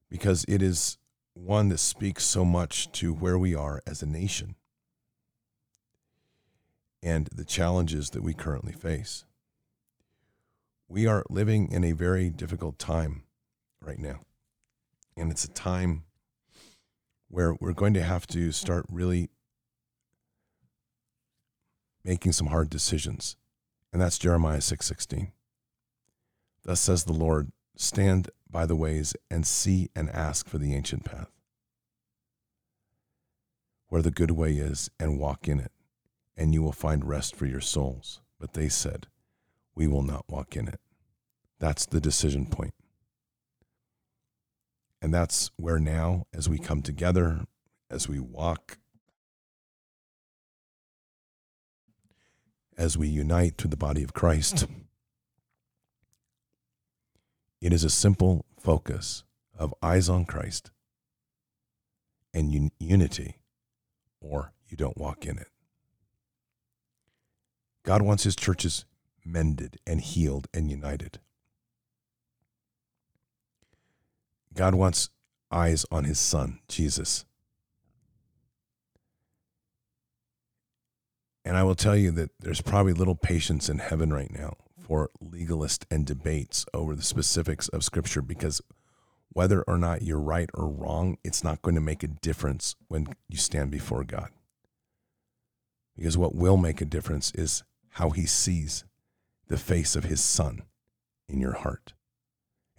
because 0.10 0.46
it 0.48 0.62
is 0.62 0.98
one 1.34 1.68
that 1.68 1.80
speaks 1.80 2.24
so 2.24 2.46
much 2.46 2.90
to 2.94 3.14
where 3.14 3.38
we 3.38 3.54
are 3.54 3.82
as 3.86 4.02
a 4.02 4.06
nation 4.06 4.56
and 7.04 7.28
the 7.36 7.44
challenges 7.44 8.12
that 8.12 8.24
we 8.24 8.34
currently 8.34 8.72
face. 8.72 9.26
We 10.88 11.08
are 11.08 11.26
living 11.30 11.70
in 11.74 11.84
a 11.84 11.92
very 11.92 12.30
difficult 12.30 12.80
time 12.80 13.24
right 13.82 14.00
now. 14.00 14.22
And 15.18 15.30
it's 15.30 15.44
a 15.44 15.50
time 15.50 16.06
where 17.36 17.54
we're 17.60 17.74
going 17.74 17.94
to 17.94 18.02
have 18.02 18.26
to 18.26 18.50
start 18.50 18.86
really 18.90 19.30
making 22.02 22.32
some 22.32 22.48
hard 22.48 22.70
decisions. 22.70 23.36
And 23.92 24.02
that's 24.02 24.18
Jeremiah 24.18 24.62
6:16. 24.62 25.34
Thus 26.64 26.80
says 26.80 27.04
the 27.04 27.12
Lord, 27.12 27.52
stand 27.76 28.30
by 28.50 28.66
the 28.66 28.76
ways 28.78 29.18
and 29.30 29.46
see 29.46 29.90
and 29.94 30.10
ask 30.12 30.48
for 30.48 30.58
the 30.58 30.74
ancient 30.74 31.04
path, 31.04 31.30
where 33.90 34.02
the 34.02 34.12
good 34.12 34.32
way 34.32 34.54
is, 34.54 34.90
and 34.98 35.20
walk 35.20 35.50
in 35.50 35.60
it, 35.60 35.74
and 36.38 36.54
you 36.54 36.64
will 36.64 36.72
find 36.72 37.04
rest 37.04 37.36
for 37.36 37.46
your 37.46 37.60
souls. 37.60 38.22
But 38.40 38.54
they 38.54 38.70
said, 38.70 39.08
We 39.76 39.88
will 39.88 40.04
not 40.04 40.24
walk 40.30 40.56
in 40.56 40.70
it. 40.70 40.80
That's 41.60 41.86
the 41.86 42.00
decision 42.00 42.46
point. 42.46 42.74
And 45.06 45.14
that's 45.14 45.51
where 45.56 45.78
now, 45.78 46.26
as 46.34 46.49
we 46.49 46.58
come 46.58 46.82
together, 46.82 47.41
as 47.91 48.10
we 48.10 48.20
walk, 48.20 48.80
as 52.76 52.97
we 52.97 53.08
unite 53.08 53.56
to 53.60 53.68
the 53.68 53.78
body 53.78 54.01
of 54.01 54.14
Christ, 54.14 54.66
it 57.62 57.72
is 57.72 57.84
a 57.84 57.89
simple 57.91 58.45
focus 58.60 59.24
of 59.56 59.76
eyes 59.80 60.10
on 60.10 60.26
Christ 60.26 60.72
and 62.34 62.51
un- 62.51 62.72
unity, 62.80 63.36
or 64.20 64.53
you 64.66 64.76
don't 64.76 64.97
walk 64.97 65.24
in 65.28 65.38
it. 65.38 65.49
God 67.84 68.01
wants 68.01 68.24
his 68.24 68.36
churches 68.36 68.86
mended 69.24 69.78
and 69.86 70.01
healed 70.01 70.47
and 70.51 70.72
united. 70.72 71.20
God 74.56 74.76
wants 74.76 75.10
eyes 75.51 75.86
on 75.91 76.06
his 76.06 76.20
son, 76.20 76.60
Jesus. 76.68 77.26
And 81.43 81.56
I 81.56 81.64
will 81.64 81.76
tell 81.76 81.95
you 81.95 82.10
that 82.12 82.32
there's 82.39 82.62
probably 82.62 82.93
little 82.93 83.16
patience 83.16 83.70
in 83.70 83.78
heaven 83.78 84.12
right 84.12 84.32
now 84.32 84.58
for 84.80 85.12
legalists 85.24 85.86
and 85.91 86.06
debates 86.06 86.66
over 86.74 86.95
the 86.95 87.03
specifics 87.03 87.68
of 87.70 87.84
Scripture 87.84 88.22
because 88.22 88.62
whether 89.30 89.62
or 89.64 89.78
not 89.78 90.01
you're 90.01 90.20
right 90.20 90.49
or 90.53 90.68
wrong, 90.68 91.18
it's 91.24 91.43
not 91.43 91.62
going 91.62 91.76
to 91.76 91.82
make 91.82 92.03
a 92.03 92.08
difference 92.08 92.76
when 92.88 93.08
you 93.30 93.38
stand 93.38 93.70
before 93.70 94.03
God. 94.03 94.30
Because 95.95 96.18
what 96.18 96.36
will 96.36 96.58
make 96.58 96.82
a 96.82 96.86
difference 96.86 97.32
is 97.36 97.64
how 97.91 98.10
He 98.10 98.26
sees 98.26 98.86
the 99.47 99.58
face 99.58 99.95
of 99.95 100.06
His 100.06 100.22
Son 100.22 100.64
in 101.30 101.39
your 101.39 101.53
heart. 101.53 101.93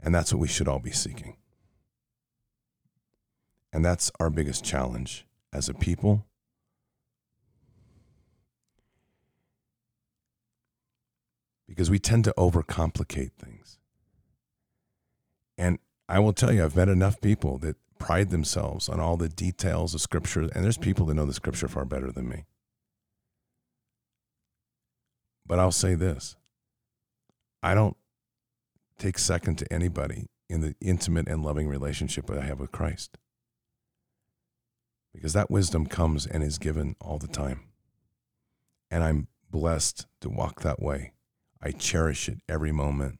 And 0.03 0.15
that's 0.15 0.33
what 0.33 0.41
we 0.41 0.49
should 0.49 0.69
all 0.69 0.81
be 0.81 0.91
seeking. 0.91 1.37
And 3.77 3.85
that's 3.85 4.11
our 4.19 4.31
biggest 4.31 4.65
challenge 4.65 5.27
as 5.53 5.69
a 5.69 5.75
people. 5.75 6.25
Because 11.69 11.91
we 11.91 11.99
tend 11.99 12.25
to 12.25 12.33
overcomplicate 12.39 13.33
things. 13.39 13.79
And 15.59 15.79
I 16.09 16.21
will 16.21 16.33
tell 16.33 16.55
you, 16.55 16.65
I've 16.65 16.75
met 16.75 16.89
enough 16.89 17.21
people 17.21 17.59
that 17.59 17.77
pride 17.99 18.31
themselves 18.31 18.89
on 18.89 18.99
all 18.99 19.19
the 19.19 19.29
details 19.29 19.93
of 19.93 20.01
Scripture, 20.01 20.49
and 20.55 20.65
there's 20.65 20.79
people 20.79 21.05
that 21.05 21.15
know 21.15 21.27
the 21.27 21.35
Scripture 21.35 21.69
far 21.69 21.85
better 21.85 22.11
than 22.11 22.31
me. 22.31 22.47
But 25.45 25.59
I'll 25.59 25.71
say 25.71 25.95
this 25.95 26.35
I 27.63 27.75
don't 27.75 27.99
take 28.99 29.19
second 29.19 29.59
to 29.59 29.71
anybody 29.71 30.29
in 30.49 30.63
the 30.63 30.75
intimate 30.81 31.29
and 31.29 31.45
loving 31.45 31.69
relationship 31.69 32.25
that 32.29 32.39
I 32.39 32.47
have 32.47 32.59
with 32.59 32.73
Christ 32.73 33.19
because 35.17 35.33
that 35.33 35.51
wisdom 35.51 35.87
comes 35.87 36.27
and 36.27 36.45
is 36.45 36.59
given 36.59 36.95
all 37.01 37.17
the 37.17 37.27
time. 37.27 37.61
And 38.91 39.03
I'm 39.03 39.29
blessed 39.51 40.07
to 40.21 40.29
walk 40.29 40.61
that 40.61 40.81
way. 40.81 41.13
I 41.61 41.71
cherish 41.71 42.29
it 42.29 42.41
every 42.47 42.71
moment. 42.71 43.19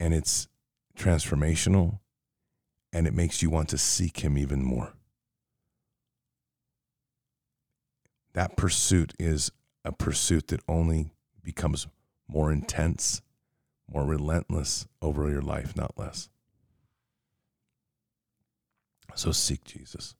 And 0.00 0.14
it's 0.14 0.48
transformational 0.96 1.98
and 2.90 3.06
it 3.06 3.12
makes 3.12 3.42
you 3.42 3.50
want 3.50 3.68
to 3.68 3.76
seek 3.78 4.20
Him 4.20 4.38
even 4.38 4.64
more. 4.64 4.94
That 8.32 8.56
pursuit 8.56 9.12
is 9.18 9.52
a 9.84 9.92
pursuit 9.92 10.48
that 10.48 10.62
only 10.66 11.12
becomes 11.44 11.86
more 12.26 12.50
intense, 12.50 13.20
more 13.92 14.04
relentless 14.04 14.86
over 15.02 15.28
your 15.28 15.42
life, 15.42 15.76
not 15.76 15.98
less. 15.98 16.30
So 19.14 19.32
seek 19.32 19.64
Jesus. 19.64 20.14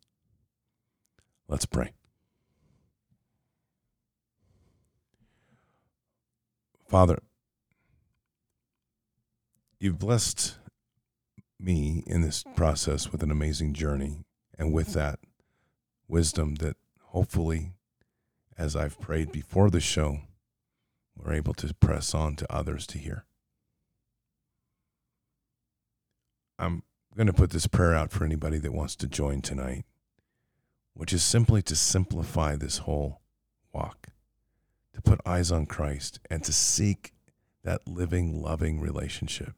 Let's 1.47 1.67
pray. 1.67 1.93
Father, 6.89 7.19
you've 9.79 9.99
blessed 9.99 10.57
me 11.61 12.03
in 12.07 12.23
this 12.23 12.45
process 12.57 13.13
with 13.13 13.23
an 13.23 13.31
amazing 13.31 13.75
journey, 13.75 14.25
and 14.59 14.73
with 14.73 14.95
that 14.95 15.19
wisdom 16.09 16.57
that 16.57 16.77
hopefully, 17.09 17.73
as 18.57 18.75
I've 18.75 19.01
prayed 19.01 19.31
before 19.31 19.71
the 19.71 19.81
show, 19.81 20.21
we're 21.17 21.35
able 21.35 21.55
to 21.55 21.75
press 21.75 22.15
on 22.15 22.37
to 22.37 22.53
others 22.53 22.87
to 22.89 22.99
hear. 22.99 23.25
I'm 26.59 26.83
going 27.17 27.27
to 27.27 27.33
put 27.33 27.51
this 27.51 27.67
prayer 27.67 27.95
out 27.95 28.13
for 28.13 28.25
anybody 28.25 28.59
that 28.59 28.73
wants 28.73 28.95
to 28.97 29.07
join 29.07 29.43
tonight, 29.43 29.85
which 30.95 31.13
is 31.13 31.23
simply 31.23 31.63
to 31.63 31.75
simplify 31.75 32.55
this 32.55 32.79
whole 32.79 33.21
walk, 33.73 34.09
to 34.95 35.03
put 35.03 35.21
eyes 35.27 35.51
on 35.51 35.67
Christ 35.67 36.21
and 36.31 36.45
to 36.45 36.53
seek 36.53 37.13
that 37.65 37.87
living, 37.87 38.41
loving 38.41 38.81
relationship. 38.81 39.55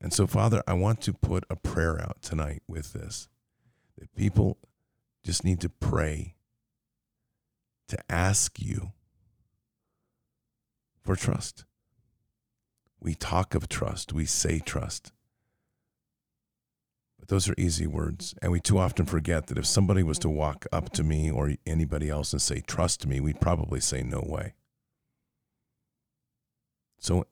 And 0.00 0.12
so, 0.12 0.26
Father, 0.26 0.62
I 0.66 0.74
want 0.74 1.00
to 1.02 1.12
put 1.12 1.44
a 1.48 1.56
prayer 1.56 2.00
out 2.00 2.22
tonight 2.22 2.62
with 2.68 2.92
this 2.92 3.28
that 3.98 4.14
people 4.14 4.58
just 5.24 5.44
need 5.44 5.60
to 5.60 5.68
pray 5.68 6.34
to 7.88 7.98
ask 8.10 8.60
you 8.60 8.92
for 11.02 11.16
trust. 11.16 11.64
We 13.00 13.14
talk 13.14 13.54
of 13.54 13.68
trust, 13.68 14.12
we 14.12 14.26
say 14.26 14.58
trust. 14.58 15.12
But 17.18 17.28
those 17.28 17.48
are 17.48 17.54
easy 17.56 17.86
words. 17.86 18.34
And 18.42 18.52
we 18.52 18.60
too 18.60 18.78
often 18.78 19.06
forget 19.06 19.46
that 19.46 19.58
if 19.58 19.66
somebody 19.66 20.02
was 20.02 20.18
to 20.20 20.28
walk 20.28 20.66
up 20.72 20.90
to 20.92 21.02
me 21.02 21.30
or 21.30 21.54
anybody 21.66 22.10
else 22.10 22.32
and 22.32 22.42
say, 22.42 22.60
Trust 22.60 23.06
me, 23.06 23.20
we'd 23.20 23.40
probably 23.40 23.80
say, 23.80 24.02
No 24.02 24.20
way. 24.20 24.54
So 26.98 27.26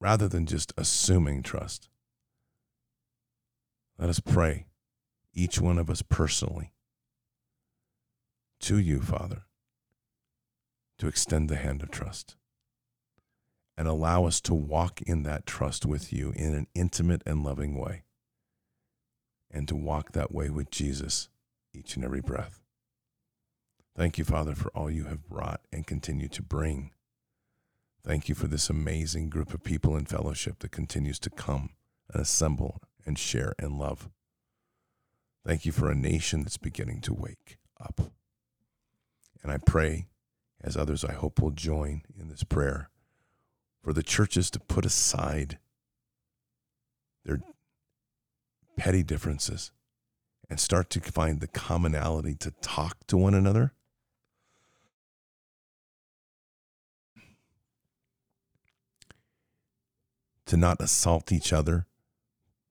rather 0.00 0.28
than 0.28 0.46
just 0.46 0.72
assuming 0.76 1.42
trust, 1.42 1.88
let 3.98 4.08
us 4.08 4.20
pray, 4.20 4.66
each 5.32 5.60
one 5.60 5.78
of 5.78 5.88
us 5.88 6.02
personally, 6.02 6.72
to 8.60 8.78
you, 8.78 9.00
Father, 9.00 9.42
to 10.98 11.06
extend 11.06 11.48
the 11.48 11.56
hand 11.56 11.82
of 11.82 11.90
trust 11.90 12.36
and 13.76 13.88
allow 13.88 14.24
us 14.24 14.40
to 14.40 14.54
walk 14.54 15.02
in 15.02 15.22
that 15.24 15.46
trust 15.46 15.84
with 15.84 16.12
you 16.12 16.32
in 16.36 16.54
an 16.54 16.66
intimate 16.74 17.22
and 17.26 17.44
loving 17.44 17.78
way 17.78 18.03
and 19.54 19.68
to 19.68 19.76
walk 19.76 20.12
that 20.12 20.34
way 20.34 20.50
with 20.50 20.70
Jesus 20.70 21.28
each 21.72 21.94
and 21.96 22.04
every 22.04 22.20
breath. 22.20 22.60
Thank 23.96 24.18
you, 24.18 24.24
Father, 24.24 24.54
for 24.56 24.70
all 24.70 24.90
you 24.90 25.04
have 25.04 25.28
brought 25.28 25.60
and 25.72 25.86
continue 25.86 26.28
to 26.28 26.42
bring. 26.42 26.90
Thank 28.04 28.28
you 28.28 28.34
for 28.34 28.48
this 28.48 28.68
amazing 28.68 29.30
group 29.30 29.54
of 29.54 29.62
people 29.62 29.96
in 29.96 30.04
fellowship 30.04 30.58
that 30.58 30.72
continues 30.72 31.20
to 31.20 31.30
come 31.30 31.70
and 32.12 32.20
assemble 32.20 32.82
and 33.06 33.16
share 33.16 33.54
and 33.58 33.78
love. 33.78 34.10
Thank 35.46 35.64
you 35.64 35.72
for 35.72 35.90
a 35.90 35.94
nation 35.94 36.42
that's 36.42 36.56
beginning 36.56 37.00
to 37.02 37.14
wake 37.14 37.58
up. 37.80 38.00
And 39.42 39.52
I 39.52 39.58
pray, 39.58 40.06
as 40.60 40.76
others 40.76 41.04
I 41.04 41.12
hope 41.12 41.40
will 41.40 41.50
join 41.50 42.02
in 42.18 42.28
this 42.28 42.42
prayer, 42.42 42.90
for 43.82 43.92
the 43.92 44.02
churches 44.02 44.50
to 44.50 44.58
put 44.58 44.84
aside 44.84 45.58
their 47.24 47.40
petty 48.76 49.02
differences 49.02 49.72
and 50.50 50.60
start 50.60 50.90
to 50.90 51.00
find 51.00 51.40
the 51.40 51.46
commonality 51.46 52.34
to 52.34 52.50
talk 52.60 53.06
to 53.06 53.16
one 53.16 53.34
another. 53.34 53.72
To 60.46 60.56
not 60.56 60.80
assault 60.80 61.32
each 61.32 61.52
other 61.52 61.86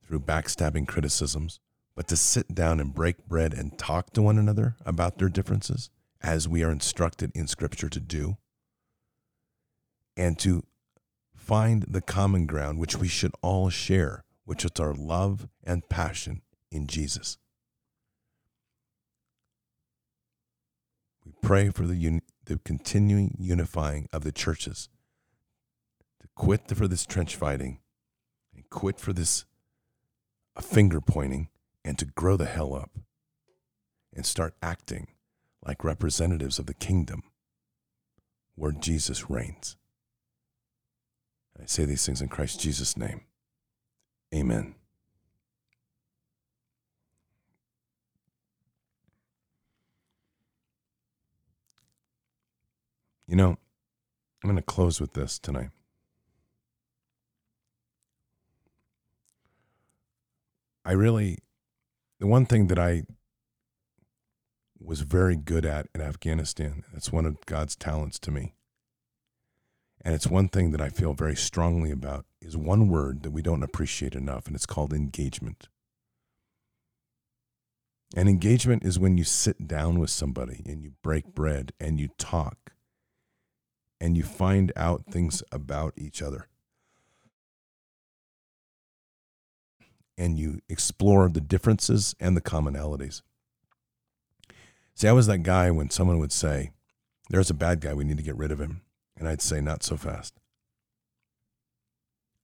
through 0.05 0.21
backstabbing 0.21 0.87
criticisms, 0.87 1.59
but 1.95 2.07
to 2.07 2.15
sit 2.15 2.53
down 2.53 2.79
and 2.79 2.93
break 2.93 3.27
bread 3.27 3.53
and 3.53 3.77
talk 3.77 4.13
to 4.13 4.21
one 4.21 4.37
another 4.37 4.75
about 4.85 5.17
their 5.17 5.29
differences 5.29 5.89
as 6.21 6.47
we 6.47 6.63
are 6.63 6.71
instructed 6.71 7.31
in 7.35 7.47
Scripture 7.47 7.89
to 7.89 7.99
do, 7.99 8.37
and 10.15 10.39
to 10.39 10.63
find 11.35 11.83
the 11.83 12.01
common 12.01 12.45
ground 12.45 12.79
which 12.79 12.95
we 12.95 13.07
should 13.07 13.33
all 13.41 13.69
share 13.69 14.22
which 14.45 14.65
is 14.65 14.71
our 14.79 14.93
love 14.93 15.47
and 15.63 15.87
passion 15.89 16.41
in 16.71 16.87
Jesus. 16.87 17.37
We 21.25 21.33
pray 21.41 21.69
for 21.69 21.85
the, 21.87 22.21
the 22.45 22.59
continuing 22.65 23.35
unifying 23.39 24.09
of 24.11 24.23
the 24.23 24.31
churches 24.31 24.89
to 26.21 26.27
quit 26.35 26.67
for 26.75 26.87
this 26.87 27.05
trench 27.05 27.35
fighting 27.35 27.79
and 28.53 28.69
quit 28.69 28.99
for 28.99 29.13
this 29.13 29.45
uh, 30.55 30.61
finger 30.61 30.99
pointing 30.99 31.49
and 31.85 31.97
to 31.99 32.05
grow 32.05 32.35
the 32.37 32.45
hell 32.45 32.75
up 32.75 32.91
and 34.13 34.25
start 34.25 34.53
acting 34.61 35.07
like 35.65 35.83
representatives 35.83 36.59
of 36.59 36.65
the 36.65 36.73
kingdom 36.73 37.23
where 38.55 38.71
Jesus 38.71 39.29
reigns. 39.29 39.77
I 41.59 41.65
say 41.65 41.85
these 41.85 42.05
things 42.05 42.21
in 42.21 42.27
Christ 42.27 42.59
Jesus' 42.59 42.97
name. 42.97 43.21
Amen. 44.33 44.73
You 53.27 53.35
know, 53.35 53.57
I'm 54.43 54.49
going 54.49 54.55
to 54.55 54.61
close 54.63 54.99
with 54.99 55.13
this 55.13 55.37
tonight. 55.37 55.69
I 60.83 60.93
really, 60.93 61.37
the 62.19 62.27
one 62.27 62.45
thing 62.45 62.67
that 62.67 62.79
I 62.79 63.03
was 64.79 65.01
very 65.01 65.35
good 65.37 65.65
at 65.65 65.87
in 65.95 66.01
Afghanistan, 66.01 66.83
that's 66.91 67.11
one 67.11 67.25
of 67.25 67.45
God's 67.45 67.75
talents 67.75 68.19
to 68.19 68.31
me. 68.31 68.53
And 70.03 70.13
it's 70.13 70.27
one 70.27 70.49
thing 70.49 70.71
that 70.71 70.81
I 70.81 70.89
feel 70.89 71.13
very 71.13 71.35
strongly 71.35 71.91
about 71.91 72.25
is 72.41 72.57
one 72.57 72.89
word 72.89 73.23
that 73.23 73.31
we 73.31 73.41
don't 73.41 73.63
appreciate 73.63 74.15
enough, 74.15 74.47
and 74.47 74.55
it's 74.55 74.65
called 74.65 74.93
engagement. 74.93 75.69
And 78.15 78.29
engagement 78.29 78.83
is 78.83 78.99
when 78.99 79.17
you 79.17 79.23
sit 79.23 79.67
down 79.67 79.99
with 79.99 80.09
somebody 80.09 80.61
and 80.65 80.83
you 80.83 80.91
break 81.01 81.33
bread 81.33 81.71
and 81.79 81.99
you 81.99 82.09
talk 82.19 82.73
and 83.99 84.15
you 84.15 84.23
find 84.23 84.71
out 84.75 85.05
things 85.09 85.41
about 85.51 85.93
each 85.97 86.21
other. 86.21 86.47
And 90.15 90.37
you 90.37 90.59
explore 90.69 91.27
the 91.27 91.41
differences 91.41 92.13
and 92.19 92.37
the 92.37 92.41
commonalities. 92.41 93.23
See, 94.93 95.07
I 95.07 95.11
was 95.13 95.25
that 95.25 95.39
guy 95.39 95.71
when 95.71 95.89
someone 95.89 96.19
would 96.19 96.31
say, 96.31 96.71
There's 97.29 97.49
a 97.49 97.55
bad 97.55 97.79
guy, 97.81 97.95
we 97.95 98.03
need 98.03 98.17
to 98.17 98.23
get 98.23 98.37
rid 98.37 98.51
of 98.51 98.59
him. 98.59 98.81
And 99.17 99.27
I'd 99.27 99.41
say, 99.41 99.61
Not 99.61 99.83
so 99.83 99.97
fast. 99.97 100.33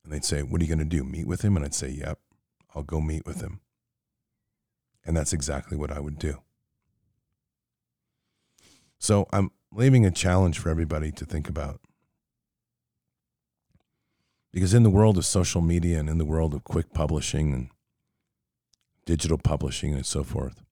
And 0.04 0.14
they'd 0.14 0.26
say, 0.26 0.42
What 0.42 0.62
are 0.62 0.64
you 0.64 0.76
going 0.76 0.90
to 0.90 0.98
do? 0.98 1.04
Meet 1.04 1.28
with 1.28 1.42
him? 1.42 1.56
And 1.56 1.66
I'd 1.66 1.74
say, 1.74 1.90
Yep, 1.90 2.20
I'll 2.76 2.84
go 2.84 3.02
meet 3.02 3.26
with 3.26 3.42
him. 3.42 3.60
And 5.06 5.16
that's 5.16 5.34
exactly 5.34 5.78
what 5.78 5.92
I 5.92 6.00
would 6.00 6.20
do. 6.20 6.42
So 9.00 9.28
I'm 9.32 9.52
leaving 9.72 10.06
a 10.06 10.12
challenge 10.12 10.60
for 10.60 10.70
everybody 10.70 11.12
to 11.14 11.26
think 11.26 11.48
about. 11.48 11.80
Because 14.52 14.74
in 14.74 14.84
the 14.84 14.90
world 14.90 15.18
of 15.18 15.26
social 15.26 15.62
media 15.62 16.00
and 16.00 16.10
in 16.10 16.18
the 16.18 16.26
world 16.26 16.54
of 16.54 16.64
quick 16.64 16.92
publishing 16.94 17.54
and 17.54 17.70
digital 19.06 19.38
publishing 19.38 19.94
and 19.94 20.06
so 20.06 20.24
forth, 20.24 20.64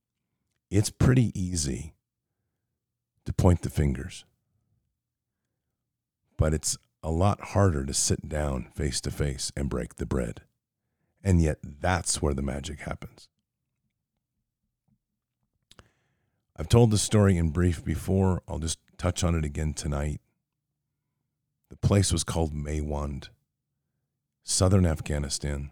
it's 0.69 0.89
pretty 0.89 1.31
easy 1.39 1.93
to 3.25 3.33
point 3.33 3.61
the 3.61 3.69
fingers. 3.69 4.25
But 6.37 6.53
it's 6.53 6.77
a 7.03 7.11
lot 7.11 7.39
harder 7.49 7.85
to 7.85 7.93
sit 7.93 8.27
down 8.27 8.69
face 8.75 9.01
to 9.01 9.11
face 9.11 9.51
and 9.55 9.69
break 9.69 9.95
the 9.95 10.05
bread. 10.05 10.41
And 11.23 11.41
yet, 11.41 11.57
that's 11.63 12.21
where 12.21 12.33
the 12.33 12.41
magic 12.41 12.81
happens. 12.81 13.27
I've 16.55 16.69
told 16.69 16.91
the 16.91 16.97
story 16.97 17.37
in 17.37 17.49
brief 17.49 17.83
before. 17.83 18.41
I'll 18.47 18.59
just 18.59 18.79
touch 18.97 19.23
on 19.23 19.35
it 19.35 19.45
again 19.45 19.73
tonight. 19.73 20.21
The 21.69 21.77
place 21.77 22.11
was 22.11 22.23
called 22.23 22.53
Maywand, 22.53 23.29
southern 24.43 24.85
Afghanistan, 24.85 25.71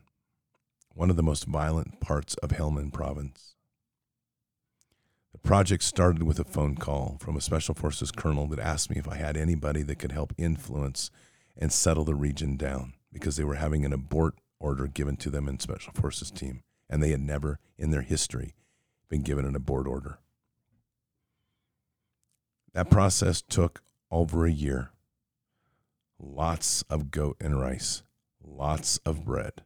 one 0.94 1.10
of 1.10 1.16
the 1.16 1.24
most 1.24 1.46
violent 1.46 2.00
parts 2.02 2.36
of 2.36 2.52
Helmand 2.52 2.94
province. 2.94 3.55
Project 5.46 5.84
started 5.84 6.24
with 6.24 6.40
a 6.40 6.44
phone 6.44 6.74
call 6.74 7.18
from 7.20 7.38
a 7.38 7.42
Special 7.42 7.76
Forces 7.76 8.12
colonel 8.12 8.48
that 8.48 8.58
asked 8.58 8.90
me 8.90 8.98
if 8.98 9.08
I 9.08 9.18
had 9.18 9.38
anybody 9.38 9.84
that 9.84 10.00
could 10.00 10.12
help 10.12 10.34
influence 10.40 11.12
and 11.56 11.72
settle 11.72 12.04
the 12.04 12.16
region 12.16 12.58
down 12.58 12.94
because 13.14 13.38
they 13.38 13.44
were 13.44 13.54
having 13.54 13.86
an 13.86 13.94
abort 13.94 14.34
order 14.60 14.88
given 14.88 15.16
to 15.18 15.30
them 15.30 15.48
in 15.48 15.60
Special 15.60 15.94
Forces 15.94 16.32
team, 16.32 16.64
and 16.90 17.02
they 17.02 17.12
had 17.12 17.22
never 17.22 17.60
in 17.78 17.92
their 17.92 18.02
history 18.02 18.56
been 19.08 19.22
given 19.22 19.46
an 19.46 19.56
abort 19.56 19.86
order. 19.86 20.18
That 22.74 22.90
process 22.90 23.44
took 23.44 23.84
over 24.10 24.48
a 24.48 24.52
year. 24.52 24.90
Lots 26.18 26.82
of 26.90 27.12
goat 27.12 27.38
and 27.40 27.62
rice, 27.62 28.02
lots 28.44 28.98
of 29.06 29.24
bread, 29.24 29.64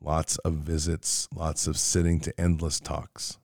lots 0.00 0.38
of 0.38 0.54
visits, 0.54 1.26
lots 1.34 1.66
of 1.66 1.76
sitting 1.76 2.20
to 2.20 2.40
endless 2.40 2.78
talks. 2.78 3.39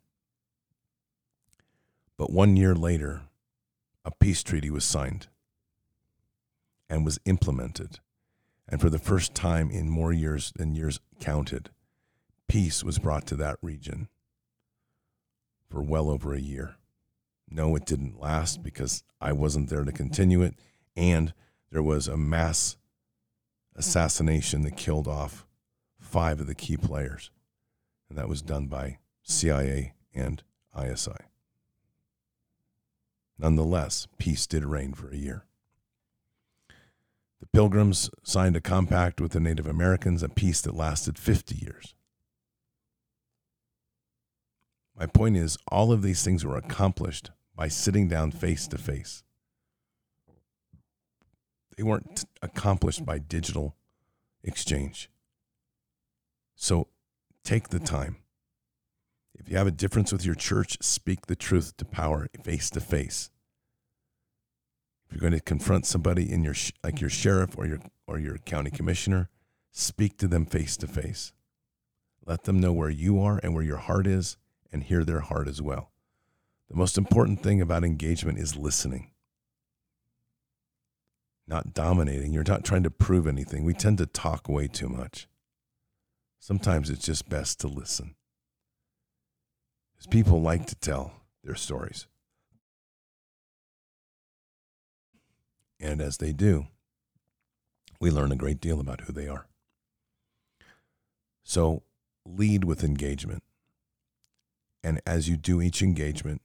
But 2.16 2.32
one 2.32 2.56
year 2.56 2.74
later, 2.74 3.22
a 4.04 4.10
peace 4.10 4.42
treaty 4.42 4.70
was 4.70 4.84
signed 4.84 5.28
and 6.88 7.04
was 7.04 7.18
implemented. 7.24 7.98
And 8.68 8.80
for 8.80 8.90
the 8.90 8.98
first 8.98 9.34
time 9.34 9.70
in 9.70 9.88
more 9.88 10.12
years 10.12 10.52
than 10.56 10.74
years 10.74 11.00
counted, 11.20 11.70
peace 12.48 12.82
was 12.82 12.98
brought 12.98 13.26
to 13.26 13.36
that 13.36 13.58
region 13.62 14.08
for 15.68 15.82
well 15.82 16.08
over 16.08 16.32
a 16.34 16.40
year. 16.40 16.76
No, 17.48 17.76
it 17.76 17.84
didn't 17.84 18.20
last 18.20 18.62
because 18.62 19.04
I 19.20 19.32
wasn't 19.32 19.68
there 19.68 19.84
to 19.84 19.92
continue 19.92 20.42
it. 20.42 20.54
And 20.96 21.32
there 21.70 21.82
was 21.82 22.08
a 22.08 22.16
mass 22.16 22.76
assassination 23.76 24.62
that 24.62 24.76
killed 24.76 25.06
off 25.06 25.46
five 26.00 26.40
of 26.40 26.46
the 26.46 26.54
key 26.54 26.76
players. 26.76 27.30
And 28.08 28.18
that 28.18 28.28
was 28.28 28.42
done 28.42 28.66
by 28.66 28.98
CIA 29.22 29.94
and 30.14 30.42
ISI. 30.76 31.12
Nonetheless, 33.39 34.09
peace 34.18 34.47
did 34.47 34.64
reign 34.64 34.95
for 34.95 35.11
a 35.11 35.16
year. 35.16 35.45
The 37.41 37.47
Pilgrims 37.47 38.09
signed 38.22 38.57
a 38.57 38.61
compact 38.61 39.20
with 39.20 39.32
the 39.32 39.41
Native 39.41 39.66
Americans, 39.66 40.22
a 40.22 40.28
peace 40.28 40.61
that 40.62 40.74
lasted 40.74 41.18
50 41.18 41.55
years. 41.55 41.95
My 44.99 45.07
point 45.07 45.37
is, 45.37 45.59
all 45.70 45.93
of 45.93 46.03
these 46.03 46.22
things 46.22 46.45
were 46.45 46.57
accomplished 46.57 47.30
by 47.55 47.68
sitting 47.68 48.09
down 48.09 48.30
face 48.30 48.66
to 48.68 48.78
face. 48.78 49.22
They 51.76 51.82
weren't 51.82 52.24
accomplished 52.41 53.05
by 53.05 53.18
digital 53.18 53.76
exchange. 54.43 55.11
So 56.55 56.89
take 57.45 57.68
the 57.68 57.78
time. 57.78 58.16
If 59.39 59.51
you 59.51 59.57
have 59.57 59.66
a 59.66 59.72
difference 59.72 60.12
with 60.12 60.24
your 60.24 60.34
church, 60.34 60.78
speak 60.80 61.26
the 61.26 61.37
truth 61.37 61.76
to 61.76 61.84
power 61.84 62.28
face 62.43 62.70
to 62.70 62.80
face. 62.80 63.30
If 65.07 65.12
you're 65.14 65.20
going 65.20 65.39
to 65.39 65.45
confront 65.45 65.87
somebody 65.87 66.32
in 66.32 66.43
your 66.43 66.55
like 66.82 67.01
your 67.01 67.11
sheriff 67.11 67.57
or 67.57 67.66
your 67.66 67.78
or 68.07 68.18
your 68.18 68.39
county 68.39 68.70
commissioner, 68.70 69.28
speak 69.70 70.16
to 70.18 70.26
them 70.26 70.47
face 70.47 70.76
to 70.78 70.87
face. 70.87 71.32
Let 72.24 72.45
them 72.45 72.59
know 72.59 72.72
where 72.72 72.91
you 72.91 73.20
are 73.20 73.39
and 73.43 73.55
where 73.55 73.62
your 73.62 73.76
heart 73.76 74.07
is 74.07 74.37
and 74.72 74.82
hear 74.82 75.05
their 75.05 75.20
heart 75.20 75.47
as 75.47 75.62
well. 75.62 75.93
The 76.68 76.76
most 76.76 76.99
important 76.99 77.43
thing 77.43 77.61
about 77.61 77.84
engagement 77.84 78.39
is 78.39 78.57
listening, 78.57 79.12
not 81.47 81.72
dominating. 81.72 82.32
You're 82.32 82.43
not 82.43 82.64
trying 82.64 82.82
to 82.82 82.91
prove 82.91 83.28
anything. 83.28 83.62
We 83.62 83.74
tend 83.74 83.99
to 83.99 84.07
talk 84.07 84.49
way 84.49 84.66
too 84.66 84.89
much. 84.89 85.28
Sometimes 86.41 86.91
it's 86.91 87.05
just 87.05 87.28
best 87.28 87.61
to 87.61 87.68
listen. 87.68 88.15
Because 89.97 90.07
people 90.09 90.42
like 90.42 90.66
to 90.66 90.74
tell 90.76 91.12
their 91.42 91.55
stories. 91.55 92.07
And 95.80 96.01
as 96.01 96.18
they 96.18 96.32
do, 96.32 96.66
we 98.01 98.11
learn 98.11 98.32
a 98.32 98.36
great 98.36 98.61
deal 98.61 98.80
about 98.80 99.03
who 99.03 99.12
they 99.12 99.28
are. 99.28 99.47
So 101.44 101.82
lead 102.26 102.64
with 102.64 102.82
engagement. 102.82 103.42
And 104.82 105.01
as 105.07 105.28
you 105.28 105.36
do 105.36 105.62
each 105.62 105.82
engagement, 105.82 106.42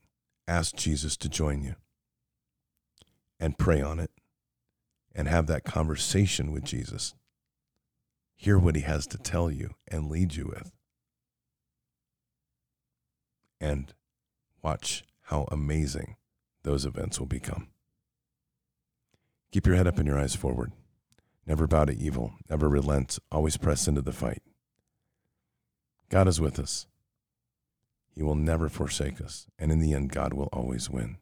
ask 0.48 0.74
Jesus 0.76 1.16
to 1.18 1.28
join 1.28 1.62
you 1.62 1.76
and 3.38 3.58
pray 3.58 3.80
on 3.80 3.98
it 3.98 4.10
and 5.14 5.28
have 5.28 5.46
that 5.46 5.64
conversation 5.64 6.52
with 6.52 6.64
Jesus. 6.64 7.14
Hear 8.34 8.58
what 8.58 8.76
he 8.76 8.82
has 8.82 9.06
to 9.08 9.18
tell 9.18 9.50
you 9.50 9.74
and 9.88 10.10
lead 10.10 10.34
you 10.34 10.46
with. 10.46 10.72
And 13.62 13.94
watch 14.60 15.04
how 15.26 15.46
amazing 15.52 16.16
those 16.64 16.84
events 16.84 17.20
will 17.20 17.28
become. 17.28 17.68
Keep 19.52 19.68
your 19.68 19.76
head 19.76 19.86
up 19.86 19.98
and 19.98 20.06
your 20.06 20.18
eyes 20.18 20.34
forward. 20.34 20.72
Never 21.46 21.68
bow 21.68 21.84
to 21.84 21.96
evil, 21.96 22.34
never 22.50 22.68
relent, 22.68 23.20
always 23.30 23.56
press 23.56 23.86
into 23.86 24.02
the 24.02 24.12
fight. 24.12 24.42
God 26.08 26.26
is 26.26 26.40
with 26.40 26.58
us. 26.58 26.86
He 28.14 28.22
will 28.22 28.34
never 28.34 28.68
forsake 28.68 29.20
us. 29.20 29.46
And 29.58 29.70
in 29.70 29.78
the 29.78 29.94
end, 29.94 30.10
God 30.10 30.34
will 30.34 30.48
always 30.52 30.90
win. 30.90 31.18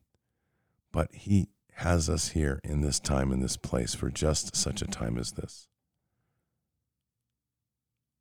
But 0.92 1.08
He 1.12 1.50
has 1.74 2.08
us 2.08 2.30
here 2.30 2.58
in 2.64 2.80
this 2.80 2.98
time, 2.98 3.32
in 3.32 3.40
this 3.40 3.58
place, 3.58 3.94
for 3.94 4.10
just 4.10 4.56
such 4.56 4.80
a 4.80 4.86
time 4.86 5.18
as 5.18 5.32
this. 5.32 5.68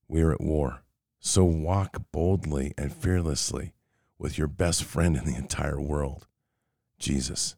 We 0.09 0.21
are 0.21 0.33
at 0.33 0.41
war. 0.41 0.83
So 1.21 1.45
walk 1.45 2.03
boldly 2.11 2.73
and 2.77 2.93
fearlessly 2.93 3.73
with 4.19 4.37
your 4.37 4.47
best 4.47 4.83
friend 4.83 5.17
in 5.17 5.25
the 5.25 5.35
entire 5.35 5.81
world, 5.81 6.27
Jesus. 6.99 7.55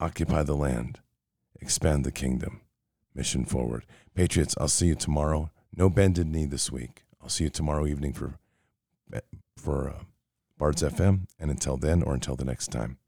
Occupy 0.00 0.42
the 0.42 0.56
land, 0.56 1.00
expand 1.60 2.04
the 2.04 2.12
kingdom, 2.12 2.60
mission 3.14 3.46
forward. 3.46 3.86
Patriots, 4.14 4.54
I'll 4.60 4.68
see 4.68 4.88
you 4.88 4.94
tomorrow. 4.94 5.50
No 5.74 5.88
bended 5.88 6.26
knee 6.26 6.44
this 6.44 6.70
week. 6.70 7.04
I'll 7.22 7.30
see 7.30 7.44
you 7.44 7.50
tomorrow 7.50 7.86
evening 7.86 8.12
for 8.12 8.38
for 9.56 9.88
uh, 9.88 10.04
Bards 10.58 10.82
FM. 10.82 11.26
And 11.38 11.50
until 11.50 11.76
then, 11.76 12.02
or 12.02 12.14
until 12.14 12.36
the 12.36 12.44
next 12.44 12.68
time, 12.68 12.98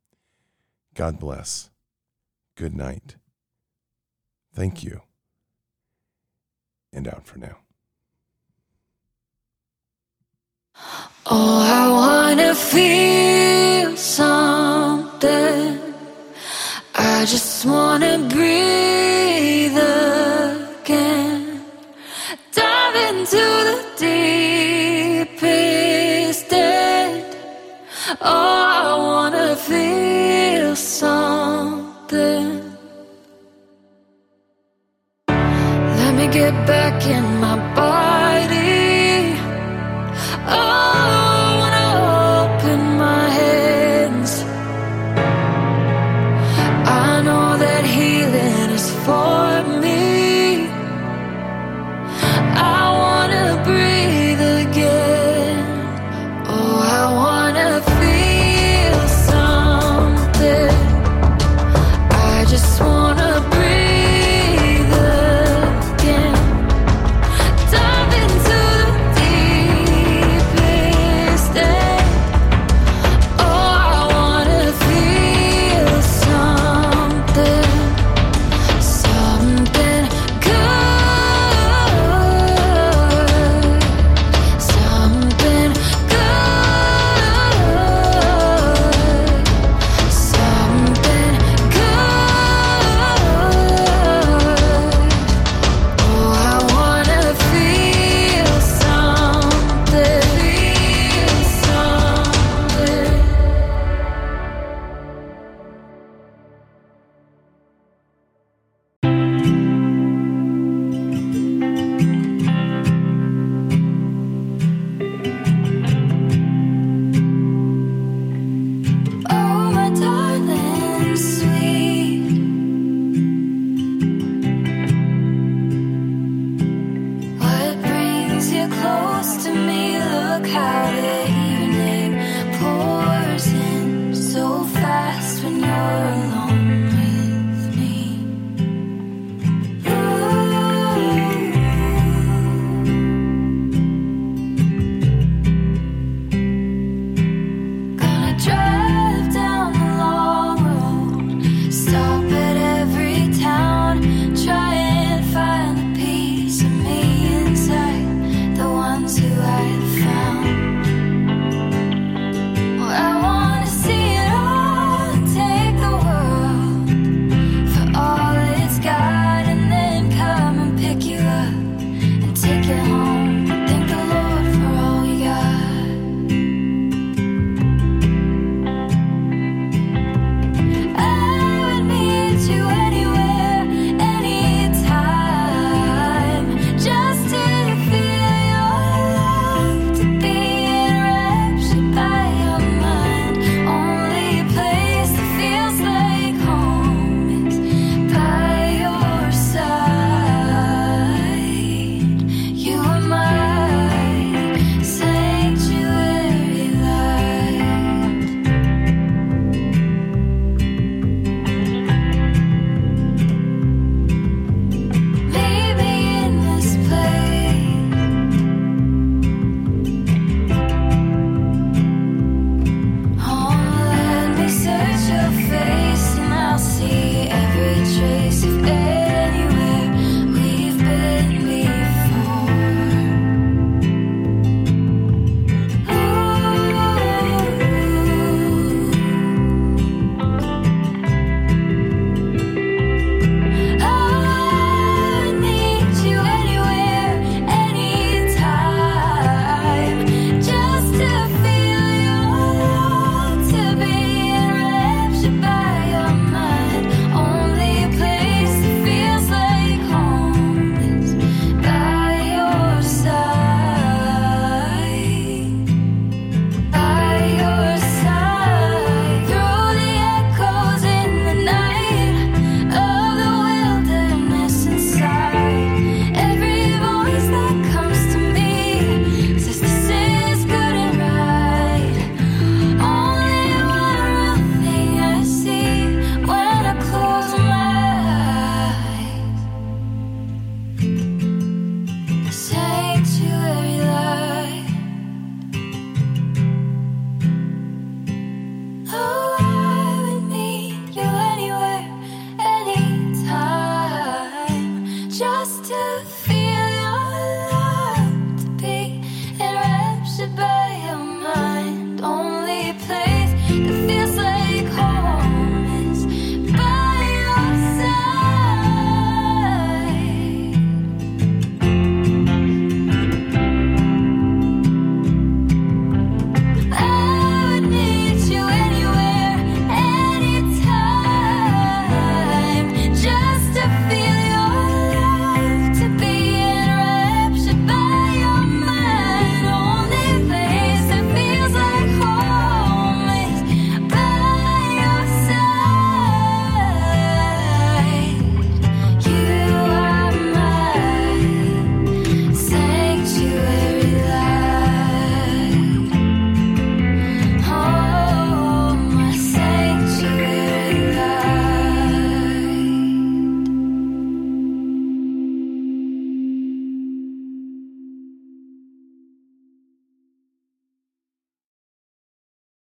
God 0.95 1.19
bless. 1.19 1.71
Good 2.57 2.75
night. 2.75 3.17
Thank 4.55 4.83
you. 4.83 5.03
And 6.93 7.07
out 7.07 7.27
for 7.27 7.39
now. 7.39 7.59
Oh, 11.31 11.59
I 11.61 11.91
wanna 11.91 12.55
feel 12.55 13.38